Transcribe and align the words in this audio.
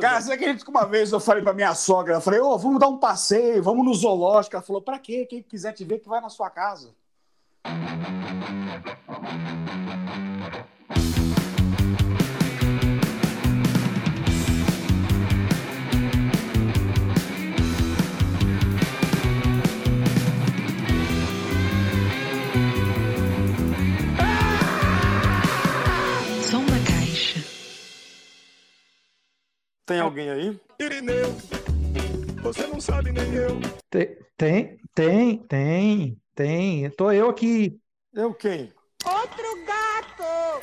Cara, 0.00 0.20
você 0.20 0.32
acredita 0.32 0.64
que 0.64 0.70
uma 0.70 0.84
vez 0.84 1.12
eu 1.12 1.20
falei 1.20 1.42
pra 1.42 1.54
minha 1.54 1.74
sogra, 1.74 2.14
eu 2.14 2.20
falei, 2.20 2.40
ô, 2.40 2.58
vamos 2.58 2.78
dar 2.78 2.88
um 2.88 2.98
passeio, 2.98 3.62
vamos 3.62 3.84
no 3.84 3.94
zoológico. 3.94 4.56
Ela 4.56 4.62
falou, 4.62 4.82
pra 4.82 4.98
quê? 4.98 5.24
Quem 5.24 5.42
quiser 5.42 5.72
te 5.72 5.84
ver, 5.84 5.98
que 6.00 6.08
vai 6.08 6.20
na 6.20 6.28
sua 6.28 6.50
casa. 6.50 6.94
Tem 29.84 29.98
alguém 29.98 30.30
aí? 30.30 30.60
Irineu, 30.78 31.26
você 32.40 32.66
não 32.68 32.80
sabe 32.80 33.10
nem 33.10 33.34
eu. 33.34 33.60
Tem, 33.90 34.16
tem, 34.36 34.78
tem, 34.94 35.38
tem, 35.38 36.22
tem. 36.36 36.90
Tô 36.90 37.10
eu 37.10 37.28
aqui. 37.28 37.80
Eu 38.14 38.32
quem? 38.32 38.72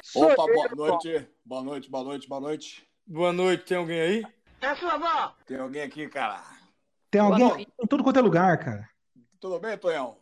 Sou 0.03 0.23
Opa, 0.23 0.44
eu. 0.47 0.75
boa 0.75 0.89
noite. 0.89 1.27
Boa 1.44 1.61
noite, 1.63 1.89
boa 1.89 2.03
noite, 2.03 2.30
boa 2.30 2.41
noite. 2.41 2.88
Boa 3.05 3.34
noite, 3.34 3.66
tem 3.66 3.77
alguém 3.77 3.99
aí? 3.99 4.23
Tem 5.45 5.58
alguém 5.58 5.81
aqui, 5.81 6.08
cara? 6.08 6.41
Tem 7.11 7.20
alguém 7.20 7.67
em 7.77 7.88
tudo 7.88 8.03
quanto 8.05 8.20
é 8.20 8.22
lugar, 8.22 8.58
cara. 8.58 8.89
Tudo 9.38 9.59
bem, 9.59 9.77
Tonhão? 9.77 10.16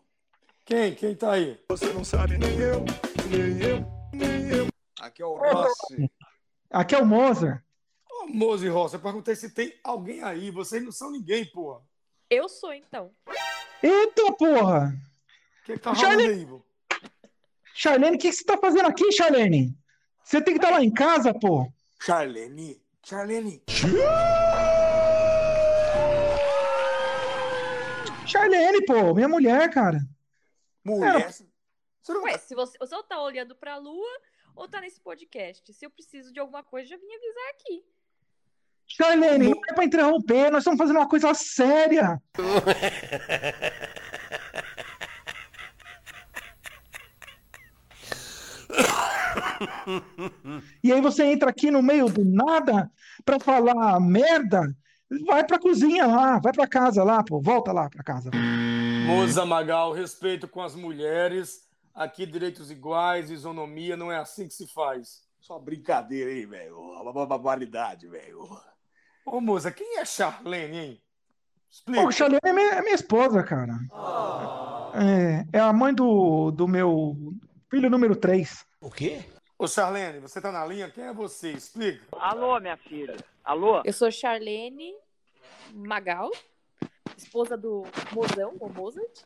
Quem? 0.66 0.96
Quem 0.96 1.16
tá 1.16 1.34
aí? 1.34 1.60
Você 1.70 1.94
não 1.94 2.04
sabe 2.04 2.38
nem 2.40 2.58
eu, 2.58 2.84
nem 3.30 3.62
eu, 3.62 3.86
nem 4.12 4.50
eu. 4.50 4.68
Aqui 5.00 5.22
é 5.22 5.26
o 5.26 5.36
Rossi. 5.36 6.12
Aqui 6.72 6.96
é 6.96 6.98
o 6.98 7.06
Mozart. 7.06 7.62
Roça, 8.70 8.96
eu 8.96 9.00
perguntei 9.00 9.36
se 9.36 9.50
tem 9.54 9.74
alguém 9.84 10.24
aí. 10.24 10.52
Vocês 10.52 10.84
não 10.84 10.92
são 10.92 11.12
ninguém, 11.12 11.46
porra. 11.46 11.82
Eu 12.30 12.50
sou, 12.50 12.74
então. 12.74 13.12
Eita 13.82 14.32
porra! 14.34 14.94
O 15.62 15.66
que, 15.66 15.74
que 15.74 15.80
tá 15.80 15.94
Charlie- 15.96 16.26
rolando 16.26 16.40
aí, 16.40 16.46
vô? 16.46 16.66
Charlene, 17.74 18.16
o 18.18 18.20
que 18.20 18.30
que 18.30 18.36
você 18.36 18.44
tá 18.44 18.58
fazendo 18.58 18.88
aqui, 18.88 19.12
Charlene? 19.12 19.78
Você 20.24 20.42
tem 20.42 20.56
que 20.56 20.60
estar 20.60 20.72
lá 20.72 20.84
em 20.84 20.92
casa, 20.92 21.32
pô. 21.34 21.72
Charlene. 22.02 22.82
Charlene. 23.04 23.64
Charlene, 28.26 28.86
pô, 28.86 29.14
minha 29.14 29.28
mulher, 29.30 29.70
cara. 29.72 30.00
Mulher. 30.84 31.32
Você 31.32 32.14
não 32.14 32.24
Ué, 32.24 32.38
se 32.38 32.56
você, 32.56 32.78
você 32.78 32.96
ou 32.96 33.04
tá 33.04 33.22
olhando 33.22 33.56
pra 33.56 33.78
lua 33.78 34.20
ou 34.56 34.68
tá 34.68 34.82
nesse 34.82 35.00
podcast. 35.00 35.74
Se 35.74 35.86
eu 35.86 35.90
preciso 35.92 36.34
de 36.34 36.40
alguma 36.40 36.64
coisa, 36.64 36.90
já 36.90 36.98
vim 36.98 37.14
avisar 37.14 37.50
aqui. 37.52 37.86
Charlene, 38.88 39.50
não 39.50 39.62
é 39.70 39.74
pra 39.74 39.86
interromper, 39.86 40.50
nós 40.52 40.62
estamos 40.62 40.78
fazendo 40.78 40.98
uma 40.98 41.08
coisa 41.08 41.34
séria. 41.34 42.22
E 50.84 50.94
aí 50.94 51.02
você 51.02 51.26
entra 51.26 51.50
aqui 51.50 51.70
no 51.70 51.82
meio 51.82 52.08
do 52.10 52.24
nada 52.24 52.90
pra 53.26 53.40
falar 53.40 54.00
merda. 54.00 54.76
Vai 55.26 55.46
pra 55.46 55.60
cozinha 55.60 56.06
lá, 56.06 56.40
vai 56.40 56.52
pra 56.52 56.68
casa 56.68 57.04
lá, 57.04 57.24
pô, 57.24 57.40
volta 57.40 57.72
lá 57.72 57.90
pra 57.90 58.04
casa. 58.04 58.30
Moza 59.06 59.46
Magal, 59.46 59.94
respeito 59.94 60.48
com 60.48 60.62
as 60.62 60.76
mulheres. 60.76 61.66
Aqui, 61.96 62.26
direitos 62.26 62.70
iguais, 62.70 63.32
isonomia, 63.32 63.96
não 63.96 64.12
é 64.12 64.18
assim 64.18 64.48
que 64.48 64.54
se 64.54 64.68
faz. 64.68 65.26
Só 65.40 65.58
brincadeira 65.58 66.30
aí, 66.30 66.46
velho. 66.46 66.78
Uma 66.78 67.26
barbaridade, 67.26 68.08
velho. 68.08 68.50
Ô, 69.30 69.42
moça, 69.42 69.70
quem 69.70 69.98
é 69.98 70.06
Charlene, 70.06 70.78
hein? 70.78 71.02
Explica. 71.70 72.02
Pô, 72.02 72.12
Charlene 72.14 72.40
é 72.46 72.54
minha, 72.54 72.70
é 72.76 72.82
minha 72.82 72.96
esposa, 72.96 73.44
cara. 73.44 73.74
É, 75.52 75.58
é 75.58 75.60
a 75.60 75.74
mãe 75.74 75.94
do, 75.94 76.50
do 76.52 76.66
meu 76.66 77.34
filho 77.70 77.90
número 77.90 78.16
3. 78.16 78.66
Ô, 79.60 79.68
Charlene, 79.68 80.22
você 80.22 80.40
tá 80.40 80.50
na 80.50 80.66
linha? 80.66 80.90
Quem 80.90 81.04
é 81.04 81.14
você? 81.14 81.52
Explica. 81.52 82.06
Alô, 82.14 82.58
minha 82.62 82.78
filha. 82.78 83.18
Alô? 83.44 83.82
Eu 83.84 83.92
sou 83.92 84.10
Charlene 84.10 84.96
Magal, 85.74 86.32
esposa 87.18 87.58
do 87.58 87.84
Mozão, 88.14 88.56
ou 88.62 88.70
Mozart. 88.70 89.24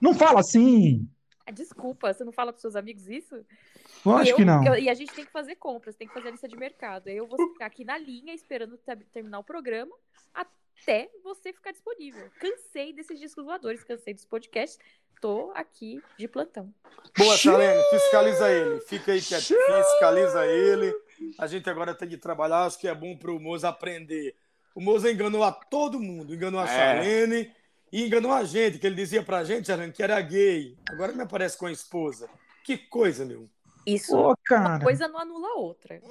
Não 0.00 0.14
fala 0.14 0.40
assim. 0.40 1.06
Ah, 1.46 1.50
Desculpa, 1.50 2.12
você 2.12 2.24
não 2.24 2.32
fala 2.32 2.52
pros 2.52 2.62
seus 2.62 2.74
amigos 2.76 3.06
isso? 3.08 3.34
Eu 4.04 4.12
e, 4.12 4.20
acho 4.22 4.30
eu- 4.32 4.36
que 4.36 4.44
não. 4.44 4.64
eu- 4.64 4.76
e 4.76 4.88
a 4.88 4.94
gente 4.94 5.12
tem 5.12 5.24
que 5.26 5.30
fazer 5.32 5.56
compras, 5.56 5.94
tem 5.94 6.08
que 6.08 6.14
fazer 6.14 6.28
a 6.28 6.30
lista 6.30 6.48
de 6.48 6.56
mercado. 6.56 7.08
Aí 7.08 7.16
eu 7.16 7.26
vou 7.26 7.38
ficar 7.52 7.66
aqui 7.66 7.84
na 7.84 7.98
linha 7.98 8.32
esperando 8.34 8.76
ter- 8.78 9.04
terminar 9.12 9.38
o 9.40 9.44
programa 9.44 9.94
até 10.32 11.10
você 11.22 11.52
ficar 11.52 11.72
disponível. 11.72 12.30
Cansei 12.40 12.92
desses 12.92 13.18
discos 13.20 13.44
voadores, 13.44 13.84
cansei 13.84 14.14
dos 14.14 14.24
podcasts. 14.24 14.78
Tô 15.20 15.52
aqui 15.54 16.02
de 16.18 16.26
plantão. 16.28 16.72
Boa, 17.16 17.36
Charlene, 17.36 17.82
fiscaliza 17.90 18.50
ele. 18.50 18.80
Fica 18.80 19.12
aí 19.12 19.22
quietinho, 19.22 19.58
fiscaliza 19.90 20.46
ele. 20.46 20.92
A 21.38 21.46
gente 21.46 21.68
agora 21.70 21.94
tem 21.94 22.08
que 22.08 22.16
trabalhar, 22.18 22.64
acho 22.64 22.78
que 22.78 22.88
é 22.88 22.94
bom 22.94 23.16
pro 23.16 23.38
Moza 23.40 23.68
aprender. 23.68 24.34
O 24.74 24.80
Moza 24.80 25.10
enganou 25.10 25.42
a 25.44 25.52
todo 25.52 26.00
mundo, 26.00 26.34
enganou 26.34 26.60
a 26.60 26.64
É. 26.64 26.66
Charlene 26.66 27.50
e 27.94 28.04
enganou 28.04 28.32
a 28.32 28.42
gente, 28.42 28.76
que 28.76 28.88
ele 28.88 28.96
dizia 28.96 29.22
pra 29.22 29.44
gente, 29.44 29.68
Charlene, 29.68 29.92
que 29.92 30.02
era 30.02 30.20
gay. 30.20 30.76
Agora 30.90 31.12
me 31.12 31.22
aparece 31.22 31.56
com 31.56 31.66
a 31.66 31.70
esposa. 31.70 32.28
Que 32.64 32.76
coisa, 32.76 33.24
meu. 33.24 33.48
Isso, 33.86 34.10
Pô, 34.10 34.34
uma 34.50 34.80
coisa 34.80 35.06
não 35.06 35.20
anula 35.20 35.46
a 35.50 35.54
outra. 35.60 36.02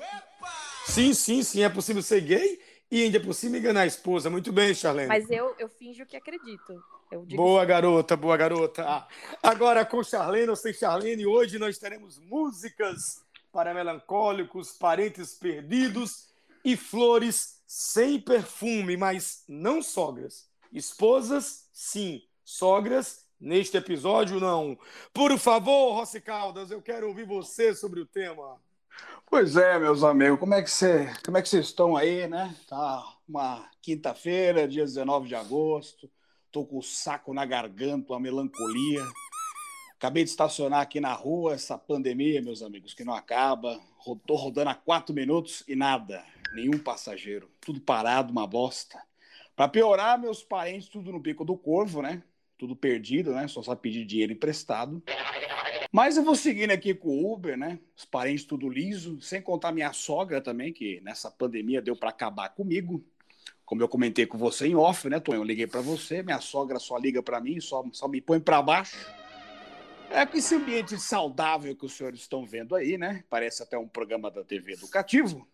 Sim, 0.85 1.13
sim, 1.13 1.43
sim, 1.43 1.61
é 1.61 1.67
possível 1.67 2.01
ser 2.01 2.21
gay 2.21 2.61
e 2.89 3.03
ainda 3.03 3.17
é 3.17 3.19
possível 3.19 3.59
enganar 3.59 3.81
a 3.81 3.85
esposa. 3.85 4.29
Muito 4.29 4.49
bem, 4.53 4.73
Charlene. 4.73 5.09
Mas 5.09 5.29
eu, 5.29 5.53
eu 5.59 5.67
finjo 5.67 6.05
que 6.05 6.15
acredito. 6.15 6.81
Eu 7.11 7.25
digo 7.25 7.43
Boa, 7.43 7.65
garota, 7.65 8.15
boa, 8.15 8.37
garota. 8.37 8.85
Ah, 8.87 9.05
Agora, 9.43 9.85
com 9.85 10.01
Charlene 10.01 10.47
ou 10.47 10.55
sem 10.55 10.71
Charlene, 10.73 11.25
hoje 11.25 11.59
nós 11.59 11.77
teremos 11.77 12.17
músicas 12.17 13.21
para 13.51 13.73
melancólicos, 13.73 14.71
parentes 14.71 15.35
perdidos 15.35 16.29
e 16.63 16.77
flores 16.77 17.61
sem 17.67 18.21
perfume, 18.21 18.95
mas 18.95 19.43
não 19.49 19.81
sogras. 19.81 20.52
Esposas, 20.73 21.69
sim. 21.71 22.23
Sogras, 22.43 23.25
neste 23.39 23.77
episódio, 23.77 24.39
não. 24.39 24.77
Por 25.13 25.37
favor, 25.37 25.93
Rossi 25.93 26.19
Caldas, 26.19 26.71
eu 26.71 26.81
quero 26.81 27.07
ouvir 27.07 27.25
você 27.25 27.75
sobre 27.75 27.99
o 27.99 28.05
tema. 28.05 28.59
Pois 29.27 29.55
é, 29.55 29.79
meus 29.79 30.03
amigos, 30.03 30.39
como 30.39 30.53
é 30.53 30.61
que 30.61 30.69
você, 30.69 31.11
como 31.23 31.37
é 31.37 31.41
que 31.41 31.49
vocês 31.49 31.67
estão 31.67 31.95
aí, 31.95 32.27
né? 32.27 32.55
Tá 32.67 33.03
uma 33.27 33.69
quinta-feira, 33.81 34.67
dia 34.67 34.83
19 34.83 35.27
de 35.27 35.35
agosto. 35.35 36.09
Tô 36.51 36.65
com 36.65 36.79
o 36.79 36.83
saco 36.83 37.33
na 37.33 37.45
garganta, 37.45 38.13
uma 38.13 38.19
melancolia. 38.19 39.03
Acabei 39.95 40.23
de 40.23 40.31
estacionar 40.31 40.81
aqui 40.81 40.99
na 40.99 41.13
rua, 41.13 41.53
essa 41.53 41.77
pandemia, 41.77 42.41
meus 42.41 42.61
amigos, 42.61 42.93
que 42.93 43.05
não 43.05 43.13
acaba. 43.13 43.79
Tô 44.27 44.35
rodando 44.35 44.69
há 44.69 44.75
quatro 44.75 45.15
minutos 45.15 45.63
e 45.67 45.75
nada, 45.75 46.23
nenhum 46.53 46.77
passageiro, 46.77 47.49
tudo 47.61 47.79
parado, 47.79 48.31
uma 48.31 48.45
bosta. 48.45 49.01
Para 49.55 49.67
piorar, 49.67 50.19
meus 50.19 50.43
parentes 50.43 50.89
tudo 50.89 51.11
no 51.11 51.19
bico 51.19 51.45
do 51.45 51.55
corvo, 51.55 52.01
né? 52.01 52.23
Tudo 52.57 52.75
perdido, 52.75 53.33
né? 53.33 53.47
Só 53.47 53.61
sabe 53.61 53.81
pedir 53.81 54.05
dinheiro 54.05 54.33
emprestado. 54.33 55.03
Mas 55.91 56.17
eu 56.17 56.23
vou 56.23 56.35
seguindo 56.35 56.71
aqui 56.71 56.93
com 56.95 57.09
o 57.09 57.33
Uber, 57.33 57.55
né? 57.55 57.77
Os 57.95 58.03
parentes 58.03 58.45
tudo 58.45 58.67
liso, 58.67 59.21
sem 59.21 59.41
contar 59.41 59.71
minha 59.71 59.93
sogra 59.93 60.41
também, 60.41 60.73
que 60.73 60.99
nessa 61.01 61.29
pandemia 61.29 61.81
deu 61.83 61.95
para 61.95 62.09
acabar 62.09 62.49
comigo. 62.49 63.05
Como 63.63 63.81
eu 63.81 63.87
comentei 63.87 64.25
com 64.25 64.37
você 64.37 64.67
em 64.67 64.75
off, 64.75 65.07
né, 65.07 65.19
Tonho? 65.19 65.39
Eu 65.39 65.43
liguei 65.43 65.67
para 65.67 65.81
você, 65.81 66.23
minha 66.23 66.41
sogra 66.41 66.79
só 66.79 66.97
liga 66.97 67.21
para 67.21 67.39
mim, 67.39 67.59
só, 67.59 67.83
só 67.91 68.07
me 68.07 68.19
põe 68.19 68.39
para 68.39 68.61
baixo. 68.61 68.97
É 70.09 70.25
com 70.25 70.37
esse 70.37 70.55
ambiente 70.55 70.97
saudável 70.99 71.75
que 71.75 71.85
os 71.85 71.93
senhores 71.93 72.21
estão 72.21 72.45
vendo 72.45 72.75
aí, 72.75 72.97
né? 72.97 73.23
Parece 73.29 73.61
até 73.61 73.77
um 73.77 73.87
programa 73.87 74.29
da 74.29 74.43
TV 74.43 74.73
educativo. 74.73 75.47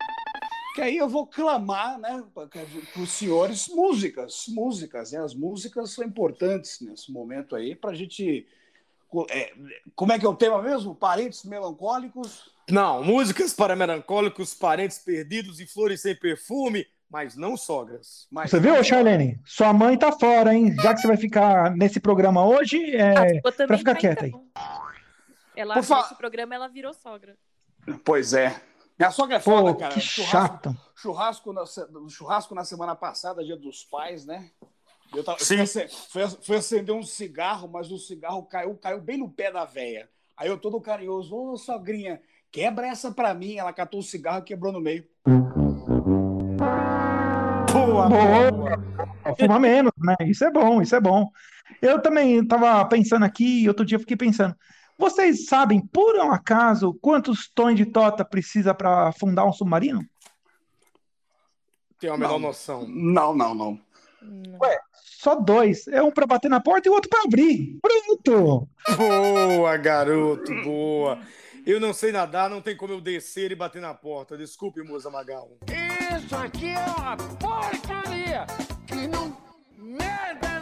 Que 0.74 0.82
aí 0.82 0.96
eu 0.96 1.08
vou 1.08 1.26
clamar, 1.26 1.98
né, 1.98 2.22
para 2.32 2.48
os 3.02 3.10
senhores 3.10 3.68
músicas, 3.68 4.44
músicas, 4.48 5.12
né? 5.12 5.18
As 5.22 5.34
músicas 5.34 5.90
são 5.90 6.04
importantes 6.04 6.80
nesse 6.80 7.10
momento 7.10 7.56
aí 7.56 7.74
para 7.74 7.90
a 7.90 7.94
gente 7.94 8.46
é, 9.30 9.52
como 9.96 10.12
é 10.12 10.18
que 10.18 10.24
é 10.24 10.28
o 10.28 10.36
tema 10.36 10.62
mesmo? 10.62 10.94
Parentes 10.94 11.42
melancólicos. 11.44 12.48
Não, 12.70 13.02
músicas 13.02 13.52
para 13.52 13.74
melancólicos, 13.74 14.54
parentes 14.54 14.98
perdidos 14.98 15.58
e 15.58 15.66
flores 15.66 16.00
sem 16.02 16.14
perfume, 16.14 16.86
mas 17.10 17.34
não 17.34 17.56
sogras. 17.56 18.28
Mas 18.30 18.50
Você 18.52 18.60
viu, 18.60 18.82
Charlene? 18.84 19.40
Sua 19.44 19.72
mãe 19.72 19.98
tá 19.98 20.12
fora, 20.12 20.54
hein? 20.54 20.72
Já 20.80 20.94
que 20.94 21.00
você 21.00 21.08
vai 21.08 21.16
ficar 21.16 21.74
nesse 21.76 21.98
programa 21.98 22.46
hoje, 22.46 22.94
é, 22.94 23.16
Ah, 23.16 23.50
pra 23.66 23.76
ficar 23.76 23.94
tá, 23.94 23.98
quieta 24.00 24.24
aí. 24.26 24.28
então. 24.30 24.46
Ela, 25.56 25.74
Por 25.74 25.82
fa- 25.82 26.02
nesse 26.02 26.14
programa, 26.14 26.54
ela 26.54 26.68
virou 26.68 26.94
sogra. 26.94 27.36
Pois 28.04 28.32
é. 28.32 28.62
Minha 29.00 29.10
sogra 29.10 29.36
é 29.36 29.40
foda, 29.40 29.72
Pô, 29.72 29.78
cara. 29.78 29.94
que 29.94 30.00
Churrasco, 30.00 30.30
chato. 30.30 30.76
churrasco, 30.94 31.52
na, 31.54 31.64
churrasco 32.10 32.54
na 32.54 32.64
semana 32.64 32.94
passada, 32.94 33.42
dia 33.42 33.56
dos 33.56 33.82
pais, 33.82 34.26
né? 34.26 34.50
Eu 35.16 35.24
tava, 35.24 35.38
Sim. 35.38 35.64
Fui, 35.64 35.88
fui, 35.88 36.28
fui 36.42 36.56
acender 36.56 36.94
um 36.94 37.02
cigarro, 37.02 37.66
mas 37.66 37.90
o 37.90 37.96
cigarro 37.96 38.42
caiu, 38.42 38.76
caiu 38.76 39.00
bem 39.00 39.16
no 39.16 39.30
pé 39.30 39.50
da 39.50 39.64
véia. 39.64 40.06
Aí 40.36 40.48
eu 40.48 40.58
todo 40.58 40.78
carinhoso, 40.82 41.34
ô 41.34 41.56
sogrinha, 41.56 42.20
quebra 42.52 42.88
essa 42.88 43.10
pra 43.10 43.32
mim. 43.32 43.56
Ela 43.56 43.72
catou 43.72 44.00
o 44.00 44.02
cigarro 44.02 44.40
e 44.40 44.42
quebrou 44.42 44.70
no 44.70 44.80
meio. 44.82 45.06
Boa, 47.72 48.06
Boa. 48.06 48.52
boa. 48.52 49.34
Fuma 49.38 49.58
menos, 49.58 49.92
né? 49.96 50.14
Isso 50.26 50.44
é 50.44 50.50
bom, 50.50 50.82
isso 50.82 50.94
é 50.94 51.00
bom. 51.00 51.30
Eu 51.80 52.02
também 52.02 52.40
estava 52.40 52.84
pensando 52.84 53.24
aqui, 53.24 53.66
outro 53.66 53.86
dia 53.86 53.96
eu 53.96 54.00
fiquei 54.00 54.16
pensando. 54.16 54.54
Vocês 55.00 55.46
sabem, 55.46 55.80
por 55.80 56.14
um 56.16 56.30
acaso, 56.30 56.92
quantos 57.00 57.50
tons 57.54 57.74
de 57.74 57.86
tota 57.86 58.22
precisa 58.22 58.74
para 58.74 59.08
afundar 59.08 59.46
um 59.48 59.52
submarino? 59.52 60.04
Tem 61.98 62.10
a 62.10 62.18
menor 62.18 62.32
Não. 62.32 62.38
noção. 62.38 62.86
Não, 62.86 63.34
não, 63.34 63.54
não. 63.54 63.80
Não. 64.20 64.58
Só 64.92 65.34
dois. 65.34 65.88
É 65.88 66.02
um 66.02 66.10
para 66.10 66.26
bater 66.26 66.50
na 66.50 66.60
porta 66.60 66.86
e 66.86 66.90
o 66.90 66.94
outro 66.94 67.08
para 67.08 67.22
abrir. 67.24 67.78
Pronto! 67.80 68.68
Boa, 68.98 69.76
garoto, 69.78 70.52
boa. 70.62 71.18
Eu 71.64 71.80
não 71.80 71.94
sei 71.94 72.12
nadar, 72.12 72.50
não 72.50 72.60
tem 72.60 72.76
como 72.76 72.92
eu 72.92 73.00
descer 73.00 73.52
e 73.52 73.54
bater 73.54 73.80
na 73.80 73.94
porta. 73.94 74.36
Desculpe, 74.36 74.82
moça 74.82 75.08
Magal. 75.08 75.56
Isso 75.66 76.36
aqui 76.36 76.68
é 76.68 76.84
uma 76.98 77.16
porcaria 77.16 78.46
que 78.86 79.08
não 79.08 79.34
merda 79.78 80.59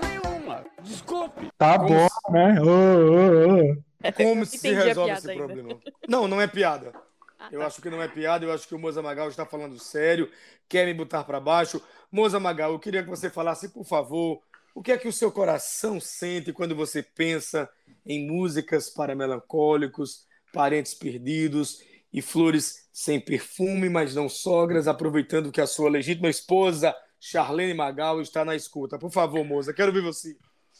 nenhuma. 0.48 0.64
Desculpe. 0.82 1.48
Tá 1.56 1.78
Como 1.78 1.88
bom, 1.88 2.32
né? 2.32 2.60
Ô, 2.60 2.66
ô, 2.66 3.70
ô. 3.72 4.12
Como 4.16 4.46
se 4.46 4.72
resolve 4.72 5.12
esse 5.12 5.30
ainda. 5.30 5.44
problema? 5.44 5.80
Não, 6.08 6.28
não 6.28 6.40
é 6.40 6.46
piada. 6.46 6.92
Ah, 7.38 7.48
Eu 7.52 7.60
tá. 7.60 7.66
acho 7.66 7.82
que 7.82 7.90
não 7.90 8.02
é 8.02 8.08
piada, 8.08 8.44
eu 8.44 8.52
acho 8.52 8.66
que 8.66 8.74
o 8.74 8.78
Moza 8.78 9.02
Magal 9.02 9.28
está 9.28 9.44
falando 9.46 9.78
sério, 9.78 10.30
quer 10.68 10.86
me 10.86 10.94
botar 10.94 11.22
para 11.24 11.38
baixo. 11.38 11.80
Moza 12.10 12.40
Magal, 12.40 12.72
eu 12.72 12.78
queria 12.78 13.02
que 13.02 13.08
você 13.10 13.28
falasse, 13.30 13.68
por 13.68 13.84
favor, 13.84 14.40
o 14.74 14.82
que 14.82 14.92
é 14.92 14.98
que 14.98 15.06
o 15.08 15.12
seu 15.12 15.30
coração 15.30 16.00
sente 16.00 16.52
quando 16.52 16.74
você 16.74 17.02
pensa 17.02 17.68
em 18.06 18.26
músicas 18.26 18.88
para 18.90 19.14
melancólicos, 19.14 20.26
parentes 20.52 20.94
perdidos 20.94 21.80
e 22.12 22.22
flores 22.22 22.88
sem 22.92 23.20
perfume, 23.20 23.88
mas 23.88 24.14
não 24.14 24.28
sogras, 24.28 24.88
aproveitando 24.88 25.52
que 25.52 25.60
a 25.60 25.66
sua 25.66 25.90
legítima 25.90 26.28
esposa, 26.28 26.94
Charlene 27.20 27.74
Magal, 27.74 28.20
está 28.20 28.44
na 28.44 28.54
escuta. 28.54 28.98
Por 28.98 29.10
favor, 29.10 29.44
moça, 29.44 29.72
quero 29.72 29.88
ouvir 29.88 30.02
você. 30.02 30.36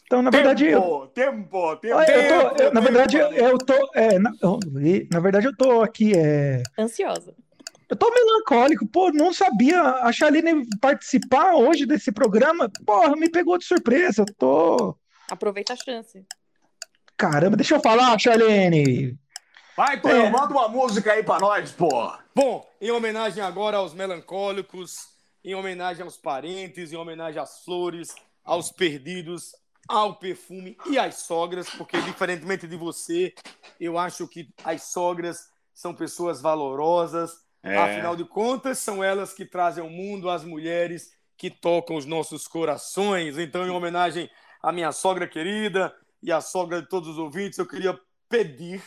Então, 0.06 0.22
na 0.22 0.30
verdade, 0.30 0.66
eu, 0.66 0.80
Tempo, 1.14 1.76
tempo, 1.76 1.76
tempo. 1.76 2.00
Eu 2.00 2.28
tô- 2.28 2.62
eu- 2.62 2.72
na 2.72 2.80
tempo, 2.80 2.82
verdade, 2.82 3.18
tempo. 3.18 3.34
eu 3.34 3.58
tô, 3.58 3.90
é, 3.94 4.18
na, 4.18 4.30
na 5.12 5.20
verdade, 5.20 5.46
eu 5.46 5.56
tô 5.56 5.82
aqui, 5.82 6.12
é, 6.16 6.62
Ansiosa. 6.78 7.34
eu 7.90 7.96
tô 7.96 8.10
melancólico, 8.10 8.86
pô, 8.86 9.10
não 9.10 9.34
sabia 9.34 9.82
a 9.82 10.10
Chaline 10.12 10.66
participar 10.80 11.54
hoje 11.56 11.84
desse 11.84 12.10
programa, 12.10 12.70
porra, 12.86 13.14
me 13.16 13.28
pegou 13.30 13.58
de 13.58 13.66
surpresa, 13.66 14.22
eu 14.22 14.34
tô, 14.38 14.96
Aproveita 15.30 15.74
a 15.74 15.76
chance. 15.76 16.24
caramba, 17.16 17.56
deixa 17.56 17.74
eu 17.74 17.80
falar, 17.80 18.18
Charlene, 18.18 19.18
Vai, 19.76 20.00
Tonhão, 20.00 20.24
É. 20.26 20.30
manda 20.30 20.52
uma 20.52 20.68
música 20.68 21.12
aí 21.12 21.22
pra 21.22 21.38
nós, 21.38 21.70
pô. 21.70 22.10
Bom, 22.34 22.66
em 22.80 22.90
homenagem 22.90 23.42
agora 23.44 23.76
aos 23.76 23.94
melancólicos, 23.94 25.06
em 25.44 25.54
homenagem 25.54 26.02
aos 26.02 26.16
parentes, 26.16 26.92
em 26.92 26.96
homenagem 26.96 27.40
às 27.40 27.64
flores, 27.64 28.14
aos 28.44 28.70
perdidos, 28.70 29.54
ao 29.88 30.16
perfume 30.16 30.76
e 30.90 30.98
às 30.98 31.16
sogras, 31.16 31.68
porque 31.70 32.00
diferentemente 32.02 32.66
de 32.66 32.76
você, 32.76 33.34
eu 33.80 33.98
acho 33.98 34.26
que 34.28 34.48
as 34.64 34.82
sogras 34.82 35.50
são 35.72 35.94
pessoas 35.94 36.40
valorosas, 36.40 37.46
É. 37.62 37.76
afinal 37.76 38.14
de 38.14 38.24
contas, 38.24 38.78
são 38.78 39.02
elas 39.02 39.32
que 39.32 39.44
trazem 39.44 39.82
ao 39.82 39.90
mundo 39.90 40.30
as 40.30 40.44
mulheres 40.44 41.12
que 41.36 41.50
tocam 41.50 41.96
os 41.96 42.04
nossos 42.04 42.46
corações. 42.46 43.38
Então, 43.38 43.66
em 43.66 43.70
homenagem 43.70 44.30
à 44.62 44.72
minha 44.72 44.92
sogra 44.92 45.26
querida 45.26 45.94
e 46.22 46.30
à 46.32 46.40
sogra 46.40 46.82
de 46.82 46.88
todos 46.88 47.08
os 47.08 47.18
ouvintes, 47.18 47.58
eu 47.58 47.66
queria 47.66 47.98
pedir 48.28 48.82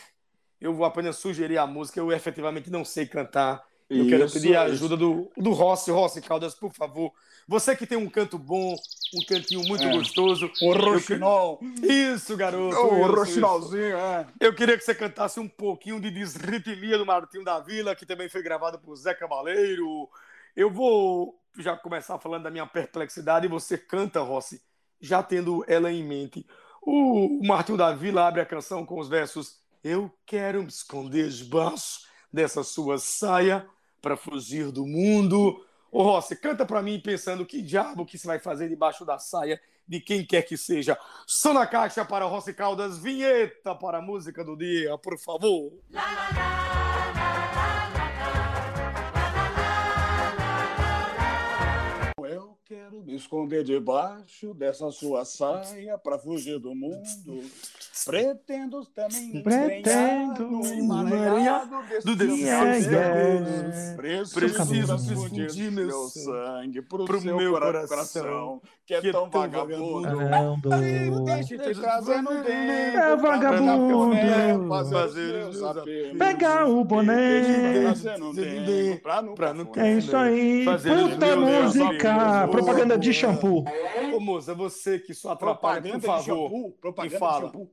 eu 0.61 0.75
vou 0.75 0.85
apenas 0.85 1.17
sugerir 1.17 1.57
a 1.57 1.65
música, 1.65 1.99
eu 1.99 2.11
efetivamente 2.11 2.69
não 2.69 2.85
sei 2.85 3.07
cantar. 3.07 3.63
Eu 3.93 4.07
quero 4.07 4.23
Isso, 4.25 4.33
pedir 4.35 4.55
a 4.55 4.61
ajuda 4.63 4.95
do, 4.95 5.29
do 5.35 5.51
Rossi, 5.51 5.91
Rossi 5.91 6.21
Caldas, 6.21 6.55
por 6.55 6.71
favor. 6.71 7.11
Você 7.47 7.75
que 7.75 7.85
tem 7.85 7.97
um 7.97 8.09
canto 8.09 8.37
bom, 8.39 8.73
um 9.13 9.25
cantinho 9.27 9.61
muito 9.67 9.83
É. 9.83 9.91
gostoso. 9.91 10.45
O 10.45 10.49
que- 10.49 10.65
Roxinol. 10.79 11.59
Isso, 11.83 12.37
garoto. 12.37 12.75
O 12.77 12.99
isso, 13.01 13.11
Roxinolzinho, 13.11 13.97
é. 13.97 14.27
Eu 14.39 14.55
queria 14.55 14.77
que 14.77 14.83
você 14.85 14.95
cantasse 14.95 15.39
um 15.41 15.47
pouquinho 15.47 15.99
de 15.99 16.09
Desritmia 16.09 16.97
do 16.97 17.05
Martinho 17.05 17.43
da 17.43 17.59
Vila, 17.59 17.93
que 17.93 18.05
também 18.05 18.29
foi 18.29 18.41
gravado 18.41 18.79
por 18.79 18.95
Zé 18.95 19.13
Cabaleiro. 19.13 20.07
Eu 20.55 20.71
vou 20.71 21.37
já 21.57 21.75
começar 21.75 22.17
falando 22.17 22.43
da 22.43 22.51
minha 22.51 22.65
perplexidade 22.65 23.45
e 23.45 23.49
você 23.49 23.77
canta, 23.77 24.21
Rossi, 24.21 24.61
já 25.01 25.21
tendo 25.21 25.65
ela 25.67 25.91
em 25.91 26.03
mente. 26.03 26.45
O 26.81 27.41
o 27.41 27.45
Martinho 27.45 27.77
da 27.77 27.91
Vila 27.93 28.25
abre 28.27 28.39
a 28.41 28.45
canção 28.45 28.85
com 28.85 28.97
os 28.99 29.09
versos 29.09 29.59
Eu 29.83 30.09
quero 30.25 30.61
me 30.61 30.69
esconder 30.69 31.27
debaixo 31.29 32.01
dessa 32.31 32.63
sua 32.63 32.97
saia 32.97 33.65
para 34.01 34.17
fugir 34.17 34.71
do 34.71 34.85
mundo. 34.85 35.63
Ô 35.91 36.03
Rossi, 36.03 36.35
canta 36.35 36.65
para 36.65 36.81
mim 36.81 36.99
pensando 36.99 37.45
que 37.45 37.61
diabo 37.61 38.05
que 38.05 38.17
você 38.17 38.25
vai 38.25 38.39
fazer 38.39 38.69
debaixo 38.69 39.05
da 39.05 39.19
saia 39.19 39.61
de 39.87 39.99
quem 39.99 40.25
quer 40.25 40.41
que 40.43 40.55
seja. 40.55 40.97
Som 41.27 41.53
na 41.53 41.67
caixa 41.67 42.05
para 42.05 42.25
Rossi 42.25 42.53
Caldas, 42.53 42.97
vinheta 42.97 43.75
para 43.75 43.97
a 43.97 44.01
música 44.01 44.43
do 44.43 44.55
dia, 44.55 44.97
por 44.97 45.17
favor. 45.19 45.73
Eu 45.91 46.70
quero 52.71 53.03
me 53.03 53.15
esconder 53.15 53.65
debaixo 53.65 54.53
dessa 54.53 54.89
sua 54.91 55.25
saia 55.25 55.97
pra 55.97 56.17
fugir 56.17 56.57
do 56.57 56.73
mundo. 56.73 57.43
Pretendo 58.05 58.85
também 58.85 59.43
Pretendo 59.43 60.47
no 60.47 60.63
desse 61.83 62.07
do 62.07 62.23
yeah. 62.37 63.93
Preciso, 63.97 64.87
transfundir 64.87 65.69
meu 65.71 66.07
sangue 66.07 66.81
pro, 66.81 67.03
pro 67.03 67.21
meu 67.21 67.51
cora- 67.51 67.85
coração, 67.87 68.23
coração, 68.23 68.61
que 68.91 68.95
é 68.95 69.01
que 69.01 69.07
é 69.09 69.11
tão 69.11 69.29
vagabundo. 69.29 70.01
vagabundo. 70.01 70.69
Vagabundo. 70.69 71.23
Deixa 71.23 71.57
te 71.57 71.73
trazendo 71.79 72.29
tempo 72.43 72.51
É 72.51 73.15
vagabundo. 73.15 74.11
café, 74.15 74.67
fazer, 74.67 74.93
Fazer 74.95 75.43
os 75.45 75.59
meus 75.61 75.77
apelos. 75.77 76.17
Pegar 76.17 76.65
o 76.67 76.83
boné. 76.83 77.41
Pra 79.01 79.21
nunca 79.21 79.35
Pra 79.35 79.53
nunca- 79.53 79.85
É 79.87 79.97
isso 79.97 80.15
aí, 80.15 80.65
Fazer 80.65 80.89
puta 80.89 81.35
música, 81.35 82.47
propaganda 82.49 82.97
de 82.97 83.13
shampoo. 83.13 83.63
Ô 84.13 84.19
moça, 84.19 84.53
você 84.53 84.99
que 84.99 85.13
só 85.13 85.31
atrapalha, 85.31 85.81
Propaganda 85.81 85.99
por 85.99 86.05
favor, 86.05 86.19
de 86.19 86.25
shampoo. 86.25 86.71
Propaganda 86.81 87.15
de 87.17 87.19
shampoo. 87.45 87.71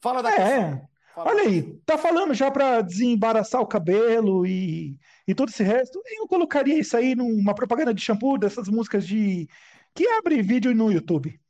fala 0.00 0.22
da 0.22 0.30
É. 0.34 0.82
Fala 1.14 1.30
Olha 1.30 1.42
aí, 1.44 1.62
tá 1.86 1.96
falando 1.96 2.34
já 2.34 2.50
pra 2.50 2.82
desembaraçar 2.82 3.62
o 3.62 3.66
cabelo 3.66 4.46
e, 4.46 4.98
e 5.26 5.34
todo 5.34 5.48
esse 5.48 5.62
resto. 5.62 5.98
Eu 6.18 6.26
colocaria 6.28 6.78
isso 6.78 6.94
aí 6.94 7.14
numa 7.14 7.54
propaganda 7.54 7.94
de 7.94 8.02
shampoo 8.02 8.36
dessas 8.36 8.68
músicas 8.68 9.06
de 9.06 9.48
que 9.96 10.06
abre 10.08 10.42
vídeo 10.42 10.74
no 10.74 10.92
YouTube. 10.92 11.40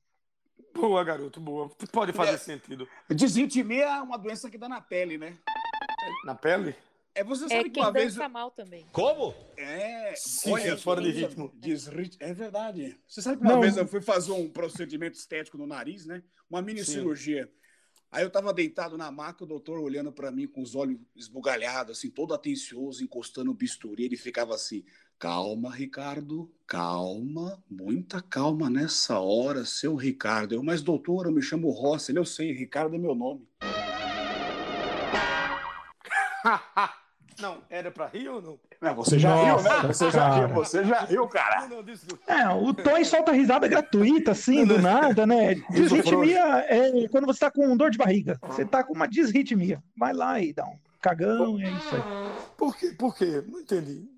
Boa, 0.73 1.03
garoto, 1.03 1.41
boa. 1.41 1.69
Pode 1.91 2.13
fazer 2.13 2.35
É. 2.35 2.39
sentido. 2.39 2.89
Desintimia 3.11 3.85
é 3.87 4.01
uma 4.01 4.17
doença 4.17 4.49
que 4.51 4.57
dá 4.57 4.69
na 4.69 4.81
pele, 4.81 5.19
né? 5.19 5.37
Na 6.25 6.35
pele? 6.35 6.75
É, 7.15 7.25
você 7.25 7.47
É 7.47 7.49
sabe 7.49 7.65
que 7.65 7.71
quem 7.71 7.83
uma 7.83 7.91
vez. 7.91 8.15
dança 8.15 8.29
mal 8.29 8.51
também. 8.51 8.87
É, 9.57 10.15
Sim, 10.17 10.53
olha, 10.53 10.73
é 10.73 10.77
fora 10.77 11.01
de 11.01 11.11
ritmo. 11.11 11.51
desrit- 11.55 12.17
É 12.21 12.33
verdade. 12.35 12.97
Você 13.09 13.23
sabe 13.23 13.39
que 13.39 13.43
uma 13.43 13.55
Não. 13.55 13.61
vez 13.61 13.77
eu 13.77 13.87
fui 13.87 14.03
fazer 14.03 14.33
um 14.33 14.49
procedimento 14.51 15.17
estético 15.17 15.57
no 15.57 15.67
nariz, 15.67 16.05
né? 16.05 16.23
Uma 16.49 16.61
mini 16.61 16.85
Sim. 16.85 16.93
cirurgia. 16.93 17.51
Aí 18.13 18.23
eu 18.23 18.31
tava 18.31 18.53
deitado 18.53 18.97
na 18.99 19.11
maca, 19.11 19.43
o 19.45 19.47
doutor 19.47 19.79
olhando 19.81 20.13
para 20.13 20.31
mim 20.31 20.47
com 20.47 20.61
os 20.63 20.75
olhos 20.75 20.99
esbugalhados, 21.17 21.99
assim, 21.99 22.11
todo 22.11 22.35
atencioso, 22.35 23.03
encostando 23.03 23.51
o 23.51 23.55
bisturi. 23.55 24.05
Ele 24.05 24.17
ficava 24.17 24.55
assim: 24.55 24.85
Calma, 25.19 25.75
Ricardo, 25.75 26.53
calma, 26.67 27.59
muita 27.71 28.21
calma 28.21 28.69
nessa 28.69 29.19
hora, 29.19 29.65
seu 29.65 29.95
Ricardo. 29.95 30.55
Eu, 30.55 30.63
mas 30.63 30.83
doutor, 30.83 31.25
eu 31.25 31.33
me 31.33 31.41
chamo 31.41 31.71
Rossi. 31.71 32.15
Eu 32.15 32.27
sei, 32.27 32.53
Ricardo 32.53 32.97
é 32.97 32.99
meu 32.99 33.15
nome. 33.15 33.49
não, 37.41 37.63
era 37.71 37.91
pra 37.91 38.09
rir 38.09 38.29
ou 38.29 38.43
não? 38.43 38.61
É, 38.79 38.93
você 38.93 39.19
já 39.19 39.31
Nossa, 39.31 39.45
riu, 39.47 39.63
né? 39.63 39.89
Você 39.89 40.11
já 40.11 40.19
cara. 40.21 40.47
riu, 40.47 40.55
você 40.55 40.85
já 40.85 41.01
riu, 41.01 41.29
cara. 41.29 41.67
Não, 41.67 41.83
não. 41.83 41.95
É, 42.27 42.49
o 42.55 42.75
Tom 42.75 43.03
solta 43.03 43.33
risada 43.33 43.67
gratuita, 43.67 44.33
assim, 44.33 44.67
do 44.67 44.79
nada, 44.79 45.27
né? 45.27 45.55
Desritmia 45.71 46.59
é 46.69 47.09
quando 47.09 47.27
você 47.27 47.41
tá 47.41 47.51
com 47.51 47.75
dor 47.75 47.91
de 47.91 47.97
barriga. 47.97 48.39
Você 48.43 48.67
tá 48.67 48.85
com 48.85 48.93
uma 48.93 49.09
desritmia. 49.09 49.83
Vai 49.97 50.13
lá 50.13 50.39
e 50.43 50.53
dá 50.53 50.67
um 50.67 50.77
cagão, 51.01 51.59
é 51.59 51.71
isso 51.71 51.95
aí. 51.95 52.03
Por 52.55 52.77
quê? 52.77 52.95
Por 52.99 53.17
quê? 53.17 53.43
Não 53.49 53.61
entendi. 53.61 54.16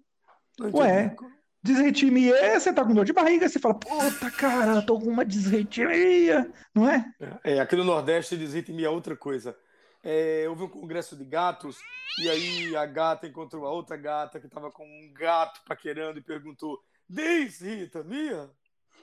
Ué. 0.60 1.14
Desritmia 1.62 2.36
é 2.36 2.58
você 2.58 2.72
tá 2.72 2.84
com 2.84 2.94
dor 2.94 3.04
de 3.04 3.12
barriga, 3.12 3.48
você 3.48 3.58
fala, 3.58 3.74
puta 3.74 4.30
cara, 4.30 4.76
eu 4.76 4.86
tô 4.86 4.98
com 4.98 5.08
uma 5.08 5.24
desritmia, 5.24 6.50
não 6.72 6.88
é? 6.88 7.04
É, 7.42 7.58
aqui 7.60 7.74
no 7.74 7.84
Nordeste 7.84 8.36
desritmia 8.36 8.86
é 8.86 8.90
outra 8.90 9.16
coisa. 9.16 9.56
É, 10.02 10.46
houve 10.48 10.62
um 10.62 10.68
congresso 10.68 11.16
de 11.16 11.24
gatos 11.24 11.78
e 12.18 12.28
aí 12.28 12.76
a 12.76 12.86
gata 12.86 13.26
encontrou 13.26 13.66
a 13.66 13.72
outra 13.72 13.96
gata 13.96 14.38
que 14.38 14.46
estava 14.46 14.70
com 14.70 14.84
um 14.84 15.12
gato 15.12 15.60
paquerando 15.66 16.18
e 16.18 16.22
perguntou: 16.22 16.78
Desritamia? 17.08 18.48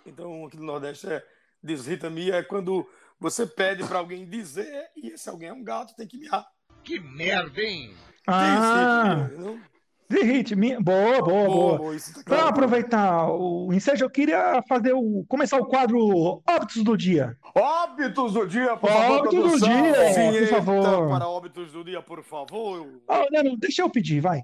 Então 0.05 0.45
aqui 0.45 0.55
no 0.55 0.63
Nordeste 0.63 1.07
é 1.07 1.24
desritamia 1.62 2.35
é 2.35 2.43
quando 2.43 2.89
você 3.19 3.45
pede 3.45 3.83
para 3.83 4.00
alguém 4.00 4.25
dizer 4.25 4.89
e 4.95 5.09
esse 5.09 5.29
alguém 5.29 5.50
é 5.50 5.53
um 5.53 5.63
gato, 5.63 5.95
tem 5.95 6.07
que 6.07 6.17
miar. 6.17 6.47
Que 6.83 7.00
merda, 7.00 7.62
hein? 7.62 7.93
Ah, 8.25 9.15
Desritamia, 9.15 9.45
não? 9.45 9.75
The 10.07 10.21
Hit, 10.21 10.55
minha... 10.55 10.79
boa, 10.79 11.21
boa, 11.21 11.45
boa. 11.47 11.77
boa, 11.77 11.95
tá 11.97 12.24
Para 12.25 12.47
aproveitar 12.50 13.27
o 13.31 13.74
ensejo, 13.74 14.05
eu 14.05 14.09
queria 14.09 14.62
fazer 14.67 14.93
o 14.93 15.25
começar 15.27 15.59
o 15.59 15.65
quadro 15.65 16.00
Óbitos 16.47 16.83
do 16.83 16.95
Dia. 16.95 17.35
Óbitos 17.55 18.33
do 18.33 18.45
dia, 18.47 18.77
por 18.77 18.89
favor, 18.89 19.17
Óbitos 19.17 19.59
do 19.62 19.65
dia. 19.65 19.74
É, 19.74 20.13
por 20.13 20.31
Vinheta 20.31 20.55
favor. 20.55 21.09
para 21.09 21.27
óbitos 21.27 21.71
do 21.71 21.83
dia, 21.83 22.01
por 22.01 22.24
favor. 22.24 23.01
Ah, 23.07 23.25
não, 23.31 23.43
não, 23.43 23.55
deixa 23.57 23.81
eu 23.81 23.89
pedir, 23.89 24.21
vai. 24.21 24.43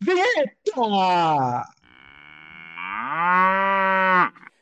Vinheta! 0.00 0.52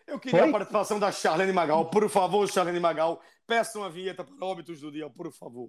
Eu 0.06 0.18
queria 0.18 0.38
Foi? 0.40 0.48
a 0.48 0.52
participação 0.52 0.98
da 0.98 1.12
Charlene 1.12 1.52
Magal. 1.52 1.90
Por 1.90 2.08
favor, 2.08 2.48
Charlene 2.48 2.80
Magal, 2.80 3.20
peça 3.46 3.78
uma 3.78 3.90
vinheta 3.90 4.24
para 4.24 4.46
óbitos 4.46 4.80
do 4.80 4.90
dia, 4.90 5.10
por 5.10 5.30
favor. 5.30 5.68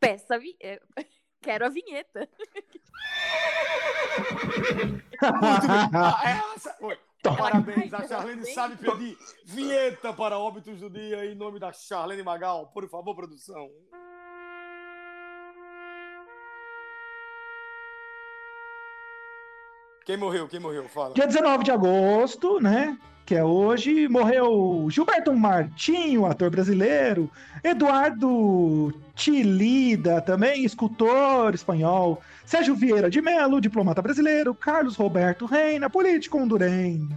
Peça 0.00 0.34
a 0.34 0.38
vi... 0.38 0.56
é, 1.40 1.44
Quero 1.44 1.66
a 1.66 1.68
vinheta. 1.68 2.28
Muito 4.58 4.74
bem. 4.74 5.02
Ah. 5.22 6.54
Oi. 6.80 6.98
Toma. 7.22 7.36
Parabéns, 7.36 7.92
a 7.92 8.08
Charlene 8.08 8.46
sabe 8.46 8.76
pedir 8.76 9.18
vinheta 9.44 10.10
para 10.12 10.38
óbitos 10.38 10.80
do 10.80 10.88
dia 10.88 11.26
em 11.26 11.34
nome 11.34 11.58
da 11.58 11.70
Charlene 11.70 12.22
Magal. 12.22 12.68
Por 12.68 12.88
favor, 12.88 13.14
produção. 13.14 13.70
Quem 20.10 20.16
morreu? 20.16 20.48
Quem 20.48 20.58
morreu? 20.58 20.88
Fala. 20.88 21.14
Dia 21.14 21.24
19 21.24 21.62
de 21.62 21.70
agosto, 21.70 22.58
né? 22.58 22.98
Que 23.24 23.36
é 23.36 23.44
hoje, 23.44 24.08
morreu 24.08 24.88
Gilberto 24.90 25.32
Martinho, 25.32 26.26
ator 26.26 26.50
brasileiro, 26.50 27.30
Eduardo 27.62 28.92
Tilida, 29.14 30.20
também 30.20 30.64
escultor 30.64 31.54
espanhol, 31.54 32.20
Sérgio 32.44 32.74
Vieira 32.74 33.08
de 33.08 33.22
Melo, 33.22 33.60
diplomata 33.60 34.02
brasileiro, 34.02 34.52
Carlos 34.52 34.96
Roberto 34.96 35.46
Reina, 35.46 35.88
político 35.88 36.38
hondurenho, 36.38 37.16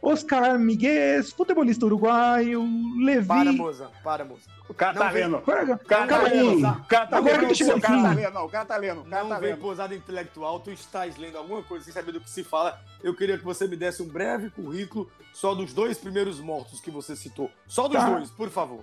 Oscar 0.00 0.58
Miguel, 0.58 1.22
futebolista 1.24 1.84
uruguaio, 1.84 2.66
Levi. 3.04 3.28
Para, 3.28 3.52
moça. 3.52 3.90
Para, 4.02 4.24
moça. 4.24 4.53
O 4.66 4.72
cara 4.72 4.94
tá 4.98 5.04
Não 5.06 5.12
lendo. 5.12 5.36
O 5.36 5.42
cara, 5.42 5.64
O 5.74 5.78
cara 5.78 6.06
tá 6.06 6.06
calma 6.06 6.28
aí. 6.28 6.40
lendo. 6.42 6.68
O 6.68 6.84
cara 6.84 7.06
tá 7.06 7.18
lendo. 7.18 7.52
O 7.76 7.80
cara 7.80 8.00
tá 8.02 8.14
lendo. 8.14 8.32
Não, 8.32 8.44
o 8.44 8.48
cara 8.48 8.64
tá 8.64 8.76
lendo. 8.78 9.00
O 9.00 9.04
cara 9.04 9.22
Não 9.22 9.28
tá 9.30 9.38
vem 9.38 9.50
lendo. 9.50 9.60
posada 9.60 9.94
intelectual, 9.94 10.60
tu 10.60 10.70
estás 10.70 11.16
lendo 11.18 11.36
alguma 11.36 11.62
coisa 11.62 11.84
sem 11.84 11.92
saber 11.92 12.12
do 12.12 12.20
que 12.20 12.30
se 12.30 12.42
fala. 12.42 12.80
Eu 13.02 13.14
queria 13.14 13.36
que 13.36 13.44
você 13.44 13.66
me 13.68 13.76
desse 13.76 14.02
um 14.02 14.08
breve 14.08 14.48
currículo 14.50 15.10
só 15.34 15.54
dos 15.54 15.74
dois 15.74 15.98
primeiros 15.98 16.40
mortos 16.40 16.80
que 16.80 16.90
você 16.90 17.14
citou. 17.14 17.50
Só 17.66 17.88
dos 17.88 17.98
Tá. 17.98 18.08
dois, 18.08 18.30
por 18.30 18.48
favor. 18.48 18.80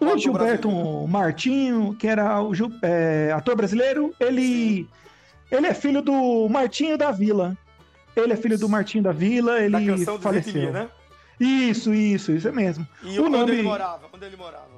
O 0.00 0.04
Ator 0.06 0.18
Gilberto 0.18 0.68
brasileiro. 0.68 1.08
Martinho, 1.08 1.94
que 1.94 2.06
era 2.08 2.40
o 2.42 2.54
Gil- 2.54 2.72
é, 2.82 3.32
ator 3.36 3.54
brasileiro, 3.54 4.14
ele, 4.18 4.88
ele 5.50 5.66
é 5.66 5.74
filho 5.74 6.00
do 6.00 6.48
Martinho 6.48 6.96
da 6.96 7.10
Vila. 7.10 7.56
Ele 8.16 8.32
é 8.32 8.36
filho 8.36 8.58
do 8.58 8.68
Martinho 8.68 9.04
da 9.04 9.12
Vila, 9.12 9.60
ele 9.60 9.70
Da 9.72 9.80
canção 9.96 10.16
do 10.16 10.22
faleceu. 10.22 10.52
Ritmia, 10.54 10.70
né? 10.72 10.88
Isso, 11.38 11.92
isso, 11.94 12.32
isso 12.32 12.48
é 12.48 12.52
mesmo. 12.52 12.86
E 13.02 13.18
O 13.18 13.24
onde 13.26 13.36
nome- 13.38 13.52
ele 13.52 13.62
morava? 13.62 14.06
Onde 14.12 14.24
ele 14.24 14.36
morava? 14.36 14.68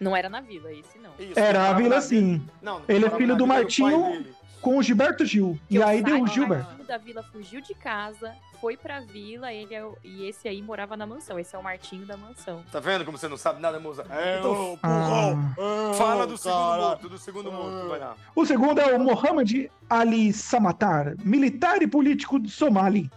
Não 0.00 0.16
era 0.16 0.28
na 0.30 0.40
vila, 0.40 0.72
esse 0.72 0.98
não. 0.98 1.10
Isso, 1.18 1.38
Era 1.38 1.48
ele 1.50 1.58
a 1.58 1.60
morava 1.60 1.78
Vila 1.82 1.94
na 1.96 2.00
sim, 2.00 2.42
Não, 2.62 2.80
Ele 2.88 3.04
é 3.04 3.10
filho 3.10 3.28
na 3.28 3.34
do 3.34 3.46
Martinho. 3.46 4.24
com 4.62 4.78
o 4.78 4.82
Gilberto 4.82 5.24
Gil. 5.26 5.58
Que 5.68 5.76
E 5.76 5.82
aí 5.82 6.02
deu 6.02 6.22
o 6.22 6.26
Gilberto. 6.26 6.64
Martinho 6.64 6.86
da 6.88 6.96
Vila 6.98 7.22
fugiu 7.22 7.60
de 7.60 7.74
casa, 7.74 8.34
foi 8.60 8.76
pra 8.76 9.00
vila, 9.00 9.52
ele 9.52 9.74
é 9.74 9.84
o- 9.84 9.96
e 10.04 10.24
esse 10.26 10.46
aí 10.48 10.60
morava 10.62 10.96
na 10.96 11.06
mansão. 11.06 11.38
Esse 11.38 11.54
é 11.54 11.58
o 11.58 11.62
Martinho 11.62 12.06
da 12.06 12.16
mansão. 12.16 12.62
Tá 12.72 12.80
vendo 12.80 13.04
como 13.04 13.16
você 13.18 13.28
não 13.28 13.36
sabe 13.36 13.60
nada, 13.60 13.78
moça? 13.80 14.04
É, 14.10 14.38
Então, 14.38 14.72
ô, 14.72 14.76
porrão. 14.78 15.54
Ah, 15.58 15.92
fala 15.94 16.26
do 16.26 16.36
segundo 16.38 16.58
cara. 16.58 16.82
morto, 16.82 17.08
do 17.08 17.18
segundo 17.18 17.52
morto, 17.52 17.88
vai 17.88 17.98
lá. 17.98 18.16
O 18.34 18.44
segundo 18.46 18.78
é 18.80 18.94
o 18.96 19.00
Mohamed 19.00 19.70
Ali 19.88 20.32
Samatar, 20.32 21.14
militar 21.24 21.80
e 21.82 21.86
político 21.86 22.38
do 22.38 22.48
Somali. 22.48 23.10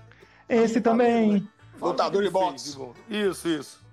Esse 0.50 0.82
Tá 0.82 0.92
também, 0.92 1.48
Lutador 1.82 2.22
o 2.22 2.26
de 2.26 2.30
boxe. 2.30 2.78
Isso, 3.10 3.48
isso. 3.48 3.84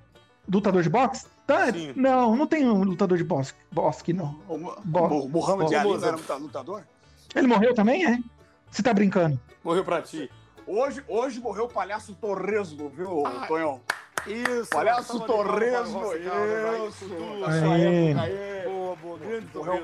lutador 0.52 0.82
de 0.82 0.88
boxe? 0.90 1.26
Tá, 1.50 1.72
Sim. 1.72 1.92
não, 1.96 2.36
não 2.36 2.46
tem 2.46 2.64
um 2.68 2.84
lutador 2.84 3.18
de 3.18 3.24
boxe, 3.24 3.54
boxe 3.72 4.02
não. 4.12 4.38
O 4.48 4.56
Bo- 4.56 4.76
Bo- 4.84 5.28
Ali 5.84 5.98
não 5.98 6.06
era 6.08 6.16
luta- 6.16 6.36
lutador? 6.36 6.82
Ele 7.34 7.46
morreu 7.48 7.74
também, 7.74 8.06
é? 8.06 8.18
Você 8.70 8.82
tá 8.84 8.94
brincando? 8.94 9.38
Morreu 9.64 9.84
pra 9.84 10.00
ti. 10.00 10.30
Hoje, 10.64 11.02
hoje 11.08 11.40
morreu 11.40 11.64
o 11.64 11.68
palhaço 11.68 12.14
Torresmo, 12.14 12.88
viu, 12.88 13.26
Ah, 13.26 13.46
Tonhão? 13.48 13.80
Isso. 14.28 14.70
Palhaço 14.70 15.18
Torresmo, 15.26 16.04
isso. 16.14 16.30
Aê. 17.48 18.10
época 18.10 18.22
aí. 18.22 18.68
Boa, 18.68 18.96
boa. 18.96 19.18
Grande 19.18 19.46
Morreu 19.52 19.74
o 19.74 19.76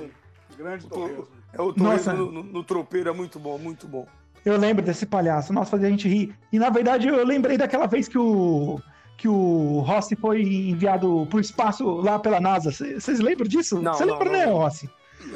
aí. 0.00 0.12
Grande 0.56 0.86
Torresmo. 0.86 1.28
É 1.52 1.60
o. 1.60 1.72
Torresmo 1.74 2.12
no, 2.14 2.32
no, 2.32 2.42
no 2.42 2.64
tropeiro, 2.64 3.10
é 3.10 3.12
muito 3.12 3.38
bom, 3.38 3.58
muito 3.58 3.86
bom. 3.86 4.06
Eu 4.46 4.56
lembro 4.56 4.82
desse 4.82 5.04
palhaço, 5.04 5.52
nossa, 5.52 5.72
fazia 5.72 5.88
a 5.88 5.90
gente 5.90 6.08
rir. 6.08 6.34
E 6.52 6.58
na 6.58 6.70
verdade 6.70 7.06
eu 7.08 7.22
lembrei 7.24 7.58
daquela 7.58 7.86
vez 7.86 8.08
que 8.08 8.16
o 8.16 8.80
que 9.16 9.28
o 9.28 9.80
Rossi 9.80 10.14
foi 10.14 10.42
enviado 10.42 11.26
pro 11.30 11.40
espaço 11.40 11.84
lá 12.00 12.18
pela 12.18 12.40
NASA. 12.40 12.70
Vocês 12.70 13.18
lembram 13.20 13.48
disso? 13.48 13.80
Não, 13.80 13.94
Você 13.94 14.04
não, 14.04 14.14
lembra, 14.14 14.24
não 14.26 14.32
né, 14.32 14.44
lembro. 14.44 14.58
Rossi? 14.58 14.90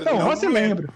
Não, 0.04 0.16
o 0.16 0.20
Rossi 0.20 0.46
lembra. 0.46 0.88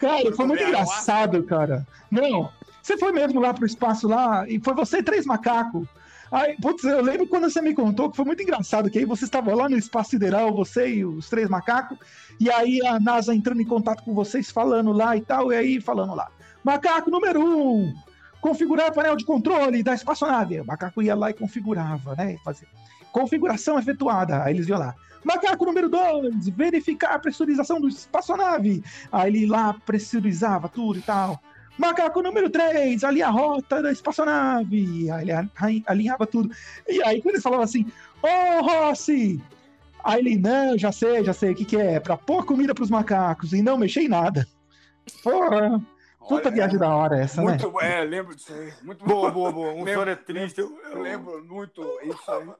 Cara, 0.00 0.32
foi 0.32 0.46
muito 0.46 0.62
engraçado, 0.62 1.42
cara. 1.44 1.86
Não, 2.10 2.50
você 2.82 2.98
foi 2.98 3.12
mesmo 3.12 3.40
lá 3.40 3.54
pro 3.54 3.66
espaço 3.66 4.08
lá 4.08 4.48
e 4.48 4.60
foi 4.60 4.74
você 4.74 4.98
e 4.98 5.02
três 5.02 5.26
macacos. 5.26 5.86
Aí, 6.30 6.56
putz, 6.60 6.82
eu 6.84 7.02
lembro 7.02 7.26
quando 7.26 7.50
você 7.50 7.60
me 7.60 7.74
contou 7.74 8.10
que 8.10 8.16
foi 8.16 8.24
muito 8.24 8.42
engraçado, 8.42 8.90
que 8.90 8.98
aí 8.98 9.04
você 9.04 9.24
estava 9.24 9.54
lá 9.54 9.68
no 9.68 9.76
espaço 9.76 10.10
sideral, 10.10 10.54
você 10.54 10.88
e 10.88 11.04
os 11.04 11.28
três 11.28 11.46
macacos, 11.46 11.98
e 12.40 12.50
aí 12.50 12.80
a 12.86 12.98
NASA 12.98 13.34
entrando 13.34 13.60
em 13.60 13.66
contato 13.66 14.02
com 14.02 14.14
vocês, 14.14 14.50
falando 14.50 14.92
lá 14.92 15.14
e 15.14 15.20
tal, 15.20 15.52
e 15.52 15.56
aí 15.56 15.80
falando 15.80 16.14
lá. 16.14 16.28
Macaco 16.64 17.10
número 17.10 17.38
um, 17.38 17.94
configurar 18.42 18.92
painel 18.92 19.16
de 19.16 19.24
controle 19.24 19.82
da 19.82 19.94
espaçonave. 19.94 20.60
O 20.60 20.66
macaco 20.66 21.00
ia 21.00 21.14
lá 21.14 21.30
e 21.30 21.34
configurava, 21.34 22.14
né? 22.16 22.36
Fazia. 22.44 22.68
Configuração 23.12 23.78
efetuada. 23.78 24.42
Aí 24.42 24.52
eles 24.54 24.68
iam 24.68 24.78
lá. 24.78 24.94
Macaco 25.24 25.64
número 25.64 25.88
dois, 25.88 26.48
verificar 26.48 27.14
a 27.14 27.18
pressurização 27.18 27.80
do 27.80 27.88
espaçonave. 27.88 28.82
Aí 29.12 29.30
ele 29.30 29.46
lá 29.46 29.74
pressurizava 29.86 30.68
tudo 30.68 30.98
e 30.98 31.02
tal. 31.02 31.40
Macaco 31.78 32.20
número 32.20 32.50
3, 32.50 33.02
ali 33.02 33.22
a 33.22 33.30
rota 33.30 33.80
da 33.80 33.90
espaçonave. 33.90 35.10
Aí 35.10 35.22
ele 35.22 35.82
alinhava 35.86 36.26
tudo. 36.26 36.50
E 36.86 37.02
aí, 37.02 37.22
quando 37.22 37.34
eles 37.36 37.42
falavam 37.42 37.64
assim, 37.64 37.86
ô 38.22 38.60
Rossi! 38.62 39.40
Aí 40.04 40.18
ele, 40.18 40.36
não, 40.36 40.76
já 40.76 40.92
sei, 40.92 41.24
já 41.24 41.32
sei 41.32 41.52
o 41.52 41.54
que, 41.54 41.64
que 41.64 41.76
é. 41.76 41.98
Pra 41.98 42.16
pôr 42.16 42.44
comida 42.44 42.74
pros 42.74 42.90
macacos 42.90 43.52
e 43.52 43.62
não 43.62 43.78
mexer 43.78 44.02
em 44.02 44.08
nada. 44.08 44.46
Porra, 45.22 45.80
puta 46.28 46.48
Olha, 46.48 46.50
viagem 46.50 46.78
da 46.78 46.94
hora 46.94 47.18
essa, 47.20 47.40
né? 47.42 47.48
Muito, 47.48 47.80
é, 47.80 48.04
lembro 48.04 48.34
disso 48.34 48.52
aí. 48.52 48.72
Muito 48.82 49.04
Boa, 49.04 49.30
boa, 49.30 49.52
boa. 49.52 49.68
Um 49.70 49.76
Lembro- 49.84 49.90
história 49.90 50.16
triste. 50.16 50.60
Eu, 50.60 50.76
Eu 50.84 50.90
eu 50.92 51.02
lembro 51.02 51.44
muito 51.44 51.82
isso 52.04 52.30
aí. 52.30 52.54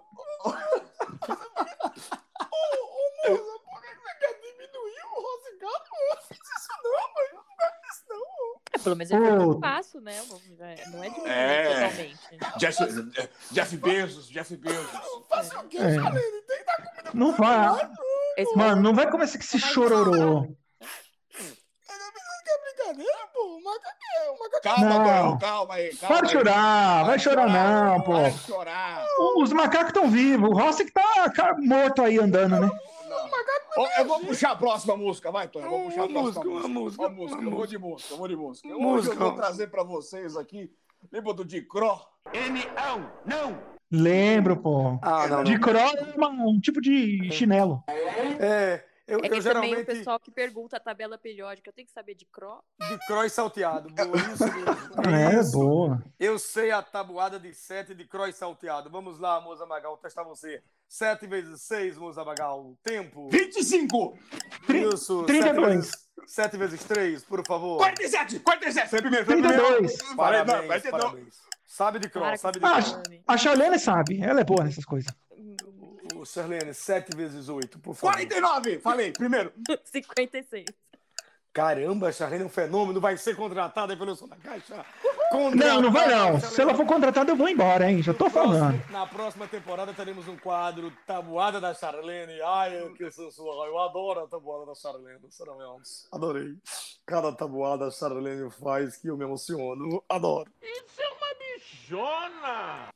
É, 8.74 8.78
pelo 8.78 8.96
menos 8.96 9.10
ele 9.10 9.20
Ô. 9.28 9.36
pro 9.36 9.52
espaço, 9.52 10.00
né? 10.00 10.18
Não 10.90 11.04
é 11.04 11.10
de 11.10 11.20
É. 11.26 11.64
totalmente. 11.68 12.18
Jeff, 12.58 12.78
Jeff 13.50 13.76
Bezos, 13.76 14.28
Jeff 14.28 14.56
Bezos. 14.56 14.88
É. 15.78 17.12
Não 17.14 17.32
vai. 17.32 17.90
Mano, 18.56 18.82
não 18.82 18.94
vai 18.94 19.10
começar 19.10 19.36
com 19.38 19.44
esse 19.44 19.58
chororô. 19.58 20.48
Calma, 24.62 24.98
Não. 24.98 25.38
Calma 25.38 25.74
aí. 25.74 25.94
Calma 25.96 26.16
Para 26.16 26.26
de 26.26 26.36
aí. 26.36 26.44
chorar, 26.44 27.04
vai 27.04 27.18
chorar 27.18 27.48
não, 27.48 28.00
pô. 28.02 28.22
De 28.22 28.38
chorar. 28.38 29.04
Os 29.36 29.52
macacos 29.52 29.88
estão 29.88 30.08
vivos, 30.10 30.48
o 30.50 30.52
Rossi 30.54 30.84
que 30.84 30.92
tá 30.92 31.56
morto 31.58 32.02
aí 32.02 32.18
andando, 32.18 32.60
né? 32.60 32.70
Ó, 33.76 33.88
Eu 33.98 34.04
vou 34.04 34.20
puxar 34.20 34.52
a 34.52 34.56
próxima 34.56 34.96
música, 34.96 35.30
vai, 35.30 35.48
Tonhão. 35.48 35.66
Eu 35.70 35.78
vou 35.78 35.84
puxar 35.88 36.00
a 36.02 36.04
Uma 36.04 36.12
próxima 36.22 36.44
música, 36.44 36.48
uma 36.48 36.68
música, 36.68 37.02
Ó, 37.02 37.08
música. 37.08 37.40
uma 37.40 37.50
Eu 37.50 37.56
vou 37.56 37.66
de 37.66 37.78
música, 37.78 38.14
eu 38.14 38.18
vou 38.18 38.28
de 38.28 38.36
música. 38.36 38.68
Hoje 38.68 38.78
Música. 38.80 39.14
eu 39.14 39.18
vou 39.18 39.32
trazer 39.32 39.66
pra 39.68 39.82
vocês 39.82 40.36
aqui. 40.36 40.70
Lembra 41.10 41.32
do 41.34 41.44
Dicró? 41.44 42.00
Lembro, 43.90 44.56
pô. 44.56 44.98
Ah, 45.02 45.26
não, 45.26 45.44
De 45.44 45.52
não. 45.54 45.60
cro 45.60 45.76
é 45.76 46.14
uma- 46.16 46.28
um 46.28 46.60
tipo 46.60 46.80
de 46.80 47.30
chinelo. 47.32 47.82
É, 48.38 48.82
eu, 49.12 49.18
É 49.18 49.18
eu 49.18 49.22
que 49.22 49.28
também 49.28 49.38
o 49.38 49.42
geralmente 49.42 49.84
pessoal 49.84 50.18
que 50.18 50.30
pergunta 50.30 50.76
a 50.76 50.80
tabela 50.80 51.18
periódica, 51.18 51.68
eu 51.68 51.72
tenho 51.72 51.86
que 51.86 51.92
saber 51.92 52.14
de 52.14 52.24
cro. 52.26 52.62
de 52.88 52.98
cross 53.06 53.32
salteado. 53.32 53.88
Boa, 53.90 54.16
isso 54.16 54.44
mesmo. 54.44 55.16
É, 55.16 55.40
Isso. 55.40 55.52
boa. 55.52 56.02
Eu 56.18 56.38
sei 56.38 56.70
a 56.70 56.82
tabuada 56.82 57.38
de 57.38 57.52
7 57.54 57.94
de 57.94 58.04
cross 58.06 58.34
salteado. 58.36 58.88
Vamos 58.90 59.18
lá, 59.18 59.40
Moza 59.40 59.66
Magal, 59.66 59.96
testar 59.98 60.22
você. 60.22 60.62
7 60.88 61.26
vezes 61.26 61.62
6, 61.62 61.96
Moza 61.98 62.24
Magal. 62.24 62.76
Tempo. 62.82 63.28
25! 63.30 64.18
Isso. 64.92 65.22
32. 65.24 65.90
7 66.26 66.56
vezes 66.56 66.84
3, 66.84 67.24
por 67.24 67.44
favor. 67.46 67.78
47! 67.78 68.40
47! 68.40 68.88
Foi 68.90 69.00
primeiro, 69.00 69.26
foi 69.26 69.34
primeiro. 69.36 69.62
32. 69.62 69.98
Falei, 69.98 70.08
não, 70.10 70.16
Parabéns, 70.46 70.66
42. 70.66 71.02
parabéns. 71.04 71.34
Sabe 71.66 71.98
de 71.98 72.08
cross, 72.10 72.40
sabe 72.40 72.58
de 72.60 72.66
Ah, 72.66 72.72
cross. 72.82 73.00
A 73.26 73.36
Charlene 73.38 73.78
sabe, 73.78 74.20
ela 74.22 74.40
é 74.40 74.44
boa 74.44 74.62
nessas 74.64 74.84
coisas. 74.84 75.10
O 76.22 76.24
Serlene, 76.24 76.72
7 76.72 77.16
vezes 77.16 77.48
8, 77.48 77.80
por 77.80 77.96
favor. 77.96 78.14
49! 78.14 78.78
Falei, 78.78 79.10
primeiro. 79.10 79.52
56. 79.82 80.66
Caramba, 81.52 82.08
a 82.08 82.12
Charlene 82.12 82.44
é 82.44 82.46
um 82.46 82.48
fenômeno, 82.48 83.00
vai 83.00 83.16
ser 83.16 83.34
contratada 83.34 83.96
pelo 83.96 84.14
Som 84.14 84.28
da 84.28 84.36
Caixa. 84.36 84.86
Não, 85.32 85.82
não 85.82 85.90
vai 85.90 86.08
não. 86.08 86.38
Se 86.40 86.62
ela 86.62 86.74
for 86.76 86.86
contratada, 86.86 87.32
eu 87.32 87.36
vou 87.36 87.48
embora, 87.48 87.90
hein? 87.90 88.00
Já 88.04 88.14
tô 88.14 88.30
falando. 88.30 88.78
Próximo- 88.78 88.92
na 88.92 89.06
próxima 89.08 89.48
temporada 89.48 89.92
teremos 89.92 90.28
um 90.28 90.36
quadro 90.36 90.92
Tabuada 91.08 91.60
da 91.60 91.74
Charlene. 91.74 92.40
Ai, 92.40 92.88
que 92.96 93.10
sensual. 93.10 93.66
Eu 93.66 93.78
adoro 93.80 94.20
a 94.20 94.28
tabuada 94.28 94.64
da 94.64 94.74
Charlene, 94.76 95.18
sinceramente. 95.28 95.90
Adorei. 96.12 96.54
Cada 97.04 97.32
tabuada 97.32 97.88
a 97.88 97.90
Charlene 97.90 98.48
faz 98.48 98.96
que 98.96 99.08
eu 99.08 99.16
me 99.16 99.24
emociono. 99.24 100.02
Adoro. 100.08 100.48
Isso 100.62 101.02
é 101.02 101.08
uma 101.08 101.34
bichona! 102.14 102.88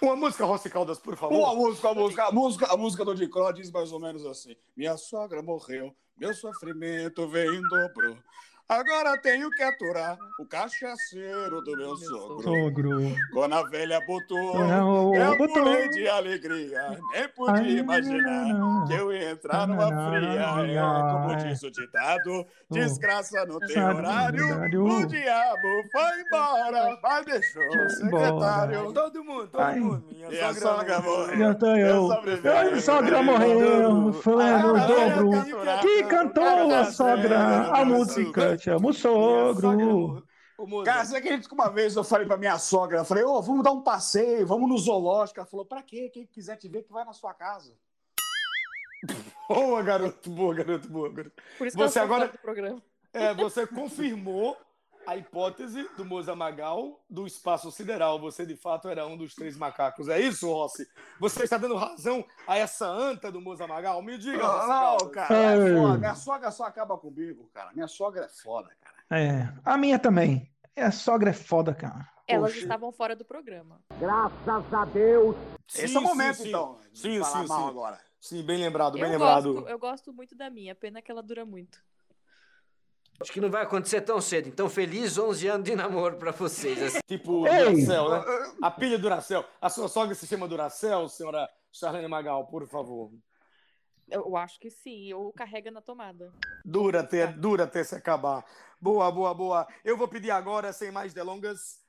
Uma 0.00 0.16
música, 0.16 0.44
Rossi 0.44 0.70
Caldas, 0.70 0.98
por 0.98 1.16
favor. 1.16 1.36
Uma 1.36 1.54
música, 1.54 1.88
a 1.88 1.94
música, 1.94 2.24
a 2.24 2.32
música, 2.32 2.72
a 2.72 2.76
música 2.76 3.04
do 3.04 3.14
Dicró 3.14 3.50
diz 3.52 3.70
mais 3.70 3.92
ou 3.92 4.00
menos 4.00 4.24
assim: 4.26 4.56
Minha 4.76 4.96
sogra 4.96 5.42
morreu, 5.42 5.94
meu 6.16 6.34
sofrimento 6.34 7.28
veio 7.28 7.54
em 7.54 7.62
dobro. 7.62 8.22
Agora 8.68 9.16
tenho 9.16 9.48
que 9.50 9.62
aturar 9.62 10.18
o 10.38 10.44
cachaceiro 10.44 11.62
do 11.62 11.74
meu 11.74 11.96
sogro. 11.96 12.42
Sogro. 12.42 13.00
Quando 13.32 13.54
a 13.54 13.62
velha 13.62 13.98
botou, 14.06 14.58
Não, 14.58 15.14
eu 15.14 15.38
botou. 15.38 15.54
pulei 15.64 15.88
de 15.88 16.06
alegria. 16.06 17.00
Nem 17.12 17.28
podia 17.34 17.80
imaginar 17.80 18.86
que 18.86 18.92
eu 18.92 19.10
ia 19.10 19.30
entrar 19.30 19.66
numa 19.66 19.86
fria. 19.86 20.42
É, 20.68 21.12
como 21.12 21.36
diz 21.36 21.62
o 21.62 21.70
ditado, 21.70 22.46
desgraça 22.70 23.46
não 23.46 23.58
tem 23.58 23.68
Desgraça 23.68 23.92
no 23.94 23.98
horário. 24.00 24.44
horário. 24.54 24.84
O 24.84 25.06
diabo 25.06 25.68
foi 25.90 26.20
embora, 26.20 26.98
mas 27.02 27.24
deixou 27.24 27.62
o 27.62 27.88
secretário. 27.88 28.92
Todo 28.92 29.24
mundo, 29.24 29.48
todo 29.48 29.62
Ai. 29.62 29.80
mundo. 29.80 30.04
Minha 30.12 30.28
E 30.30 30.40
a 30.42 30.52
sogra 30.52 31.00
morreu. 31.00 31.38
Já 31.38 31.54
tô 31.54 31.66
eu. 31.68 31.86
Eu 31.86 32.06
sobrevivi. 32.08 32.48
A 32.48 32.80
sogra 32.82 33.22
morreu, 33.22 34.12
foi 34.12 34.34
no 34.44 34.76
Agora 34.76 34.86
dobro. 34.86 35.80
Que 35.80 36.02
cantou 36.04 36.74
a 36.74 36.84
sogra, 36.84 37.38
a 37.72 37.82
música 37.82 38.57
chama 38.58 38.88
o 38.88 38.92
sogro. 38.92 40.24
Cara, 40.84 41.04
você 41.04 41.16
acredita 41.16 41.48
que 41.48 41.54
uma 41.54 41.68
vez 41.68 41.94
eu 41.94 42.02
falei 42.02 42.26
pra 42.26 42.36
minha 42.36 42.58
sogra, 42.58 42.98
eu 42.98 43.04
falei, 43.04 43.22
ô, 43.24 43.40
vamos 43.40 43.62
dar 43.62 43.70
um 43.70 43.82
passeio, 43.82 44.46
vamos 44.46 44.68
no 44.68 44.76
zoológico. 44.76 45.38
Ela 45.38 45.46
falou, 45.46 45.64
pra 45.64 45.82
quê? 45.82 46.10
Quem 46.12 46.26
quiser 46.26 46.56
te 46.56 46.68
ver, 46.68 46.82
que 46.82 46.92
vai 46.92 47.04
na 47.04 47.12
sua 47.12 47.32
casa. 47.32 47.76
Boa, 49.48 49.82
garoto, 49.82 50.28
boa, 50.30 50.54
garoto, 50.54 50.88
boa, 50.90 51.08
garoto. 51.10 51.34
Por 51.56 51.66
isso 51.66 51.76
Você 51.78 51.92
que 51.94 51.98
eu 52.00 52.02
agora- 52.02 52.24
agora... 52.24 52.32
do 52.36 52.40
programa. 52.42 52.82
É, 53.14 53.32
você 53.32 53.66
confirmou 53.66 54.56
a 55.08 55.16
hipótese 55.16 55.88
do 55.96 56.04
Moza 56.04 56.36
Magal 56.36 57.02
do 57.08 57.26
espaço 57.26 57.72
sideral. 57.72 58.20
Você, 58.20 58.44
de 58.44 58.54
fato, 58.54 58.90
era 58.90 59.06
um 59.06 59.16
dos 59.16 59.34
três 59.34 59.56
macacos. 59.56 60.06
É 60.06 60.20
isso, 60.20 60.46
Rossi? 60.52 60.86
Você 61.18 61.44
está 61.44 61.56
dando 61.56 61.76
razão 61.76 62.22
a 62.46 62.58
essa 62.58 62.86
anta 62.86 63.32
do 63.32 63.40
Moza 63.40 63.66
Magal? 63.66 64.02
Me 64.02 64.18
diga, 64.18 64.36
Não, 64.36 64.46
Rossi 64.46 64.68
não, 65.04 65.10
cara, 65.10 65.34
é 65.34 65.74
foda. 65.74 65.98
Minha 65.98 66.14
sogra 66.14 66.50
só 66.50 66.64
acaba 66.64 66.98
comigo, 66.98 67.48
cara. 67.54 67.72
Minha 67.72 67.88
sogra 67.88 68.26
é 68.26 68.28
foda, 68.28 68.68
cara. 68.82 69.22
É, 69.22 69.48
a 69.64 69.78
minha 69.78 69.98
também. 69.98 70.52
A 70.76 70.90
sogra 70.90 71.30
é 71.30 71.32
foda, 71.32 71.74
cara. 71.74 72.06
Elas 72.26 72.52
Poxa. 72.52 72.64
estavam 72.64 72.92
fora 72.92 73.16
do 73.16 73.24
programa. 73.24 73.80
Graças 73.98 74.74
a 74.74 74.84
Deus. 74.84 75.34
Sim, 75.66 75.84
Esse 75.84 75.96
é 75.96 75.98
o 75.98 76.02
sim, 76.02 76.06
momento, 76.06 76.36
sim. 76.36 76.48
então. 76.48 76.78
de 76.92 77.00
Sim, 77.00 77.20
falar 77.20 77.42
sim, 77.42 77.48
mal 77.48 77.62
sim. 77.62 77.68
agora. 77.70 78.00
Sim, 78.20 78.42
bem 78.42 78.58
lembrado, 78.58 78.92
bem 78.94 79.04
Eu 79.04 79.08
lembrado. 79.10 79.54
gosto, 79.54 79.68
eu 79.70 79.78
gosto 79.78 80.12
muito 80.12 80.36
da 80.36 80.50
minha, 80.50 80.74
pena 80.74 81.00
que 81.00 81.10
ela 81.10 81.22
dura 81.22 81.46
muito. 81.46 81.78
Acho 83.20 83.32
que 83.32 83.40
não 83.40 83.50
vai 83.50 83.62
acontecer 83.62 84.00
tão 84.02 84.20
cedo. 84.20 84.48
Então, 84.48 84.68
feliz 84.68 85.18
11 85.18 85.48
anos 85.48 85.64
de 85.64 85.74
namoro 85.74 86.16
pra 86.16 86.30
vocês. 86.30 86.80
assim. 86.80 87.00
Tipo 87.06 87.46
Ei! 87.48 87.64
Duracel, 87.64 88.10
né? 88.10 88.24
A 88.62 88.70
pilha 88.70 88.98
Duracel. 88.98 89.44
A 89.60 89.68
sua 89.68 89.88
sogra 89.88 90.14
se 90.14 90.26
chama 90.26 90.46
Duracel, 90.46 91.08
senhora 91.08 91.48
Charlene 91.72 92.06
Magal, 92.06 92.46
por 92.46 92.66
favor. 92.68 93.10
Eu 94.10 94.36
acho 94.36 94.58
que 94.58 94.70
sim, 94.70 95.12
ou 95.12 95.32
carrega 95.32 95.70
na 95.70 95.82
tomada. 95.82 96.32
Dura 96.64 97.00
até, 97.00 97.26
dura 97.26 97.64
até 97.64 97.84
se 97.84 97.94
acabar. 97.94 98.44
Boa, 98.80 99.10
boa, 99.10 99.34
boa. 99.34 99.68
Eu 99.84 99.96
vou 99.96 100.08
pedir 100.08 100.30
agora, 100.30 100.72
sem 100.72 100.90
mais 100.90 101.12
delongas. 101.12 101.80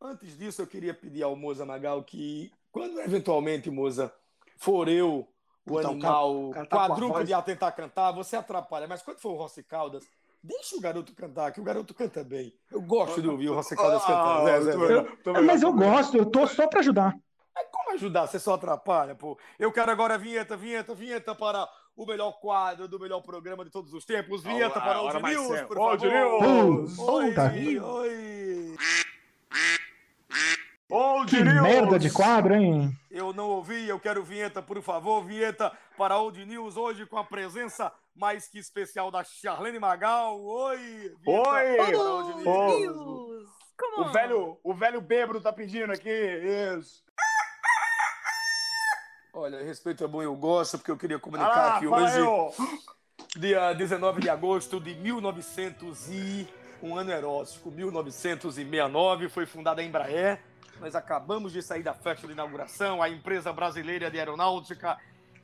Antes 0.00 0.36
disso, 0.36 0.60
eu 0.60 0.66
queria 0.66 0.92
pedir 0.92 1.22
ao 1.22 1.34
Moza 1.34 1.64
Magal 1.64 2.02
que, 2.02 2.52
quando 2.70 3.00
eventualmente, 3.00 3.70
Moza, 3.70 4.12
for 4.58 4.88
eu, 4.88 5.26
o 5.64 5.70
Puta, 5.70 5.88
o 5.88 5.90
animal 5.92 6.50
tá 6.52 6.66
quadrúpede 6.66 7.32
a 7.32 7.40
tentar 7.40 7.72
cantar, 7.72 8.12
você 8.12 8.36
atrapalha. 8.36 8.86
Mas 8.86 9.00
quando 9.00 9.18
for 9.18 9.30
o 9.30 9.36
Rossi 9.36 9.62
Caldas, 9.62 10.04
deixa 10.46 10.76
o 10.76 10.80
garoto 10.80 11.12
cantar, 11.14 11.50
que 11.52 11.60
o 11.60 11.64
garoto 11.64 11.92
canta 11.92 12.22
bem. 12.22 12.52
Eu 12.70 12.80
gosto 12.80 13.20
de 13.20 13.28
ouvir 13.28 13.48
o 13.50 13.54
Rossi 13.54 13.74
Caldas 13.76 14.02
cantar. 14.04 14.44
Zé, 14.44 14.60
Zé, 14.60 14.72
Zé. 14.72 15.06
É, 15.38 15.40
Mas 15.42 15.62
eu 15.62 15.72
gosto, 15.72 16.16
eu 16.16 16.26
tô 16.26 16.46
só 16.46 16.66
pra 16.68 16.80
ajudar. 16.80 17.14
Mas 17.54 17.66
como 17.72 17.92
ajudar? 17.94 18.26
Você 18.26 18.38
só 18.38 18.54
atrapalha, 18.54 19.14
pô. 19.14 19.38
Eu 19.58 19.72
quero 19.72 19.90
agora 19.90 20.14
a 20.14 20.18
vinheta, 20.18 20.56
vinheta, 20.56 20.94
vinheta 20.94 21.34
para 21.34 21.66
o 21.96 22.04
melhor 22.06 22.32
quadro 22.40 22.86
do 22.86 23.00
melhor 23.00 23.22
programa 23.22 23.64
de 23.64 23.70
todos 23.70 23.92
os 23.94 24.04
tempos. 24.04 24.42
Vinheta 24.42 24.78
para 24.80 25.00
o 25.00 25.20
News, 25.20 25.62
por 25.62 25.78
Old 25.78 26.06
favor. 26.08 26.42
News. 26.42 26.98
Oi, 26.98 27.28
Puta. 27.28 27.52
oi. 27.86 28.76
Old 30.88 31.30
Que 31.34 31.42
News. 31.42 31.62
merda 31.62 31.98
de 31.98 32.10
quadro, 32.10 32.54
hein? 32.54 32.92
Eu 33.10 33.32
não 33.32 33.48
ouvi, 33.48 33.88
eu 33.88 33.98
quero 33.98 34.22
vinheta, 34.22 34.62
por 34.62 34.80
favor. 34.82 35.24
Vinheta 35.24 35.72
para 35.96 36.18
Old 36.18 36.44
News, 36.44 36.76
hoje 36.76 37.06
com 37.06 37.18
a 37.18 37.24
presença 37.24 37.92
mais 38.16 38.48
que 38.48 38.58
especial 38.58 39.10
da 39.10 39.22
Charlene 39.22 39.78
Magal. 39.78 40.40
Oi! 40.40 41.14
Oi! 41.26 41.76
Come 43.78 43.96
O 43.98 44.12
velho, 44.12 44.58
o 44.64 44.74
velho 44.74 45.00
bêbado 45.02 45.40
tá 45.40 45.52
pedindo 45.52 45.92
aqui. 45.92 46.08
Isso. 46.10 47.04
Olha, 49.34 49.62
respeito 49.62 50.02
é 50.02 50.08
bom, 50.08 50.22
eu 50.22 50.34
gosto, 50.34 50.78
porque 50.78 50.90
eu 50.90 50.96
queria 50.96 51.18
comunicar 51.18 51.50
Ah, 51.52 51.76
aqui 51.76 51.86
hoje. 51.86 52.18
Dia 53.36 53.74
19 53.74 54.22
de 54.22 54.30
agosto 54.30 54.80
de 54.80 54.94
1900 54.94 56.08
e 56.08 56.48
um 56.82 56.96
ano 56.96 57.10
erótico, 57.12 57.70
1969, 57.70 59.28
foi 59.28 59.44
fundada 59.44 59.82
a 59.82 59.84
Embraer. 59.84 60.40
Nós 60.80 60.94
acabamos 60.94 61.52
de 61.52 61.60
sair 61.60 61.82
da 61.82 61.92
festa 61.92 62.26
de 62.26 62.32
inauguração, 62.32 63.02
a 63.02 63.10
empresa 63.10 63.52
brasileira 63.52 64.10
de 64.10 64.18
aeronáutica 64.18 64.98